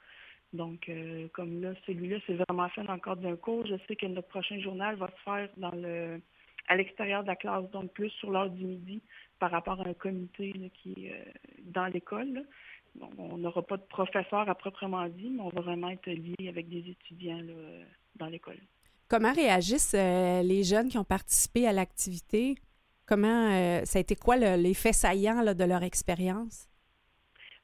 Donc, 0.54 0.88
euh, 0.88 1.28
comme 1.34 1.62
là, 1.62 1.74
celui-là, 1.86 2.18
c'est 2.26 2.36
vraiment 2.48 2.70
fait 2.70 2.84
dans 2.84 2.94
le 2.94 3.00
cadre 3.00 3.22
d'un 3.22 3.36
cours. 3.36 3.66
Je 3.66 3.76
sais 3.88 3.96
que 3.96 4.06
notre 4.06 4.28
prochain 4.30 4.60
journal 4.60 4.96
va 4.96 5.08
se 5.08 5.24
faire 5.24 5.50
à 6.68 6.76
l'extérieur 6.76 7.24
de 7.24 7.28
la 7.28 7.36
classe, 7.36 7.70
donc 7.72 7.92
plus 7.92 8.10
sur 8.12 8.32
l'heure 8.32 8.50
du 8.50 8.64
midi 8.64 9.02
par 9.40 9.52
rapport 9.52 9.80
à 9.82 9.88
un 9.88 9.94
comité 9.94 10.54
qui 10.82 10.94
est 11.08 11.12
euh, 11.12 11.32
dans 11.66 11.86
l'école. 11.88 12.46
on 13.18 13.38
n'aura 13.38 13.62
pas 13.62 13.78
de 13.78 13.84
professeur 13.84 14.50
à 14.50 14.56
proprement 14.56 15.08
dit, 15.10 15.30
mais 15.30 15.42
on 15.42 15.50
va 15.50 15.62
vraiment 15.62 15.90
être 15.90 16.10
lié 16.10 16.48
avec 16.48 16.70
des 16.70 16.90
étudiants 16.90 17.42
dans 18.16 18.28
l'école. 18.28 18.58
Comment 19.10 19.34
réagissent 19.34 19.94
euh, 19.94 20.42
les 20.42 20.64
jeunes 20.64 20.88
qui 20.88 20.98
ont 20.98 21.04
participé 21.04 21.68
à 21.68 21.74
l'activité? 21.74 22.56
Comment 23.06 23.84
ça 23.86 24.00
a 24.00 24.02
été 24.02 24.16
quoi 24.16 24.36
le- 24.38 24.56
l'effet 24.60 24.94
saillant 24.94 25.44
de 25.54 25.64
leur 25.64 25.84
expérience? 25.84 26.68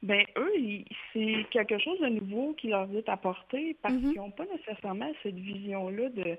Ben 0.03 0.25
eux, 0.35 0.83
c'est 1.13 1.45
quelque 1.51 1.77
chose 1.77 1.99
de 1.99 2.07
nouveau 2.07 2.53
qui 2.53 2.69
leur 2.69 2.89
est 2.95 3.07
apporté 3.07 3.75
parce 3.83 3.93
Mhm. 3.95 4.11
qu'ils 4.11 4.17
n'ont 4.21 4.31
pas 4.31 4.45
nécessairement 4.45 5.11
cette 5.21 5.35
vision-là 5.35 6.09
de, 6.09 6.37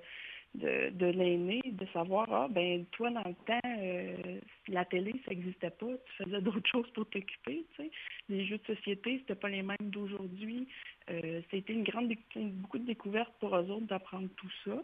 de, 0.56 0.90
de 0.90 1.06
l'aîné, 1.06 1.60
de 1.64 1.86
savoir, 1.92 2.26
ah 2.32 2.48
ben 2.50 2.84
toi 2.92 3.10
dans 3.10 3.22
le 3.24 3.34
temps, 3.46 3.60
euh, 3.78 4.40
la 4.68 4.84
télé, 4.84 5.12
ça 5.24 5.30
n'existait 5.30 5.70
pas, 5.70 5.86
tu 5.86 6.24
faisais 6.24 6.40
d'autres 6.42 6.68
choses 6.68 6.90
pour 6.90 7.06
t'occuper, 7.08 7.64
tu 7.76 7.84
sais. 7.84 7.90
Les 8.28 8.44
jeux 8.46 8.58
de 8.58 8.74
société, 8.74 9.18
c'était 9.20 9.36
pas 9.36 9.48
les 9.48 9.62
mêmes 9.62 9.76
d'aujourd'hui. 9.90 10.66
Euh, 11.10 11.40
c'était 11.50 11.72
une 11.72 11.84
grande 11.84 12.12
beaucoup 12.34 12.78
de 12.78 12.84
découvertes 12.86 13.32
pour 13.38 13.54
eux 13.56 13.70
autres 13.70 13.86
d'apprendre 13.86 14.28
tout 14.36 14.50
ça. 14.64 14.82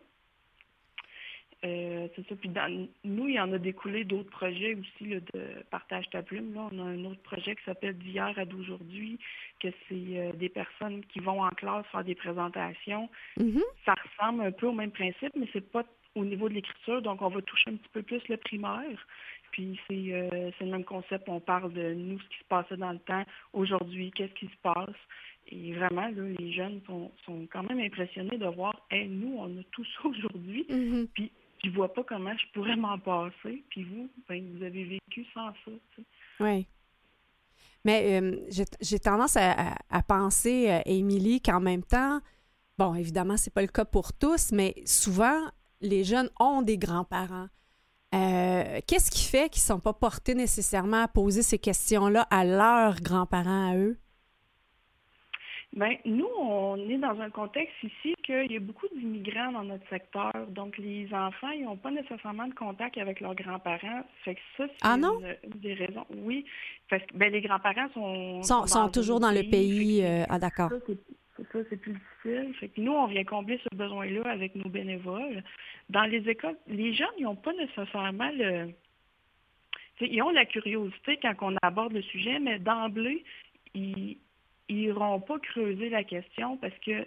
Euh, 1.65 2.07
c'est 2.15 2.27
ça. 2.29 2.37
Puis 2.37 2.49
dans, 2.49 2.89
nous, 3.05 3.29
il 3.29 3.35
y 3.35 3.41
en 3.41 3.53
a 3.53 3.59
découlé 3.59 4.05
d'autres 4.05 4.31
projets 4.31 4.77
aussi 4.77 5.11
là, 5.11 5.19
de 5.35 5.63
partage 5.71 6.09
ta 6.11 6.23
plume. 6.23 6.55
Là. 6.55 6.69
On 6.73 6.79
a 6.79 6.83
un 6.83 7.05
autre 7.05 7.21
projet 7.23 7.57
qui 7.57 7.65
s'appelle 7.65 7.99
d'hier 7.99 8.33
à 8.37 8.45
d'aujourd'hui, 8.45 9.19
que 9.61 9.69
c'est 9.89 10.19
euh, 10.19 10.33
des 10.35 10.49
personnes 10.49 11.05
qui 11.07 11.19
vont 11.19 11.43
en 11.43 11.51
classe 11.51 11.85
faire 11.91 12.05
des 12.05 12.15
présentations. 12.15 13.09
Mhm. 13.39 13.63
Ça 13.85 13.95
ressemble 13.95 14.43
un 14.43 14.53
peu 14.53 14.67
au 14.67 14.73
même 14.73 14.93
principe, 14.93 15.33
mais 15.35 15.49
c'est 15.53 15.69
pas 15.73 15.85
au 16.15 16.25
niveau 16.25 16.49
de 16.49 16.55
l'écriture, 16.55 17.03
donc 17.03 17.23
on 17.23 17.29
va 17.29 17.43
toucher 17.43 17.71
un 17.71 17.77
petit 17.77 17.91
peu 17.93 18.03
plus 18.03 18.23
le 18.29 18.37
primaire. 18.37 19.07
Puis 19.53 19.79
c'est 19.89 20.13
euh, 20.13 20.51
le 20.61 20.67
même 20.67 20.85
concept, 20.85 21.29
on 21.29 21.41
parle 21.41 21.73
de 21.73 21.95
nous, 21.95 22.19
ce 22.21 22.29
qui 22.29 22.39
se 22.39 22.45
passait 22.49 22.77
dans 22.77 22.93
le 22.93 22.99
temps, 22.99 23.25
aujourd'hui, 23.53 24.11
qu'est-ce 24.13 24.35
qui 24.35 24.47
se 24.47 24.57
passe. 24.63 24.97
Et 25.51 25.73
vraiment, 25.73 26.09
là, 26.09 26.23
les 26.39 26.53
jeunes 26.53 26.81
sont, 26.87 27.11
sont 27.25 27.47
quand 27.51 27.63
même 27.63 27.81
impressionnés 27.81 28.37
de 28.37 28.47
voir, 28.47 28.87
hey, 28.91 29.09
nous, 29.09 29.37
on 29.39 29.59
a 29.59 29.63
tout 29.73 29.85
ça 29.85 30.01
aujourd'hui, 30.09 30.67
Mhm. 30.69 31.09
puis 31.15 31.31
je 31.65 31.71
vois 31.71 31.93
pas 31.93 32.05
comment 32.05 32.37
je 32.37 32.45
pourrais 32.53 32.77
m'en 32.77 32.99
passer, 32.99 33.63
puis 33.71 33.85
vous, 33.85 34.09
ben, 34.29 34.57
vous 34.57 34.63
avez 34.65 34.85
vécu 34.85 35.27
sans 35.35 35.51
ça. 35.65 35.71
Oui. 36.41 36.67
Mais 37.85 38.21
euh, 38.21 38.37
j'ai- 38.81 38.99
tendance 38.99 39.37
à, 39.37 39.75
à- 39.91 40.03
penser, 40.03 40.71
euh, 40.71 40.81
Émilie, 40.85 41.41
qu'en 41.41 41.61
même 41.61 41.83
temps, 41.85 42.21
bon, 42.77 42.95
évidemment, 42.95 43.37
c'est 43.37 43.53
pas 43.53 43.63
le 43.63 43.69
cas 43.69 43.85
pour 43.85 44.13
tous, 44.13 44.53
mais 44.53 44.75
souvent, 44.85 45.41
les 45.81 46.05
jeunes 46.05 46.31
ont 46.41 46.63
des 46.63 46.77
grands-parents. 46.79 47.49
Euh, 48.15 48.81
Qu'est-ce 48.87 49.11
qui 49.11 49.25
fait 49.25 49.49
qu'ils 49.51 49.63
sont 49.63 49.81
pas 49.81 49.93
portés 49.93 50.35
nécessairement 50.35 51.03
à 51.03 51.09
poser 51.09 51.43
ces 51.43 51.59
questions-là 51.59 52.27
à 52.31 52.45
leurs 52.45 53.01
grands-parents 53.01 53.71
à 53.73 53.77
eux? 53.77 53.99
Ben, 55.75 55.97
nous, 56.07 56.27
on 56.39 56.77
est 56.89 56.97
dans 56.97 57.21
un 57.21 57.31
contexte 57.31 57.75
ici 57.83 58.15
qu'il 58.25 58.51
y 58.51 58.57
a 58.57 58.61
beaucoup 58.61 58.87
d'immigrants 58.97 59.53
dans 59.53 59.65
notre 59.65 59.87
secteur. 59.89 60.33
Donc, 60.49 60.79
les 60.79 61.13
enfants, 61.13 61.51
ils 61.51 61.65
n'ont 61.65 61.77
pas 61.77 61.91
nécessairement 61.91 62.49
de 62.49 62.55
contact 62.55 62.97
avec 62.97 63.21
leurs 63.21 63.35
grands-parents. 63.35 64.03
Fait 64.25 64.35
que 64.35 64.41
ça, 64.57 64.65
c'est 64.67 64.75
Ah 64.81 64.97
non? 64.97 65.21
une, 65.21 65.37
une 65.53 65.61
des 65.61 65.75
raisons. 65.75 66.07
Oui, 66.11 66.45
parce 66.89 67.03
que 67.05 67.15
ben, 67.17 67.31
les 67.31 67.43
grands-parents 67.43 67.89
sont... 67.93 68.43
Sont, 68.43 68.67
sont 68.67 68.85
dans 68.85 68.89
toujours 68.91 69.21
dans 69.21 69.31
le 69.31 69.43
pays. 69.49 70.03
euh, 70.03 70.25
ah, 70.29 70.39
d'accord. 70.39 70.71
ça, 70.71 70.77
c'est 70.87 70.99
c'est 71.37 71.53
ça, 71.53 71.59
c'est 71.71 71.77
plus 71.77 71.93
difficile. 71.93 72.55
Fait 72.59 72.69
que 72.69 72.81
nous, 72.81 72.93
on 72.93 73.07
vient 73.07 73.23
combler 73.25 73.61
ce 73.63 73.77
besoin-là 73.77 74.23
avec 74.31 74.57
nos 74.57 74.69
bénévoles. 74.71 75.45
Dans 75.91 76.05
les 76.05 76.29
écoles, 76.29 76.57
les 76.67 76.95
jeunes, 76.95 77.07
ils 77.19 77.25
n'ont 77.25 77.37
pas 77.37 77.53
nécessairement 77.53 78.31
le... 78.35 78.71
Ils 80.01 80.23
ont 80.23 80.31
la 80.31 80.47
curiosité 80.47 81.19
quand 81.21 81.35
on 81.43 81.57
aborde 81.63 81.93
le 81.93 82.03
sujet, 82.03 82.39
mais 82.41 82.59
d'emblée, 82.59 83.23
ils 83.75 84.17
n'iront 84.69 85.21
pas 85.21 85.39
creuser 85.39 85.89
la 85.89 86.05
question 86.05 86.57
parce 86.57 86.77
que 86.85 87.07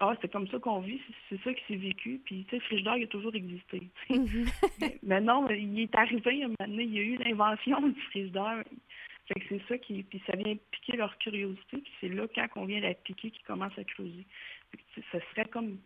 ah, 0.00 0.14
c'est 0.20 0.32
comme 0.32 0.48
ça 0.48 0.58
qu'on 0.58 0.80
vit, 0.80 1.00
c'est 1.28 1.40
ça 1.42 1.52
qui 1.52 1.62
s'est 1.68 1.76
vécu. 1.76 2.20
Puis, 2.24 2.44
tu 2.44 2.50
sais, 2.50 2.56
le 2.56 2.62
frigidaire, 2.62 2.96
il 2.96 3.04
a 3.04 3.08
toujours 3.08 3.34
existé. 3.34 3.82
Mhm. 4.08 4.46
mais, 5.02 5.20
non, 5.20 5.46
il 5.50 5.80
est 5.80 5.94
arrivé 5.94 6.44
un 6.44 6.48
moment 6.48 6.56
donné, 6.66 6.84
il 6.84 6.94
y 6.94 6.98
a 6.98 7.02
eu 7.02 7.16
l'invention 7.16 7.80
du 7.88 8.00
frigidaire. 8.00 8.64
Fait 9.28 9.40
que 9.40 9.46
c'est 9.50 9.62
ça 9.68 9.78
qui. 9.78 10.02
Puis 10.02 10.22
ça 10.26 10.34
vient 10.34 10.56
piquer 10.70 10.96
leur 10.96 11.16
curiosité. 11.18 11.76
Puis 11.78 11.92
c'est 12.00 12.08
là, 12.08 12.26
quand 12.34 12.46
on 12.56 12.64
vient 12.64 12.80
la 12.80 12.94
piquer, 12.94 13.30
qu'ils 13.30 13.44
commencent 13.44 13.78
à 13.78 13.84
creuser. 13.84 14.24
Ce 14.96 15.18
serait 15.30 15.44
comme. 15.46 15.78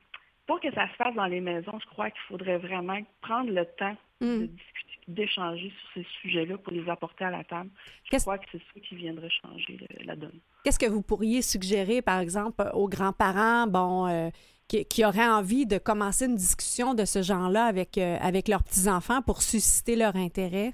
Pour 0.47 0.61
que 0.61 0.73
ça 0.73 0.89
se 0.89 0.95
fasse 0.95 1.15
dans 1.17 1.27
les 1.27 1.41
maisons, 1.41 1.77
je 1.81 1.87
crois 1.87 2.09
qu'il 2.09 2.21
faudrait 2.29 2.59
vraiment 2.59 3.01
prendre 3.21 3.51
le 3.51 3.67
temps 3.67 3.97
de 4.21 4.27
Mm. 4.27 4.47
discuter, 4.47 4.76
d'échanger 5.09 5.71
sur 5.79 5.89
ces 5.95 6.07
sujets-là 6.21 6.59
pour 6.59 6.73
les 6.73 6.89
apporter 6.89 7.25
à 7.25 7.31
la 7.31 7.45
table. 7.45 7.71
Je 8.11 8.17
crois 8.19 8.39
que 8.39 8.47
c'est 8.51 8.59
ça 8.59 8.81
qui 8.81 8.97
viendrait 8.97 9.31
changer 9.31 9.79
le- 9.81 10.05
la 10.05 10.17
donne. 10.17 10.39
Qu'est-ce 10.65 10.79
que 10.79 10.91
vous 10.91 11.03
pourriez 11.03 11.43
suggérer, 11.43 12.03
par 12.03 12.19
exemple, 12.21 12.65
aux 12.75 12.89
grands-parents, 12.89 13.67
bon, 13.69 14.07
euh, 14.09 14.31
qui, 14.69 14.85
qui 14.85 15.05
auraient 15.05 15.29
envie 15.29 15.65
de 15.67 15.79
commencer 15.79 16.27
une 16.27 16.35
discussion 16.35 16.95
de 16.95 17.05
ce 17.05 17.23
genre-là 17.23 17.67
avec, 17.67 17.99
euh, 17.99 18.17
avec 18.21 18.49
leurs 18.49 18.65
petits-enfants 18.65 19.23
pour 19.23 19.43
susciter 19.43 19.95
leur 19.95 20.17
intérêt? 20.17 20.73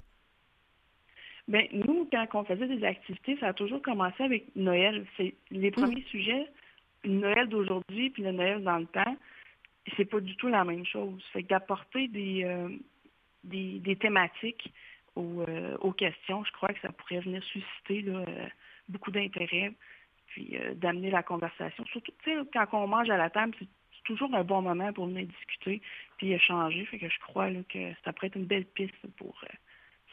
Ben, 1.49 1.67
nous, 1.73 2.09
quand 2.11 2.27
on 2.35 2.45
faisait 2.45 2.69
des 2.69 2.85
activités, 2.85 3.37
ça 3.39 3.49
a 3.49 3.53
toujours 3.53 3.83
commencé 3.83 4.23
avec 4.23 4.45
Noël. 4.57 5.05
C'est 5.17 5.35
les 5.51 5.71
premiers 5.71 6.05
sujets, 6.05 6.47
le 7.05 7.15
Noël 7.15 7.49
d'aujourd'hui 7.49 8.11
puis 8.11 8.23
le 8.23 8.33
Noël 8.33 8.63
dans 8.63 8.79
le 8.79 8.87
temps, 8.87 9.17
c'est 9.97 10.05
pas 10.05 10.21
du 10.21 10.37
tout 10.37 10.47
la 10.49 10.65
même 10.65 10.87
chose. 10.87 11.21
Fait 11.33 11.43
que 11.43 11.49
d'apporter 11.49 12.09
des, 12.09 12.45
euh, 12.45 12.69
des, 13.45 13.97
thématiques 13.97 14.73
aux, 15.17 15.43
euh, 15.43 15.77
aux 15.81 15.93
questions, 15.93 16.45
je 16.45 16.53
crois 16.53 16.71
que 16.71 16.81
ça 16.81 16.91
pourrait 16.93 17.21
venir 17.21 17.43
susciter 17.45 18.05
euh, 18.09 18.25
beaucoup 18.89 19.11
d'intérêt, 19.11 19.73
puis 20.29 20.57
euh, 20.57 20.75
d'amener 20.75 21.11
la 21.11 21.23
conversation. 21.23 21.85
Surtout, 21.87 22.13
tu 22.23 22.31
sais, 22.31 22.41
quand 22.53 22.67
on 22.73 22.87
mange 22.87 23.11
à 23.11 23.17
la 23.17 23.31
table, 23.31 23.55
c'est 23.59 23.69
toujours 24.05 24.35
un 24.35 24.45
bon 24.45 24.63
moment 24.63 24.93
pour 24.93 25.07
venir 25.07 25.27
discuter 25.27 25.83
puis 26.19 26.33
échanger. 26.33 26.85
Fait 26.87 26.99
que 26.99 27.09
je 27.09 27.19
crois 27.21 27.51
que 27.69 27.93
ça 28.05 28.13
pourrait 28.13 28.29
être 28.29 28.37
une 28.37 28.47
belle 28.47 28.65
piste 28.65 28.95
pour 29.17 29.45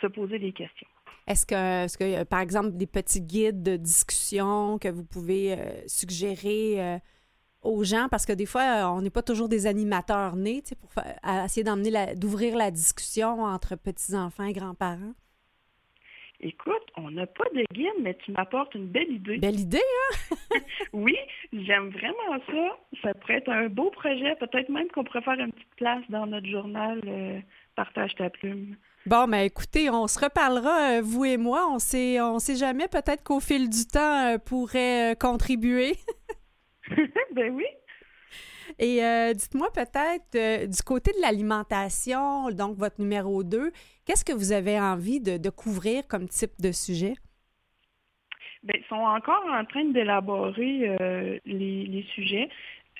se 0.01 0.07
poser 0.07 0.39
des 0.39 0.51
questions. 0.51 0.87
Est-ce 1.27 1.45
que, 1.45 1.85
est-ce 1.85 1.97
que, 1.97 2.23
par 2.23 2.39
exemple, 2.39 2.71
des 2.71 2.87
petits 2.87 3.21
guides 3.21 3.61
de 3.61 3.77
discussion 3.77 4.79
que 4.79 4.87
vous 4.87 5.05
pouvez 5.05 5.55
suggérer 5.87 6.99
aux 7.61 7.83
gens? 7.83 8.07
Parce 8.09 8.25
que 8.25 8.33
des 8.33 8.45
fois, 8.45 8.61
euh, 8.61 8.87
on 8.97 9.01
n'est 9.01 9.09
pas 9.09 9.21
toujours 9.23 9.49
des 9.49 9.65
animateurs 9.67 10.35
nés, 10.35 10.61
tu 10.61 10.69
sais, 10.69 10.75
pour 10.75 10.89
à 11.23 11.45
essayer 11.45 11.63
d'emmener 11.63 11.89
la- 11.91 12.15
d'ouvrir 12.15 12.55
la 12.55 12.71
discussion 12.71 13.43
entre 13.43 13.75
petits-enfants 13.75 14.45
et 14.45 14.53
grands-parents. 14.53 15.13
Écoute, 16.41 16.85
on 16.95 17.11
n'a 17.11 17.27
pas 17.27 17.43
de 17.53 17.63
guide, 17.73 17.89
mais 18.01 18.15
tu 18.23 18.31
m'apportes 18.31 18.73
une 18.73 18.87
belle 18.87 19.11
idée. 19.11 19.39
Belle 19.39 19.59
idée, 19.59 19.77
hein? 20.31 20.35
Oui, 20.93 21.15
j'aime 21.51 21.89
vraiment 21.89 22.39
ça. 22.47 22.77
Ça 23.03 23.13
pourrait 23.13 23.35
être 23.39 23.49
un 23.49 23.67
beau 23.67 23.89
projet. 23.91 24.35
Peut-être 24.39 24.69
même 24.69 24.87
qu'on 24.87 25.03
pourrait 25.03 25.21
faire 25.21 25.37
une 25.37 25.51
petite 25.51 25.75
place 25.75 26.03
dans 26.07 26.25
notre 26.27 26.47
journal 26.47 27.01
euh, 27.05 27.39
Partage 27.75 28.15
ta 28.15 28.29
plume. 28.29 28.77
Bon, 29.05 29.27
mais 29.27 29.47
écoutez, 29.47 29.89
on 29.89 30.07
se 30.07 30.17
reparlera, 30.19 30.91
euh, 30.99 31.01
vous 31.03 31.25
et 31.25 31.35
moi. 31.37 31.67
On 31.73 31.79
sait, 31.79 32.21
on 32.21 32.39
sait 32.39 32.55
jamais, 32.55 32.87
peut-être 32.87 33.23
qu'au 33.23 33.41
fil 33.41 33.69
du 33.69 33.85
temps, 33.85 34.33
euh, 34.33 34.37
pourrait 34.37 35.17
contribuer. 35.19 35.95
ben 37.35 37.53
oui. 37.53 37.65
Et 38.77 39.03
euh, 39.03 39.33
dites-moi 39.33 39.69
peut-être, 39.73 40.35
euh, 40.35 40.67
du 40.67 40.81
côté 40.83 41.11
de 41.11 41.21
l'alimentation, 41.21 42.51
donc 42.51 42.77
votre 42.77 43.01
numéro 43.01 43.43
2, 43.43 43.71
qu'est-ce 44.05 44.23
que 44.23 44.33
vous 44.33 44.51
avez 44.51 44.79
envie 44.79 45.19
de, 45.19 45.37
de 45.37 45.49
couvrir 45.49 46.07
comme 46.07 46.27
type 46.27 46.53
de 46.59 46.71
sujet? 46.71 47.15
Ben, 48.63 48.75
ils 48.77 48.87
sont 48.89 48.95
encore 48.95 49.43
en 49.49 49.63
train 49.65 49.85
d'élaborer 49.85 50.89
euh, 51.01 51.39
les, 51.45 51.85
les 51.85 52.03
sujets. 52.13 52.49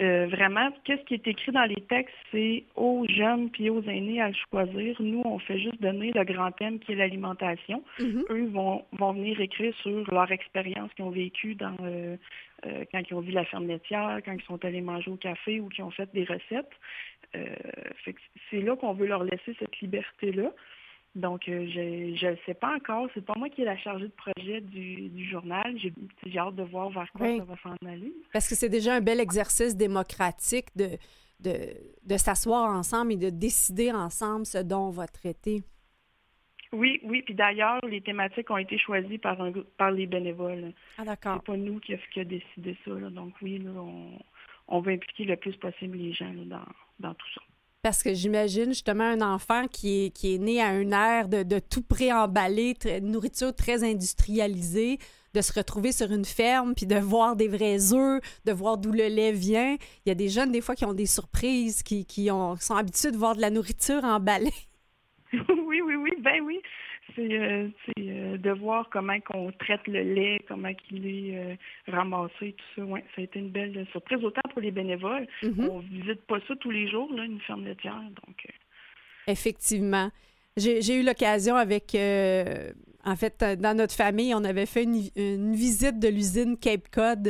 Euh, 0.01 0.27
vraiment, 0.27 0.69
qu'est-ce 0.85 1.03
qui 1.03 1.15
est 1.15 1.27
écrit 1.27 1.51
dans 1.51 1.65
les 1.65 1.81
textes, 1.89 2.15
c'est 2.31 2.63
aux 2.75 3.05
jeunes 3.09 3.49
puis 3.49 3.69
aux 3.69 3.81
aînés 3.83 4.21
à 4.21 4.29
le 4.29 4.35
choisir. 4.49 4.95
Nous, 5.01 5.21
on 5.25 5.39
fait 5.39 5.59
juste 5.59 5.81
donner 5.81 6.11
le 6.13 6.23
grand 6.23 6.51
thème 6.51 6.79
qui 6.79 6.93
est 6.93 6.95
l'alimentation. 6.95 7.83
Mhm. 7.99 8.23
Eux 8.29 8.45
vont, 8.47 8.85
vont 8.93 9.11
venir 9.11 9.41
écrire 9.41 9.73
sur 9.81 10.09
leur 10.11 10.31
expérience 10.31 10.93
qu'ils 10.93 11.03
ont 11.03 11.09
vécue 11.09 11.55
dans 11.55 11.75
euh, 11.81 12.15
euh, 12.65 12.85
quand 12.91 13.01
ils 13.09 13.13
ont 13.13 13.19
vu 13.19 13.31
la 13.31 13.43
ferme 13.45 13.67
laitière, 13.67 14.19
quand 14.23 14.33
ils 14.33 14.43
sont 14.43 14.63
allés 14.63 14.81
manger 14.81 15.11
au 15.11 15.17
café 15.17 15.59
ou 15.59 15.67
qu'ils 15.67 15.83
ont 15.83 15.91
fait 15.91 16.09
des 16.13 16.23
recettes. 16.23 16.71
Euh, 17.35 17.45
fait 18.03 18.13
que 18.13 18.19
c'est 18.49 18.61
là 18.61 18.75
qu'on 18.75 18.93
veut 18.93 19.07
leur 19.07 19.23
laisser 19.23 19.55
cette 19.59 19.79
liberté-là. 19.81 20.51
Donc, 21.15 21.49
euh, 21.49 21.67
je 21.67 22.27
ne 22.27 22.35
sais 22.45 22.53
pas 22.53 22.75
encore. 22.75 23.07
C'est 23.13 23.25
pas 23.25 23.33
moi 23.35 23.49
qui 23.49 23.61
est 23.63 23.65
la 23.65 23.77
chargée 23.77 24.05
de 24.07 24.13
projet 24.13 24.61
du, 24.61 25.09
du 25.09 25.25
journal. 25.29 25.75
J'ai 25.79 25.91
j'ai 26.25 26.37
hâte 26.39 26.55
de 26.55 26.63
voir 26.63 26.89
vers 26.91 27.11
quoi 27.13 27.25
Oui. 27.27 27.37
ça 27.39 27.43
va 27.45 27.55
s'en 27.63 27.75
aller. 27.87 28.13
Parce 28.31 28.47
que 28.47 28.55
c'est 28.55 28.69
déjà 28.69 28.95
un 28.95 29.01
bel 29.01 29.19
exercice 29.19 29.75
démocratique 29.75 30.67
de, 30.75 30.89
de, 31.39 31.55
de 32.05 32.17
s'asseoir 32.17 32.69
ensemble 32.71 33.13
et 33.13 33.17
de 33.17 33.29
décider 33.31 33.91
ensemble 33.91 34.45
ce 34.45 34.59
dont 34.59 34.87
on 34.87 34.91
va 34.91 35.07
traiter. 35.07 35.63
Oui, 36.71 36.99
oui. 37.03 37.23
Puis 37.23 37.33
d'ailleurs, 37.33 37.79
les 37.87 38.01
thématiques 38.01 38.51
ont 38.51 38.57
été 38.57 38.77
choisies 38.77 39.17
par, 39.17 39.41
un, 39.41 39.51
par 39.77 39.89
les 39.91 40.05
bénévoles. 40.05 40.73
Ah, 40.99 41.03
d'accord. 41.05 41.37
C'est 41.39 41.45
pas 41.51 41.57
nous 41.57 41.79
qui 41.79 41.95
a, 41.95 41.97
qui 42.13 42.19
a 42.19 42.23
décidé 42.23 42.77
ça. 42.85 42.91
là. 42.91 43.09
Donc 43.09 43.33
oui, 43.41 43.57
là, 43.57 43.71
on, 43.71 44.11
on 44.67 44.79
veut 44.81 44.93
impliquer 44.93 45.25
le 45.25 45.35
plus 45.37 45.55
possible 45.57 45.97
les 45.97 46.13
gens 46.13 46.31
là, 46.31 46.43
dans, 46.45 47.07
dans 47.07 47.13
tout 47.15 47.27
ça. 47.33 47.41
Parce 47.81 48.03
que 48.03 48.13
j'imagine 48.13 48.69
justement 48.69 49.05
un 49.05 49.21
enfant 49.21 49.67
qui 49.67 50.05
est, 50.05 50.09
qui 50.09 50.35
est 50.35 50.37
né 50.37 50.61
à 50.61 50.75
une 50.77 50.91
ère 50.91 51.29
de, 51.29 51.43
de 51.43 51.59
tout 51.59 51.81
préemballé, 51.81 52.75
très- 52.75 52.99
nourriture 52.99 53.55
très 53.55 53.89
industrialisée, 53.89 54.99
de 55.33 55.41
se 55.41 55.53
retrouver 55.53 55.93
sur 55.93 56.11
une 56.11 56.25
ferme, 56.25 56.73
puis 56.75 56.85
de 56.87 56.97
voir 56.97 57.37
des 57.37 57.47
vrais 57.47 57.93
œufs, 57.93 58.21
de 58.45 58.51
voir 58.51 58.77
d'où 58.77 58.91
le 58.91 59.07
lait 59.07 59.31
vient. 59.31 59.77
Il 60.05 60.09
y 60.09 60.11
a 60.11 60.15
des 60.15 60.27
jeunes, 60.27 60.51
des 60.51 60.59
fois, 60.59 60.75
qui 60.75 60.83
ont 60.85 60.93
des 60.93 61.05
surprises, 61.05 61.81
qui, 61.83 62.05
qui, 62.05 62.29
ont, 62.31 62.57
sont 62.57 62.75
habitués 62.75 63.11
de 63.11 63.17
voir 63.17 63.35
de 63.35 63.41
la 63.41 63.49
nourriture 63.49 64.03
emballée. 64.03 64.53
oui, 65.33 65.81
oui, 65.81 65.95
oui, 65.95 66.11
ben 66.19 66.41
oui. 66.43 66.59
C'est 67.15 67.33
euh, 67.33 67.67
euh, 67.99 68.37
de 68.37 68.51
voir 68.51 68.89
comment 68.91 69.19
qu'on 69.21 69.51
traite 69.51 69.85
le 69.87 70.01
lait, 70.01 70.39
comment 70.47 70.73
qu'il 70.73 71.05
est 71.07 71.37
euh, 71.37 71.55
ramassé, 71.87 72.55
tout 72.57 72.65
ça. 72.75 72.81
Ouais, 72.83 73.03
ça 73.15 73.21
a 73.21 73.23
été 73.23 73.39
une 73.39 73.49
belle 73.49 73.85
surprise, 73.91 74.23
autant 74.23 74.41
pour 74.51 74.61
les 74.61 74.71
bénévoles. 74.71 75.27
Mhm. 75.43 75.69
On 75.69 75.79
visite 75.79 76.21
pas 76.27 76.39
ça 76.47 76.55
tous 76.59 76.71
les 76.71 76.89
jours, 76.89 77.11
là, 77.13 77.23
une 77.25 77.39
ferme 77.41 77.65
laitière. 77.65 78.01
Donc, 78.25 78.47
Effectivement. 79.27 80.09
J'ai 80.57 80.81
j'ai 80.81 80.99
eu 80.99 81.03
l'occasion 81.03 81.55
avec, 81.55 81.95
euh, 81.95 82.71
en 83.05 83.15
fait, 83.15 83.43
dans 83.59 83.77
notre 83.77 83.95
famille, 83.95 84.33
on 84.35 84.43
avait 84.43 84.65
fait 84.65 84.83
une, 84.83 85.01
une 85.15 85.53
visite 85.53 85.99
de 85.99 86.07
l'usine 86.09 86.57
Cape 86.57 86.89
Cod, 86.91 87.27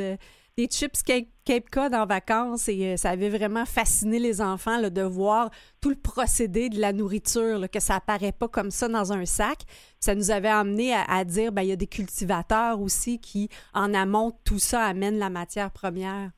des 0.60 0.68
chips 0.68 1.02
Cape, 1.04 1.28
Cape 1.46 1.70
Cod 1.70 1.94
en 1.94 2.06
vacances, 2.06 2.68
et 2.68 2.94
euh, 2.94 2.98
ça 2.98 3.12
avait 3.12 3.30
vraiment 3.30 3.66
fasciné 3.66 4.20
les 4.20 4.42
enfants 4.42 4.78
là, 4.78 4.90
de 4.90 5.02
voir 5.02 5.52
tout 5.80 5.90
le 5.90 5.96
procédé 5.96 6.68
de 6.70 6.82
la 6.82 6.92
nourriture, 6.92 7.60
là, 7.60 7.70
que 7.70 7.80
ça 7.80 7.96
apparaît 7.96 8.34
pas 8.34 8.50
comme 8.50 8.70
ça 8.70 8.90
dans 8.90 9.14
un 9.14 9.26
sac. 9.26 9.60
Ça 10.02 10.16
nous 10.16 10.32
avait 10.32 10.50
amené 10.50 10.94
à, 10.94 11.24
dire, 11.24 11.54
ben, 11.54 11.62
il 11.62 11.70
y 11.70 11.72
a 11.72 11.78
des 11.78 11.88
cultivateurs 11.88 12.82
aussi 12.82 13.20
qui, 13.20 13.48
en 13.74 13.94
amont, 13.94 14.34
tout 14.44 14.60
ça 14.60 14.84
amènent 14.84 15.18
la 15.18 15.30
matière 15.30 15.72
première. 15.72 16.32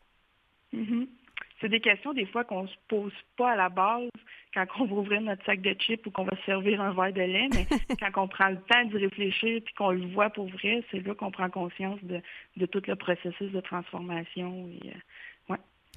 mhm. 0.71 1.07
C'est 1.61 1.69
des 1.69 1.79
questions 1.79 2.13
des 2.13 2.25
fois 2.25 2.43
qu'on 2.43 2.67
se 2.67 2.75
pose 2.87 3.13
pas 3.37 3.51
à 3.51 3.55
la 3.55 3.69
base 3.69 4.09
quand 4.53 4.65
on 4.79 4.85
va 4.85 4.95
ouvrir 4.95 5.21
notre 5.21 5.45
sac 5.45 5.61
de 5.61 5.73
chips 5.79 6.05
ou 6.05 6.11
qu'on 6.11 6.25
va 6.25 6.35
servir 6.45 6.81
un 6.81 6.91
verre 6.93 7.13
de 7.13 7.21
lait, 7.21 7.47
mais 7.53 7.65
quand 8.11 8.23
on 8.23 8.27
prend 8.27 8.49
le 8.49 8.57
temps 8.57 8.83
d'y 8.85 8.97
réfléchir 8.97 9.61
puis 9.63 9.73
qu'on 9.75 9.91
le 9.91 10.07
voit 10.07 10.29
pour 10.29 10.47
vrai, 10.47 10.83
c'est 10.91 11.05
là 11.05 11.13
qu'on 11.15 11.31
prend 11.31 11.49
conscience 11.49 11.99
de, 12.03 12.19
de, 12.57 12.65
tout 12.65 12.81
le 12.85 12.95
processus 12.95 13.51
de 13.51 13.61
transformation. 13.61 14.67
Et, 14.67 14.89
euh. 14.89 14.99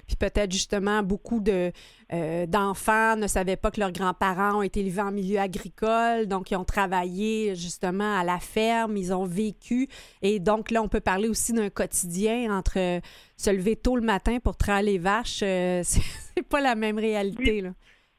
Puis 0.07 0.15
peut-être 0.15 0.51
justement 0.51 1.01
beaucoup 1.01 1.39
de 1.39 1.71
euh, 2.13 2.45
d'enfants 2.45 3.15
ne 3.15 3.27
savaient 3.27 3.55
pas 3.55 3.71
que 3.71 3.79
leurs 3.79 3.91
grands-parents 3.91 4.59
ont 4.59 4.61
été 4.61 4.81
élevés 4.81 5.01
en 5.01 5.11
milieu 5.11 5.39
agricole, 5.39 6.27
donc 6.27 6.51
ils 6.51 6.55
ont 6.55 6.63
travaillé 6.63 7.55
justement 7.55 8.17
à 8.17 8.23
la 8.23 8.37
ferme, 8.37 8.97
ils 8.97 9.13
ont 9.13 9.25
vécu. 9.25 9.87
Et 10.21 10.39
donc 10.39 10.69
là, 10.69 10.83
on 10.83 10.87
peut 10.87 10.99
parler 10.99 11.27
aussi 11.27 11.53
d'un 11.53 11.69
quotidien 11.69 12.55
entre 12.55 12.77
euh, 12.77 12.99
se 13.35 13.49
lever 13.49 13.75
tôt 13.75 13.95
le 13.95 14.03
matin 14.03 14.37
pour 14.39 14.57
traire 14.57 14.83
les 14.83 14.99
vaches. 14.99 15.41
Euh, 15.41 15.81
c'est 15.83 16.47
pas 16.47 16.61
la 16.61 16.75
même 16.75 16.99
réalité. 16.99 17.61
Là. 17.61 17.71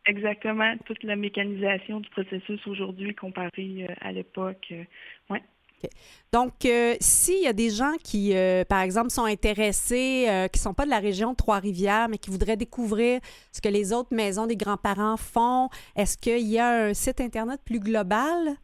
Exactement, 0.06 0.76
toute 0.86 1.02
la 1.02 1.16
mécanisation 1.16 2.00
du 2.00 2.08
processus 2.10 2.64
aujourd'hui 2.66 3.14
comparé 3.14 3.86
à 4.00 4.12
l'époque. 4.12 4.72
ouais. 5.30 5.42
Donc, 6.32 6.52
euh, 6.64 6.94
s'il 7.00 7.42
y 7.42 7.46
a 7.46 7.52
des 7.52 7.70
gens 7.70 7.94
qui, 8.02 8.36
euh, 8.36 8.64
par 8.64 8.80
exemple, 8.80 9.10
sont 9.10 9.24
intéressés, 9.24 10.26
euh, 10.28 10.48
qui 10.48 10.58
ne 10.58 10.62
sont 10.62 10.74
pas 10.74 10.84
de 10.84 10.90
la 10.90 10.98
région 10.98 11.30
de 11.30 11.36
Trois-Rivières, 11.36 12.08
mais 12.08 12.18
qui 12.18 12.30
voudraient 12.30 12.56
découvrir 12.56 13.20
ce 13.52 13.60
que 13.60 13.68
les 13.68 13.92
autres 13.92 14.14
maisons 14.14 14.46
des 14.46 14.56
grands-parents 14.56 15.16
font, 15.16 15.68
est-ce 15.96 16.18
qu'il 16.18 16.46
y 16.46 16.58
a 16.58 16.68
un 16.68 16.94
site 16.94 17.20
Internet 17.20 17.60
plus 17.64 17.80
global? 17.80 18.56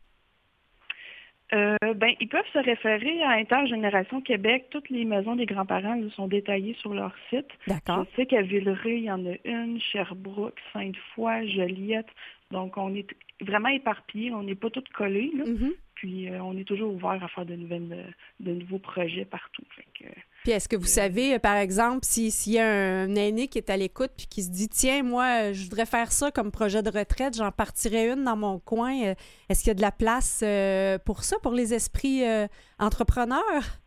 ben, 1.52 2.14
ils 2.18 2.28
peuvent 2.30 2.48
se 2.54 2.58
référer 2.58 3.22
à 3.22 3.32
Intergénération 3.32 4.22
Québec. 4.22 4.68
Toutes 4.70 4.88
les 4.88 5.04
maisons 5.04 5.36
des 5.36 5.44
grands-parents 5.44 6.00
sont 6.16 6.26
détaillées 6.26 6.74
sur 6.80 6.94
leur 6.94 7.12
site. 7.28 7.48
D'accord. 7.66 8.06
Je 8.10 8.16
sais 8.16 8.26
qu'à 8.26 8.40
Villeray, 8.40 8.96
il 8.96 9.04
y 9.04 9.10
en 9.10 9.26
a 9.26 9.34
une, 9.44 9.78
Sherbrooke, 9.78 10.58
Sainte-Foy, 10.72 11.50
Joliette. 11.50 12.08
Donc, 12.52 12.76
on 12.76 12.94
est 12.94 13.06
vraiment 13.40 13.68
éparpillés. 13.68 14.32
On 14.32 14.44
n'est 14.44 14.54
pas 14.54 14.70
tous 14.70 14.84
collés. 14.94 15.30
Là. 15.34 15.44
Mm 15.44 15.56
-hmm. 15.56 15.72
Puis 15.94 16.28
euh, 16.28 16.42
on 16.42 16.56
est 16.56 16.68
toujours 16.72 16.92
ouvert 16.94 17.22
à 17.22 17.28
faire 17.28 17.46
de 17.46 17.56
nouvelles, 17.62 18.14
de 18.40 18.52
nouveaux 18.60 18.78
projets 18.92 19.24
partout. 19.24 19.64
Fait 19.76 19.86
que, 19.98 20.08
puis 20.42 20.50
est-ce 20.52 20.68
que 20.68 20.74
vous 20.76 20.84
euh, 20.84 21.00
savez, 21.00 21.38
par 21.38 21.56
exemple, 21.56 22.00
s'il 22.02 22.32
si 22.32 22.52
y 22.52 22.58
a 22.58 22.66
un 22.68 23.14
aîné 23.14 23.46
qui 23.46 23.58
est 23.58 23.70
à 23.70 23.76
l'écoute 23.76 24.10
puis 24.16 24.26
qui 24.26 24.42
se 24.42 24.50
dit 24.50 24.68
Tiens, 24.68 25.02
moi, 25.04 25.52
je 25.52 25.62
voudrais 25.64 25.86
faire 25.86 26.10
ça 26.10 26.32
comme 26.32 26.50
projet 26.50 26.82
de 26.82 26.90
retraite, 26.90 27.36
j'en 27.36 27.52
partirais 27.52 28.12
une 28.12 28.24
dans 28.24 28.36
mon 28.36 28.58
coin. 28.58 28.92
euh, 29.04 29.14
Est-ce 29.48 29.60
qu'il 29.60 29.68
y 29.68 29.70
a 29.70 29.74
de 29.74 29.80
la 29.80 29.92
place 29.92 30.40
euh, 30.42 30.98
pour 30.98 31.22
ça, 31.22 31.36
pour 31.42 31.52
les 31.52 31.72
esprits 31.74 32.24
euh, 32.24 32.48
entrepreneurs? 32.78 33.81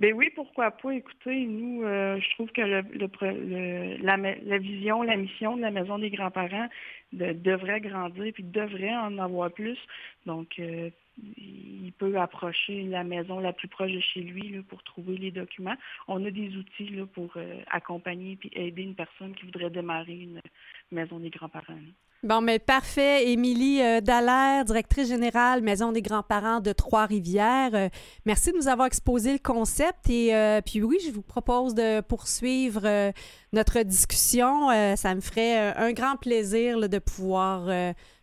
Ben 0.00 0.14
oui, 0.14 0.30
pourquoi 0.34 0.70
pas. 0.70 0.94
Écoutez, 0.94 1.44
nous, 1.44 1.82
euh, 1.84 2.18
je 2.18 2.30
trouve 2.30 2.50
que 2.52 2.62
la, 2.62 2.80
vision, 4.58 5.02
la 5.02 5.16
mission 5.16 5.58
de 5.58 5.60
la 5.60 5.70
Maison 5.70 5.98
des 5.98 6.08
grands-parents 6.08 6.68
de, 7.12 7.34
devrait 7.34 7.82
grandir 7.82 8.32
puis 8.32 8.42
devrait 8.42 8.96
en 8.96 9.18
avoir 9.18 9.50
plus. 9.52 9.76
Donc, 10.24 10.58
euh, 10.58 10.88
il 11.36 11.92
peut 11.98 12.18
approcher 12.18 12.84
la 12.84 13.04
maison 13.04 13.40
la 13.40 13.52
plus 13.52 13.68
proche 13.68 13.92
de 13.92 14.00
chez 14.00 14.22
lui 14.22 14.48
là, 14.48 14.60
pour 14.66 14.82
trouver 14.84 15.18
les 15.18 15.32
documents. 15.32 15.76
On 16.08 16.24
a 16.24 16.30
des 16.30 16.56
outils 16.56 16.88
là, 16.88 17.04
pour 17.04 17.34
euh, 17.36 17.60
accompagner 17.70 18.36
puis 18.36 18.50
aider 18.54 18.80
une 18.80 18.94
personne 18.94 19.34
qui 19.34 19.44
voudrait 19.44 19.68
démarrer 19.68 20.14
une 20.14 20.40
maison 20.90 21.18
des 21.18 21.28
grands-parents. 21.28 21.74
Bon, 22.22 22.42
mais 22.42 22.58
parfait. 22.58 23.30
Émilie 23.30 23.80
euh, 23.80 24.02
Dallaire, 24.02 24.66
directrice 24.66 25.08
générale 25.08 25.62
Maison 25.62 25.90
des 25.90 26.02
grands-parents 26.02 26.60
de 26.60 26.72
Trois-Rivières. 26.72 27.74
Euh, 27.74 27.88
merci 28.26 28.52
de 28.52 28.58
nous 28.58 28.68
avoir 28.68 28.86
exposé 28.86 29.32
le 29.32 29.38
concept. 29.38 30.10
Et 30.10 30.34
euh, 30.34 30.60
puis 30.60 30.82
oui, 30.82 30.98
je 31.02 31.10
vous 31.10 31.22
propose 31.22 31.74
de 31.74 32.02
poursuivre 32.02 32.82
euh, 32.84 33.10
notre 33.54 33.80
discussion. 33.82 34.68
ça 34.96 35.14
me 35.14 35.20
ferait 35.20 35.74
un 35.76 35.92
grand 35.92 36.16
plaisir 36.16 36.78
là, 36.78 36.88
de 36.88 36.98
pouvoir 36.98 37.64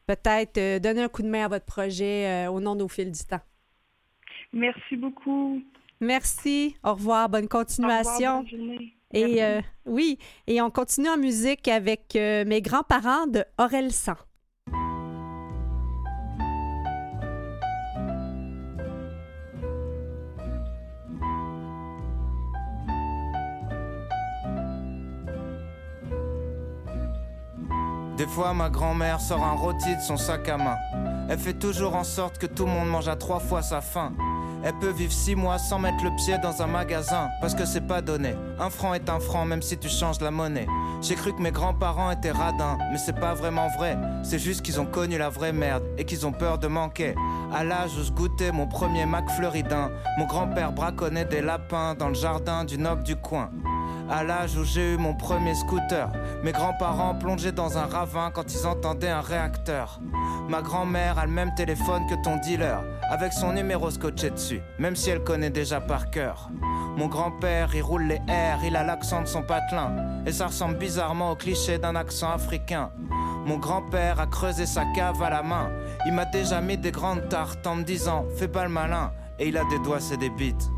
peut-être 0.05 0.79
donner 0.79 1.01
un 1.01 1.09
coup 1.09 1.23
de 1.23 1.27
main 1.27 1.45
à 1.45 1.47
votre 1.47 1.65
projet 1.65 2.47
au 2.47 2.61
nom 2.61 2.75
d'Au 2.75 2.87
fil 2.87 3.11
du 3.11 3.23
temps. 3.25 3.41
Merci 4.53 4.95
beaucoup. 4.95 5.61
Merci. 5.99 6.75
Au 6.83 6.93
revoir. 6.93 7.27
Bonne 7.29 7.47
continuation. 7.47 8.11
Au 8.11 8.13
revoir, 8.13 8.43
bonne 8.43 8.49
journée. 8.49 8.96
Et 9.13 9.41
euh, 9.41 9.61
oui, 9.85 10.19
et 10.47 10.61
on 10.61 10.69
continue 10.69 11.09
en 11.09 11.17
musique 11.17 11.67
avec 11.69 12.15
euh, 12.15 12.43
mes 12.45 12.61
grands-parents 12.61 13.27
de 13.27 13.45
Aurel 13.57 13.91
San. 13.91 14.15
Des 28.17 28.25
fois, 28.25 28.53
ma 28.53 28.69
grand-mère 28.69 29.21
sort 29.21 29.43
un 29.43 29.53
rôti 29.53 29.95
de 29.95 30.01
son 30.01 30.17
sac 30.17 30.49
à 30.49 30.57
main. 30.57 30.75
Elle 31.29 31.37
fait 31.37 31.53
toujours 31.53 31.95
en 31.95 32.03
sorte 32.03 32.39
que 32.39 32.47
tout 32.47 32.65
le 32.65 32.71
monde 32.71 32.89
mange 32.89 33.07
à 33.07 33.15
trois 33.15 33.39
fois 33.39 33.61
sa 33.61 33.79
faim. 33.79 34.11
Elle 34.63 34.77
peut 34.79 34.91
vivre 34.91 35.11
six 35.11 35.35
mois 35.35 35.57
sans 35.57 35.79
mettre 35.79 36.03
le 36.03 36.15
pied 36.15 36.37
dans 36.39 36.61
un 36.61 36.67
magasin, 36.67 37.29
parce 37.41 37.55
que 37.55 37.65
c'est 37.65 37.87
pas 37.87 38.01
donné. 38.01 38.35
Un 38.59 38.69
franc 38.69 38.93
est 38.93 39.09
un 39.09 39.19
franc, 39.19 39.45
même 39.45 39.61
si 39.61 39.77
tu 39.77 39.87
changes 39.87 40.19
la 40.19 40.31
monnaie. 40.31 40.67
J'ai 41.01 41.15
cru 41.15 41.33
que 41.33 41.41
mes 41.41 41.51
grands-parents 41.51 42.11
étaient 42.11 42.31
radins, 42.31 42.77
mais 42.91 42.97
c'est 42.97 43.19
pas 43.19 43.33
vraiment 43.33 43.67
vrai. 43.77 43.97
C'est 44.23 44.39
juste 44.39 44.63
qu'ils 44.63 44.79
ont 44.79 44.85
connu 44.85 45.17
la 45.17 45.29
vraie 45.29 45.53
merde 45.53 45.83
et 45.97 46.05
qu'ils 46.05 46.25
ont 46.25 46.31
peur 46.31 46.57
de 46.57 46.67
manquer. 46.67 47.15
À 47.53 47.63
l'âge 47.63 47.91
où 47.97 48.03
je 48.03 48.11
goûtais 48.11 48.51
mon 48.51 48.67
premier 48.67 49.05
Mac 49.05 49.29
Fleuridin, 49.29 49.91
mon 50.17 50.25
grand-père 50.25 50.71
braconnait 50.71 51.25
des 51.25 51.41
lapins 51.41 51.93
dans 51.93 52.09
le 52.09 52.15
jardin 52.15 52.65
du 52.65 52.77
noble 52.77 53.03
du 53.03 53.15
coin. 53.15 53.49
À 54.09 54.23
l'âge 54.23 54.55
où 54.55 54.63
j'ai 54.63 54.93
eu 54.93 54.97
mon 54.97 55.13
premier 55.13 55.53
scooter, 55.53 56.09
mes 56.41 56.53
grands-parents 56.53 57.15
plongeaient 57.15 57.51
dans 57.51 57.77
un 57.77 57.85
ravin 57.85 58.31
quand 58.33 58.53
ils 58.53 58.65
entendaient 58.65 59.09
un 59.09 59.21
réacteur. 59.21 59.99
Ma 60.47 60.61
grand-mère 60.61 61.19
a 61.19 61.25
le 61.25 61.31
même 61.31 61.53
téléphone 61.55 62.07
que 62.09 62.15
ton 62.23 62.37
dealer, 62.37 62.81
avec 63.09 63.33
son 63.33 63.51
numéro 63.51 63.91
scotché 63.91 64.29
dessus, 64.29 64.61
même 64.79 64.95
si 64.95 65.09
elle 65.09 65.25
connaît 65.25 65.49
déjà 65.49 65.81
par 65.81 66.09
cœur. 66.09 66.49
Mon 66.95 67.07
grand-père, 67.07 67.75
il 67.75 67.81
roule 67.81 68.03
les 68.03 68.21
airs, 68.29 68.59
il 68.63 68.77
a 68.77 68.83
l'accent 68.85 69.23
de 69.23 69.27
son 69.27 69.43
patelin, 69.43 69.91
et 70.25 70.31
ça 70.31 70.47
ressemble 70.47 70.77
bizarrement 70.77 71.31
au 71.31 71.35
cliché 71.35 71.77
d'un 71.77 71.97
accent 71.97 72.31
africain. 72.31 72.91
Mon 73.45 73.57
grand-père 73.57 74.21
a 74.21 74.27
creusé 74.27 74.65
sa 74.65 74.85
cave 74.95 75.21
à 75.21 75.29
la 75.29 75.43
main, 75.43 75.69
il 76.05 76.13
m'a 76.13 76.25
déjà 76.25 76.61
mis 76.61 76.77
des 76.77 76.91
grandes 76.91 77.27
tartes 77.27 77.67
en 77.67 77.75
me 77.75 77.83
disant, 77.83 78.25
fais 78.37 78.47
pas 78.47 78.63
le 78.63 78.69
malin, 78.69 79.11
et 79.37 79.49
il 79.49 79.57
a 79.57 79.65
des 79.65 79.79
doigts, 79.79 79.99
c'est 79.99 80.17
des 80.17 80.29
bites. 80.29 80.71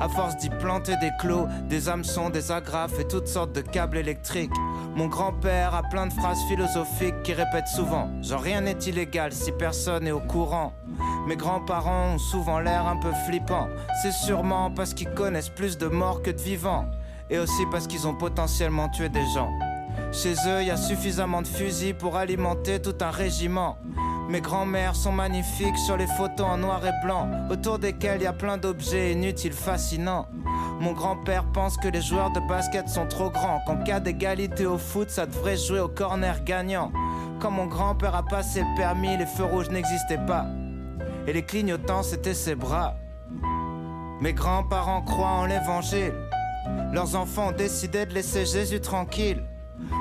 À 0.00 0.08
force 0.08 0.36
d'y 0.38 0.48
planter 0.48 0.96
des 0.96 1.10
clous, 1.18 1.46
des 1.68 1.90
hameçons, 1.90 2.30
des 2.30 2.50
agrafes 2.50 2.98
et 2.98 3.06
toutes 3.06 3.28
sortes 3.28 3.52
de 3.52 3.60
câbles 3.60 3.98
électriques. 3.98 4.54
Mon 4.96 5.06
grand-père 5.08 5.74
a 5.74 5.82
plein 5.82 6.06
de 6.06 6.12
phrases 6.12 6.42
philosophiques 6.48 7.22
qui 7.22 7.34
répète 7.34 7.68
souvent 7.68 8.10
Genre 8.22 8.40
rien 8.40 8.62
n'est 8.62 8.78
illégal 8.86 9.32
si 9.32 9.52
personne 9.52 10.06
est 10.06 10.12
au 10.12 10.20
courant. 10.20 10.72
Mes 11.28 11.36
grands-parents 11.36 12.14
ont 12.14 12.18
souvent 12.18 12.60
l'air 12.60 12.86
un 12.86 12.96
peu 12.96 13.12
flippants. 13.26 13.68
C'est 14.02 14.12
sûrement 14.12 14.70
parce 14.70 14.94
qu'ils 14.94 15.10
connaissent 15.10 15.50
plus 15.50 15.76
de 15.76 15.86
morts 15.86 16.22
que 16.22 16.30
de 16.30 16.40
vivants. 16.40 16.86
Et 17.28 17.38
aussi 17.38 17.62
parce 17.70 17.86
qu'ils 17.86 18.08
ont 18.08 18.14
potentiellement 18.14 18.88
tué 18.88 19.08
des 19.08 19.24
gens. 19.34 19.50
Chez 20.12 20.34
eux, 20.48 20.62
y 20.62 20.70
a 20.70 20.76
suffisamment 20.76 21.42
de 21.42 21.46
fusils 21.46 21.94
pour 21.94 22.16
alimenter 22.16 22.80
tout 22.80 22.96
un 23.00 23.10
régiment. 23.10 23.78
Mes 24.28 24.40
grands-mères 24.40 24.94
sont 24.94 25.10
magnifiques 25.10 25.78
sur 25.78 25.96
les 25.96 26.06
photos 26.06 26.46
en 26.46 26.58
noir 26.58 26.86
et 26.86 27.04
blanc, 27.04 27.28
autour 27.50 27.78
desquels 27.78 28.20
il 28.20 28.24
y 28.24 28.26
a 28.28 28.32
plein 28.32 28.58
d'objets 28.58 29.12
inutiles 29.12 29.52
fascinants. 29.52 30.28
Mon 30.80 30.92
grand-père 30.92 31.44
pense 31.52 31.76
que 31.76 31.88
les 31.88 32.00
joueurs 32.00 32.30
de 32.30 32.40
basket 32.48 32.88
sont 32.88 33.06
trop 33.06 33.28
grands, 33.28 33.60
qu'en 33.66 33.76
cas 33.78 33.98
d'égalité 33.98 34.66
au 34.66 34.78
foot, 34.78 35.10
ça 35.10 35.26
devrait 35.26 35.56
jouer 35.56 35.80
au 35.80 35.88
corner 35.88 36.44
gagnant. 36.44 36.92
Quand 37.40 37.50
mon 37.50 37.66
grand-père 37.66 38.14
a 38.14 38.22
passé 38.22 38.60
le 38.60 38.76
permis, 38.76 39.16
les 39.16 39.26
feux 39.26 39.44
rouges 39.44 39.70
n'existaient 39.70 40.24
pas. 40.26 40.46
Et 41.26 41.32
les 41.32 41.42
clignotants, 41.42 42.02
c'était 42.02 42.34
ses 42.34 42.54
bras. 42.54 42.94
Mes 44.20 44.32
grands-parents 44.32 45.02
croient 45.02 45.26
en 45.26 45.46
l'évangile. 45.46 46.14
Leurs 46.92 47.16
enfants 47.16 47.48
ont 47.48 47.52
décidé 47.52 48.06
de 48.06 48.14
laisser 48.14 48.46
Jésus 48.46 48.80
tranquille. 48.80 49.42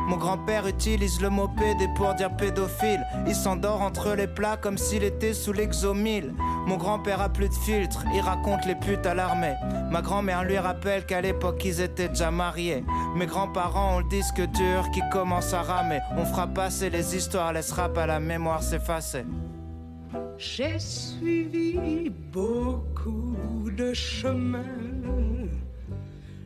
Mon 0.08 0.18
grand-père 0.18 0.68
utilise 0.68 1.22
le 1.22 1.30
mot 1.30 1.48
pédé 1.48 1.88
pour 1.96 2.14
dire 2.16 2.36
pédophile. 2.36 3.06
Il 3.28 3.36
s'endort 3.36 3.82
entre 3.82 4.16
les 4.16 4.28
plats 4.28 4.58
comme 4.58 4.78
s'il 4.78 5.04
était 5.04 5.34
sous 5.34 5.54
l'exomile. 5.54 6.34
Mon 6.66 6.78
grand-père 6.78 7.22
a 7.22 7.30
plus 7.30 7.50
de 7.50 7.54
filtre, 7.54 8.04
il 8.14 8.22
raconte 8.22 8.66
les 8.66 8.76
putes 8.76 9.06
à 9.06 9.14
l'armée. 9.14 9.56
Ma 9.92 10.02
grand-mère 10.02 10.44
lui 10.44 10.58
rappelle 10.58 11.06
qu'à 11.06 11.22
l'époque 11.22 11.64
ils 11.66 11.82
étaient 11.82 12.10
déjà 12.10 12.32
mariés. 12.32 12.84
Mes 13.16 13.26
grands-parents 13.26 13.96
ont 13.98 14.00
le 14.00 14.10
disque 14.10 14.42
dur 14.42 14.90
qui 14.92 15.02
commence 15.12 15.54
à 15.54 15.62
ramer. 15.62 16.00
On 16.18 16.26
fera 16.26 16.48
passer 16.48 16.90
les 16.90 17.16
histoires, 17.16 17.54
laisse 17.54 17.72
rap 17.72 17.98
à 17.98 18.06
la 18.06 18.20
mémoire 18.20 18.64
s'effacer. 18.64 19.26
J'ai 20.38 20.80
suivi 20.80 22.10
beaucoup 22.10 23.70
de 23.76 23.94
chemins. 23.94 24.64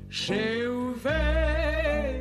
J'ai 0.09 0.67
ouvert 0.67 2.12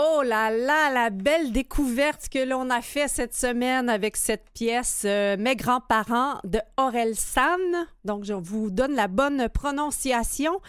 Oh 0.00 0.22
là 0.22 0.50
là, 0.50 0.90
la 0.90 1.10
belle 1.10 1.52
découverte 1.52 2.28
que 2.28 2.44
l'on 2.44 2.70
a 2.70 2.82
fait 2.82 3.08
cette 3.08 3.34
semaine 3.34 3.88
avec 3.88 4.16
cette 4.16 4.50
pièce 4.52 5.02
euh, 5.04 5.36
Mes 5.38 5.56
grands-parents 5.56 6.40
de 6.44 6.60
Aurel 6.76 7.14
San. 7.14 7.60
Donc, 8.04 8.24
je 8.24 8.32
vous 8.32 8.70
donne 8.70 8.94
la 8.94 9.08
bonne 9.08 9.48
prononciation. 9.48 10.60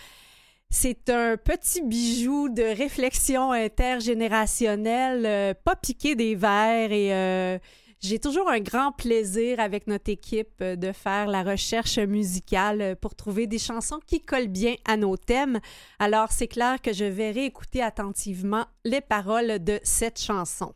C'est 0.70 1.10
un 1.10 1.36
petit 1.38 1.82
bijou 1.82 2.50
de 2.50 2.62
réflexion 2.62 3.52
intergénérationnelle, 3.52 5.26
euh, 5.26 5.54
pas 5.64 5.76
piqué 5.76 6.16
des 6.16 6.36
verres 6.36 6.92
et 6.92 7.14
euh, 7.14 7.58
j'ai 8.02 8.20
toujours 8.20 8.50
un 8.50 8.62
grand 8.62 8.94
plaisir 8.94 9.60
avec 9.60 9.88
notre 9.88 10.10
équipe 10.10 10.62
euh, 10.62 10.76
de 10.76 10.92
faire 10.94 11.28
la 11.28 11.44
recherche 11.44 12.00
musicale 12.00 12.82
euh, 12.82 12.96
pour 12.96 13.14
trouver 13.14 13.46
des 13.46 13.60
chansons 13.60 14.00
qui 14.06 14.22
collent 14.22 14.48
bien 14.48 14.76
à 14.86 14.96
nos 14.96 15.18
thèmes. 15.18 15.60
Alors, 16.00 16.32
c'est 16.32 16.48
clair 16.48 16.82
que 16.82 16.94
je 16.94 17.04
vais 17.04 17.32
réécouter 17.32 17.82
attentivement 17.82 18.66
les 18.86 19.02
paroles 19.02 19.62
de 19.62 19.80
cette 19.84 20.20
chanson. 20.20 20.74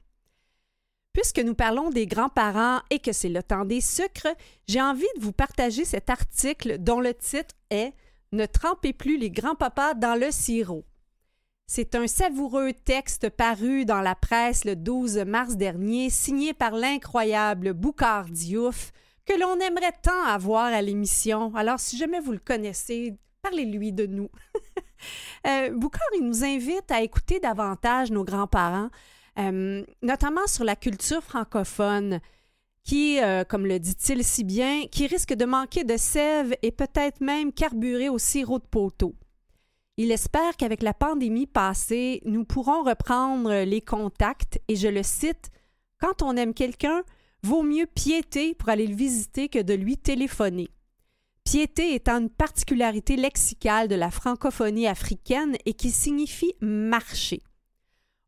Puisque 1.14 1.40
nous 1.40 1.54
parlons 1.54 1.92
des 1.92 2.08
grands-parents 2.08 2.82
et 2.90 3.00
que 3.00 3.14
c'est 3.14 3.30
le 3.30 3.44
temps 3.44 3.66
des 3.66 3.82
sucres, 3.82 4.36
j'ai 4.68 4.82
envie 4.82 5.04
de 5.18 5.22
vous 5.22 5.32
partager 5.32 5.86
cet 5.86 6.10
article 6.10 6.78
dont 6.80 7.00
le 7.00 7.14
titre 7.14 7.56
est 7.70 7.94
Ne 8.32 8.48
trempez 8.48 8.94
plus 8.94 9.18
les 9.18 9.30
grands-papas 9.30 9.94
dans 9.94 10.20
le 10.20 10.32
sirop. 10.32 10.84
C'est 11.66 11.96
un 11.96 12.08
savoureux 12.08 12.74
texte 12.74 13.30
paru 13.30 13.86
dans 13.86 14.02
la 14.02 14.16
presse 14.16 14.66
le 14.66 14.76
12 14.76 15.20
mars 15.20 15.56
dernier, 15.56 16.10
signé 16.10 16.54
par 16.54 16.72
l'incroyable 16.72 17.74
Boucard 17.74 18.26
Diouf, 18.26 18.92
que 19.26 19.34
l'on 19.40 19.60
aimerait 19.60 19.96
tant 20.02 20.24
avoir 20.26 20.66
à 20.66 20.82
l'émission. 20.82 21.56
Alors, 21.56 21.80
si 21.80 21.98
jamais 21.98 22.20
vous 22.20 22.34
le 22.34 22.40
connaissez, 22.40 23.18
parlez-lui 23.42 23.94
de 23.94 24.06
nous. 24.06 24.30
euh, 25.48 25.70
Boucard, 25.72 26.08
il 26.18 26.26
nous 26.26 26.44
invite 26.44 26.92
à 26.92 27.02
écouter 27.02 27.40
davantage 27.40 28.12
nos 28.12 28.26
grands-parents, 28.26 28.90
euh, 29.40 29.86
notamment 30.02 30.46
sur 30.48 30.66
la 30.66 30.76
culture 30.76 31.24
francophone 31.24 32.20
qui, 32.84 33.22
euh, 33.22 33.46
comme 33.46 33.66
le 33.66 33.80
dit-il 33.80 34.24
si 34.26 34.44
bien, 34.44 34.88
qui 34.92 35.08
risque 35.08 35.34
de 35.34 35.46
manquer 35.46 35.86
de 35.86 35.96
sève 35.96 36.54
et 36.62 36.72
peut-être 36.72 37.22
même 37.22 37.54
carburer 37.54 38.10
au 38.10 38.18
sirop 38.18 38.60
de 38.60 38.66
poteau. 38.66 39.16
Il 39.96 40.12
espère 40.12 40.58
qu'avec 40.58 40.82
la 40.82 40.96
pandémie 40.96 41.46
passée, 41.46 42.22
nous 42.26 42.46
pourrons 42.46 42.82
reprendre 42.82 43.64
les 43.64 43.82
contacts 43.82 44.60
et 44.68 44.76
je 44.76 44.88
le 44.88 45.04
cite 45.04 45.52
Quand 46.00 46.24
on 46.24 46.36
aime 46.36 46.56
quelqu'un, 46.56 47.04
vaut 47.44 47.62
mieux 47.62 47.86
piéter 47.86 48.56
pour 48.56 48.70
aller 48.70 48.88
le 48.88 48.96
visiter 48.96 49.50
que 49.50 49.60
de 49.60 49.76
lui 49.76 49.98
téléphoner. 49.98 50.70
Piéter 51.44 51.94
étant 51.94 52.20
une 52.20 52.32
particularité 52.32 53.18
lexicale 53.18 53.88
de 53.88 53.94
la 53.94 54.10
francophonie 54.10 54.88
africaine 54.88 55.58
et 55.66 55.74
qui 55.74 55.92
signifie 55.92 56.56
marcher. 56.60 57.44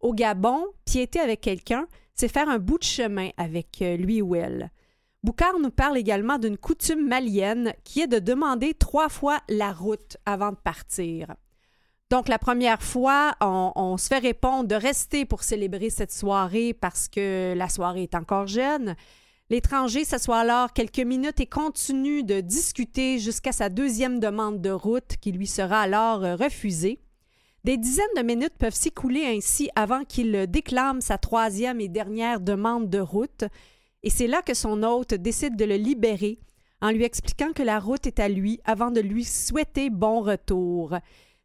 Au 0.02 0.14
Gabon, 0.14 0.68
piéter 0.86 1.20
avec 1.20 1.42
quelqu'un, 1.42 1.88
c'est 2.14 2.32
faire 2.32 2.48
un 2.48 2.60
bout 2.60 2.78
de 2.78 2.84
chemin 2.84 3.30
avec 3.38 3.82
euh, 3.82 3.98
lui 3.98 4.22
ou 4.22 4.36
elle. 4.36 4.70
Boucard 5.24 5.58
nous 5.60 5.72
parle 5.72 5.98
également 5.98 6.38
d'une 6.38 6.58
coutume 6.58 7.08
malienne 7.08 7.74
qui 7.84 8.02
est 8.02 8.08
de 8.08 8.20
demander 8.20 8.76
trois 8.76 9.10
fois 9.10 9.40
la 9.50 9.74
route 9.74 10.18
avant 10.28 10.52
de 10.52 10.58
partir. 10.58 11.34
Donc, 12.12 12.28
la 12.28 12.38
première 12.38 12.84
fois, 12.84 13.36
on, 13.42 13.98
se 13.98 14.08
fait 14.08 14.20
répondre 14.20 14.68
de 14.68 14.76
rester 14.76 15.26
pour 15.26 15.42
célébrer 15.42 15.90
cette 15.90 16.12
soirée 16.12 16.74
parce 16.74 17.08
que 17.08 17.54
la 17.58 17.68
soirée 17.68 18.04
est 18.04 18.16
encore 18.16 18.46
jeune. 18.46 18.96
L'étranger 19.50 20.06
s'assoit 20.06 20.40
alors 20.40 20.74
quelques 20.74 21.00
minutes 21.00 21.40
et 21.40 21.48
continue 21.48 22.24
de 22.24 22.42
discuter 22.42 23.18
jusqu'à 23.18 23.52
sa 23.52 23.70
deuxième 23.70 24.20
demande 24.20 24.62
de 24.62 24.70
route 24.70 25.18
qui 25.20 25.32
lui 25.32 25.48
sera 25.48 25.82
alors 25.82 26.22
refusée. 26.22 27.00
Des 27.64 27.78
dizaines 27.78 28.06
de 28.16 28.22
minutes 28.22 28.58
peuvent 28.60 28.76
s'écouler 28.76 29.26
ainsi 29.26 29.70
avant 29.76 30.04
qu'il 30.04 30.46
déclame 30.48 31.02
sa 31.02 31.18
troisième 31.18 31.82
et 31.82 31.88
dernière 31.88 32.40
demande 32.40 32.92
de 32.92 33.00
route, 33.00 33.46
et 34.04 34.12
c'est 34.12 34.28
là 34.28 34.44
que 34.44 34.54
son 34.54 34.84
hôte 34.84 35.16
décide 35.16 35.56
de 35.56 35.66
le 35.66 35.76
libérer 35.76 36.38
en 36.82 36.92
lui 36.92 37.04
expliquant 37.04 37.54
que 37.54 37.64
la 37.64 37.80
route 37.80 38.06
est 38.06 38.20
à 38.20 38.30
lui 38.30 38.60
avant 38.66 38.92
de 38.92 39.02
lui 39.02 39.24
souhaiter 39.24 39.90
bon 39.90 40.22
retour. 40.22 40.94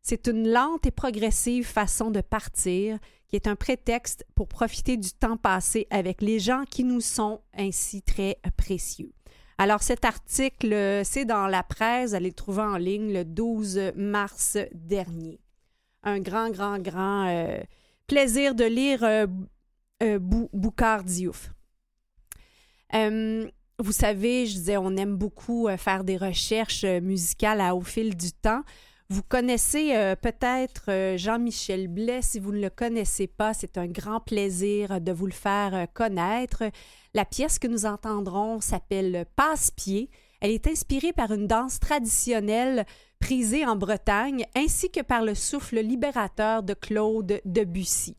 C'est 0.03 0.27
une 0.29 0.49
lente 0.51 0.87
et 0.87 0.91
progressive 0.91 1.67
façon 1.67 2.11
de 2.11 2.21
partir 2.21 2.99
qui 3.29 3.37
est 3.37 3.47
un 3.47 3.57
prétexte 3.57 4.27
pour 4.35 4.49
profiter 4.49 4.97
du 4.97 5.13
temps 5.13 5.37
passé 5.37 5.87
avec 5.91 6.21
les 6.21 6.41
gens 6.41 6.65
qui 6.69 6.85
nous 6.85 7.01
sont 7.01 7.41
ainsi 7.57 8.03
très 8.03 8.39
précieux. 8.57 9.13
Alors 9.57 9.83
cet 9.83 10.05
article, 10.05 11.03
c'est 11.05 11.27
dans 11.27 11.47
la 11.47 11.63
presse, 11.63 12.15
allez 12.15 12.31
le 12.31 12.35
trouver 12.35 12.63
en 12.63 12.77
ligne 12.77 13.13
le 13.13 13.25
12 13.25 13.93
mars 13.95 14.57
dernier. 14.73 15.39
Un 16.03 16.19
grand, 16.19 16.51
grand, 16.51 16.79
grand 16.79 17.29
euh, 17.29 17.61
plaisir 18.07 18.55
de 18.55 18.65
lire 18.65 19.05
euh, 19.05 19.27
euh, 20.03 20.19
Diouf. 21.05 21.51
vous 22.93 23.93
savez, 23.93 24.47
je 24.47 24.55
disais, 24.55 24.77
on 24.79 24.97
aime 24.97 25.17
beaucoup 25.17 25.69
faire 25.77 26.05
des 26.05 26.17
recherches 26.17 26.85
musicales 26.85 27.61
au 27.75 27.83
fil 27.83 28.17
du 28.17 28.33
temps. 28.33 28.63
Vous 29.11 29.25
connaissez 29.25 29.97
euh, 29.97 30.15
peut-être 30.15 30.85
euh, 30.89 31.17
Jean-Michel 31.17 31.89
Blais. 31.89 32.23
Si 32.23 32.39
vous 32.39 32.53
ne 32.53 32.61
le 32.61 32.71
connaissez 32.71 33.27
pas, 33.27 33.53
c'est 33.55 33.77
un 33.77 33.89
grand 33.89 34.21
plaisir 34.21 35.01
de 35.01 35.11
vous 35.11 35.27
le 35.27 35.33
faire 35.33 35.75
euh, 35.75 35.87
connaître. 35.93 36.63
La 37.13 37.25
pièce 37.25 37.59
que 37.59 37.67
nous 37.67 37.87
entendrons 37.87 38.61
s'appelle 38.61 39.27
Passe-pied. 39.35 40.11
Elle 40.41 40.53
est 40.53 40.69
inspirée 40.69 41.13
par 41.13 41.33
une 41.33 41.49
danse 41.49 41.81
traditionnelle 41.81 42.87
prisée 43.19 43.67
en 43.67 43.75
Bretagne 43.75 44.47
ainsi 44.55 44.93
que 44.93 45.01
par 45.01 45.25
le 45.25 45.35
souffle 45.35 45.81
libérateur 45.81 46.63
de 46.63 46.75
Claude 46.75 47.41
Debussy. 47.45 48.17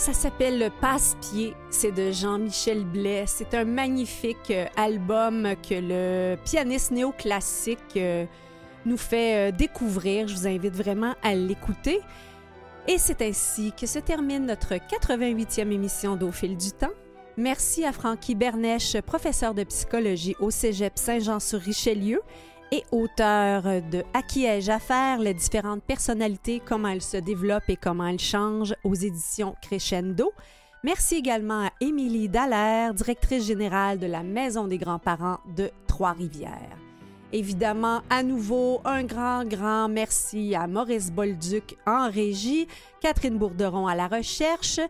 Ça 0.00 0.14
s'appelle 0.14 0.72
Passe-pied, 0.80 1.54
c'est 1.68 1.92
de 1.92 2.10
Jean-Michel 2.10 2.86
Blais. 2.86 3.24
C'est 3.26 3.52
un 3.52 3.66
magnifique 3.66 4.50
euh, 4.50 4.64
album 4.74 5.46
que 5.62 5.74
le 5.74 6.36
pianiste 6.42 6.92
néoclassique 6.92 7.98
euh, 7.98 8.24
nous 8.86 8.96
fait 8.96 9.50
euh, 9.50 9.52
découvrir. 9.54 10.26
Je 10.26 10.34
vous 10.34 10.46
invite 10.46 10.74
vraiment 10.74 11.14
à 11.22 11.34
l'écouter. 11.34 12.00
Et 12.88 12.96
c'est 12.96 13.20
ainsi 13.20 13.74
que 13.78 13.86
se 13.86 13.98
termine 13.98 14.46
notre 14.46 14.72
88e 14.72 15.70
émission 15.70 16.16
d'Au 16.16 16.32
fil 16.32 16.56
du 16.56 16.72
temps. 16.72 16.94
Merci 17.36 17.84
à 17.84 17.92
Francky 17.92 18.34
Bernèche, 18.34 18.98
professeur 19.02 19.52
de 19.52 19.64
psychologie 19.64 20.34
au 20.40 20.50
Cégep 20.50 20.94
Saint-Jean-sur-Richelieu, 20.96 22.22
et 22.72 22.84
auteur 22.92 23.62
de 23.90 24.04
À 24.14 24.22
qui 24.22 24.44
ai-je 24.44 24.70
affaire, 24.70 25.18
les 25.18 25.34
différentes 25.34 25.82
personnalités, 25.82 26.62
comment 26.64 26.88
elles 26.88 27.02
se 27.02 27.16
développent 27.16 27.68
et 27.68 27.76
comment 27.76 28.06
elles 28.06 28.18
changent 28.18 28.74
aux 28.84 28.94
éditions 28.94 29.56
Crescendo. 29.60 30.32
Merci 30.82 31.16
également 31.16 31.66
à 31.66 31.70
Émilie 31.80 32.28
Dallaire, 32.28 32.94
directrice 32.94 33.46
générale 33.46 33.98
de 33.98 34.06
la 34.06 34.22
Maison 34.22 34.66
des 34.66 34.78
grands-parents 34.78 35.40
de 35.56 35.70
Trois-Rivières. 35.86 36.78
Évidemment, 37.32 38.00
à 38.08 38.22
nouveau, 38.22 38.80
un 38.84 39.04
grand, 39.04 39.44
grand 39.44 39.88
merci 39.88 40.54
à 40.54 40.66
Maurice 40.66 41.12
Bolduc 41.12 41.76
en 41.86 42.10
régie, 42.10 42.66
Catherine 43.00 43.38
Bourderon 43.38 43.86
à 43.86 43.94
la 43.94 44.08
recherche 44.08 44.80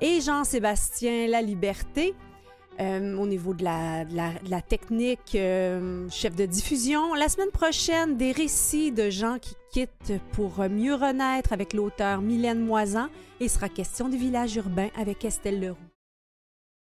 et 0.00 0.20
Jean-Sébastien 0.20 1.26
La 1.26 1.42
Liberté 1.42 2.14
euh, 2.80 3.16
au 3.16 3.26
niveau 3.26 3.54
de 3.54 3.64
la, 3.64 4.62
technique, 4.62 5.34
euh, 5.34 6.08
chef 6.10 6.34
de 6.36 6.46
diffusion. 6.46 7.14
La 7.14 7.28
semaine 7.28 7.50
prochaine, 7.50 8.16
des 8.16 8.32
récits 8.32 8.92
de 8.92 9.10
gens 9.10 9.38
qui 9.40 9.54
quittent 9.72 10.20
pour 10.32 10.58
mieux 10.68 10.94
renaître 10.94 11.52
avec 11.52 11.72
l'auteur 11.72 12.20
Mylène 12.20 12.60
Moisan 12.60 13.06
et 13.40 13.44
il 13.44 13.50
sera 13.50 13.68
question 13.68 14.08
du 14.08 14.16
village 14.16 14.56
urbain 14.56 14.88
avec 14.98 15.24
Estelle 15.24 15.60
Leroux. 15.60 15.95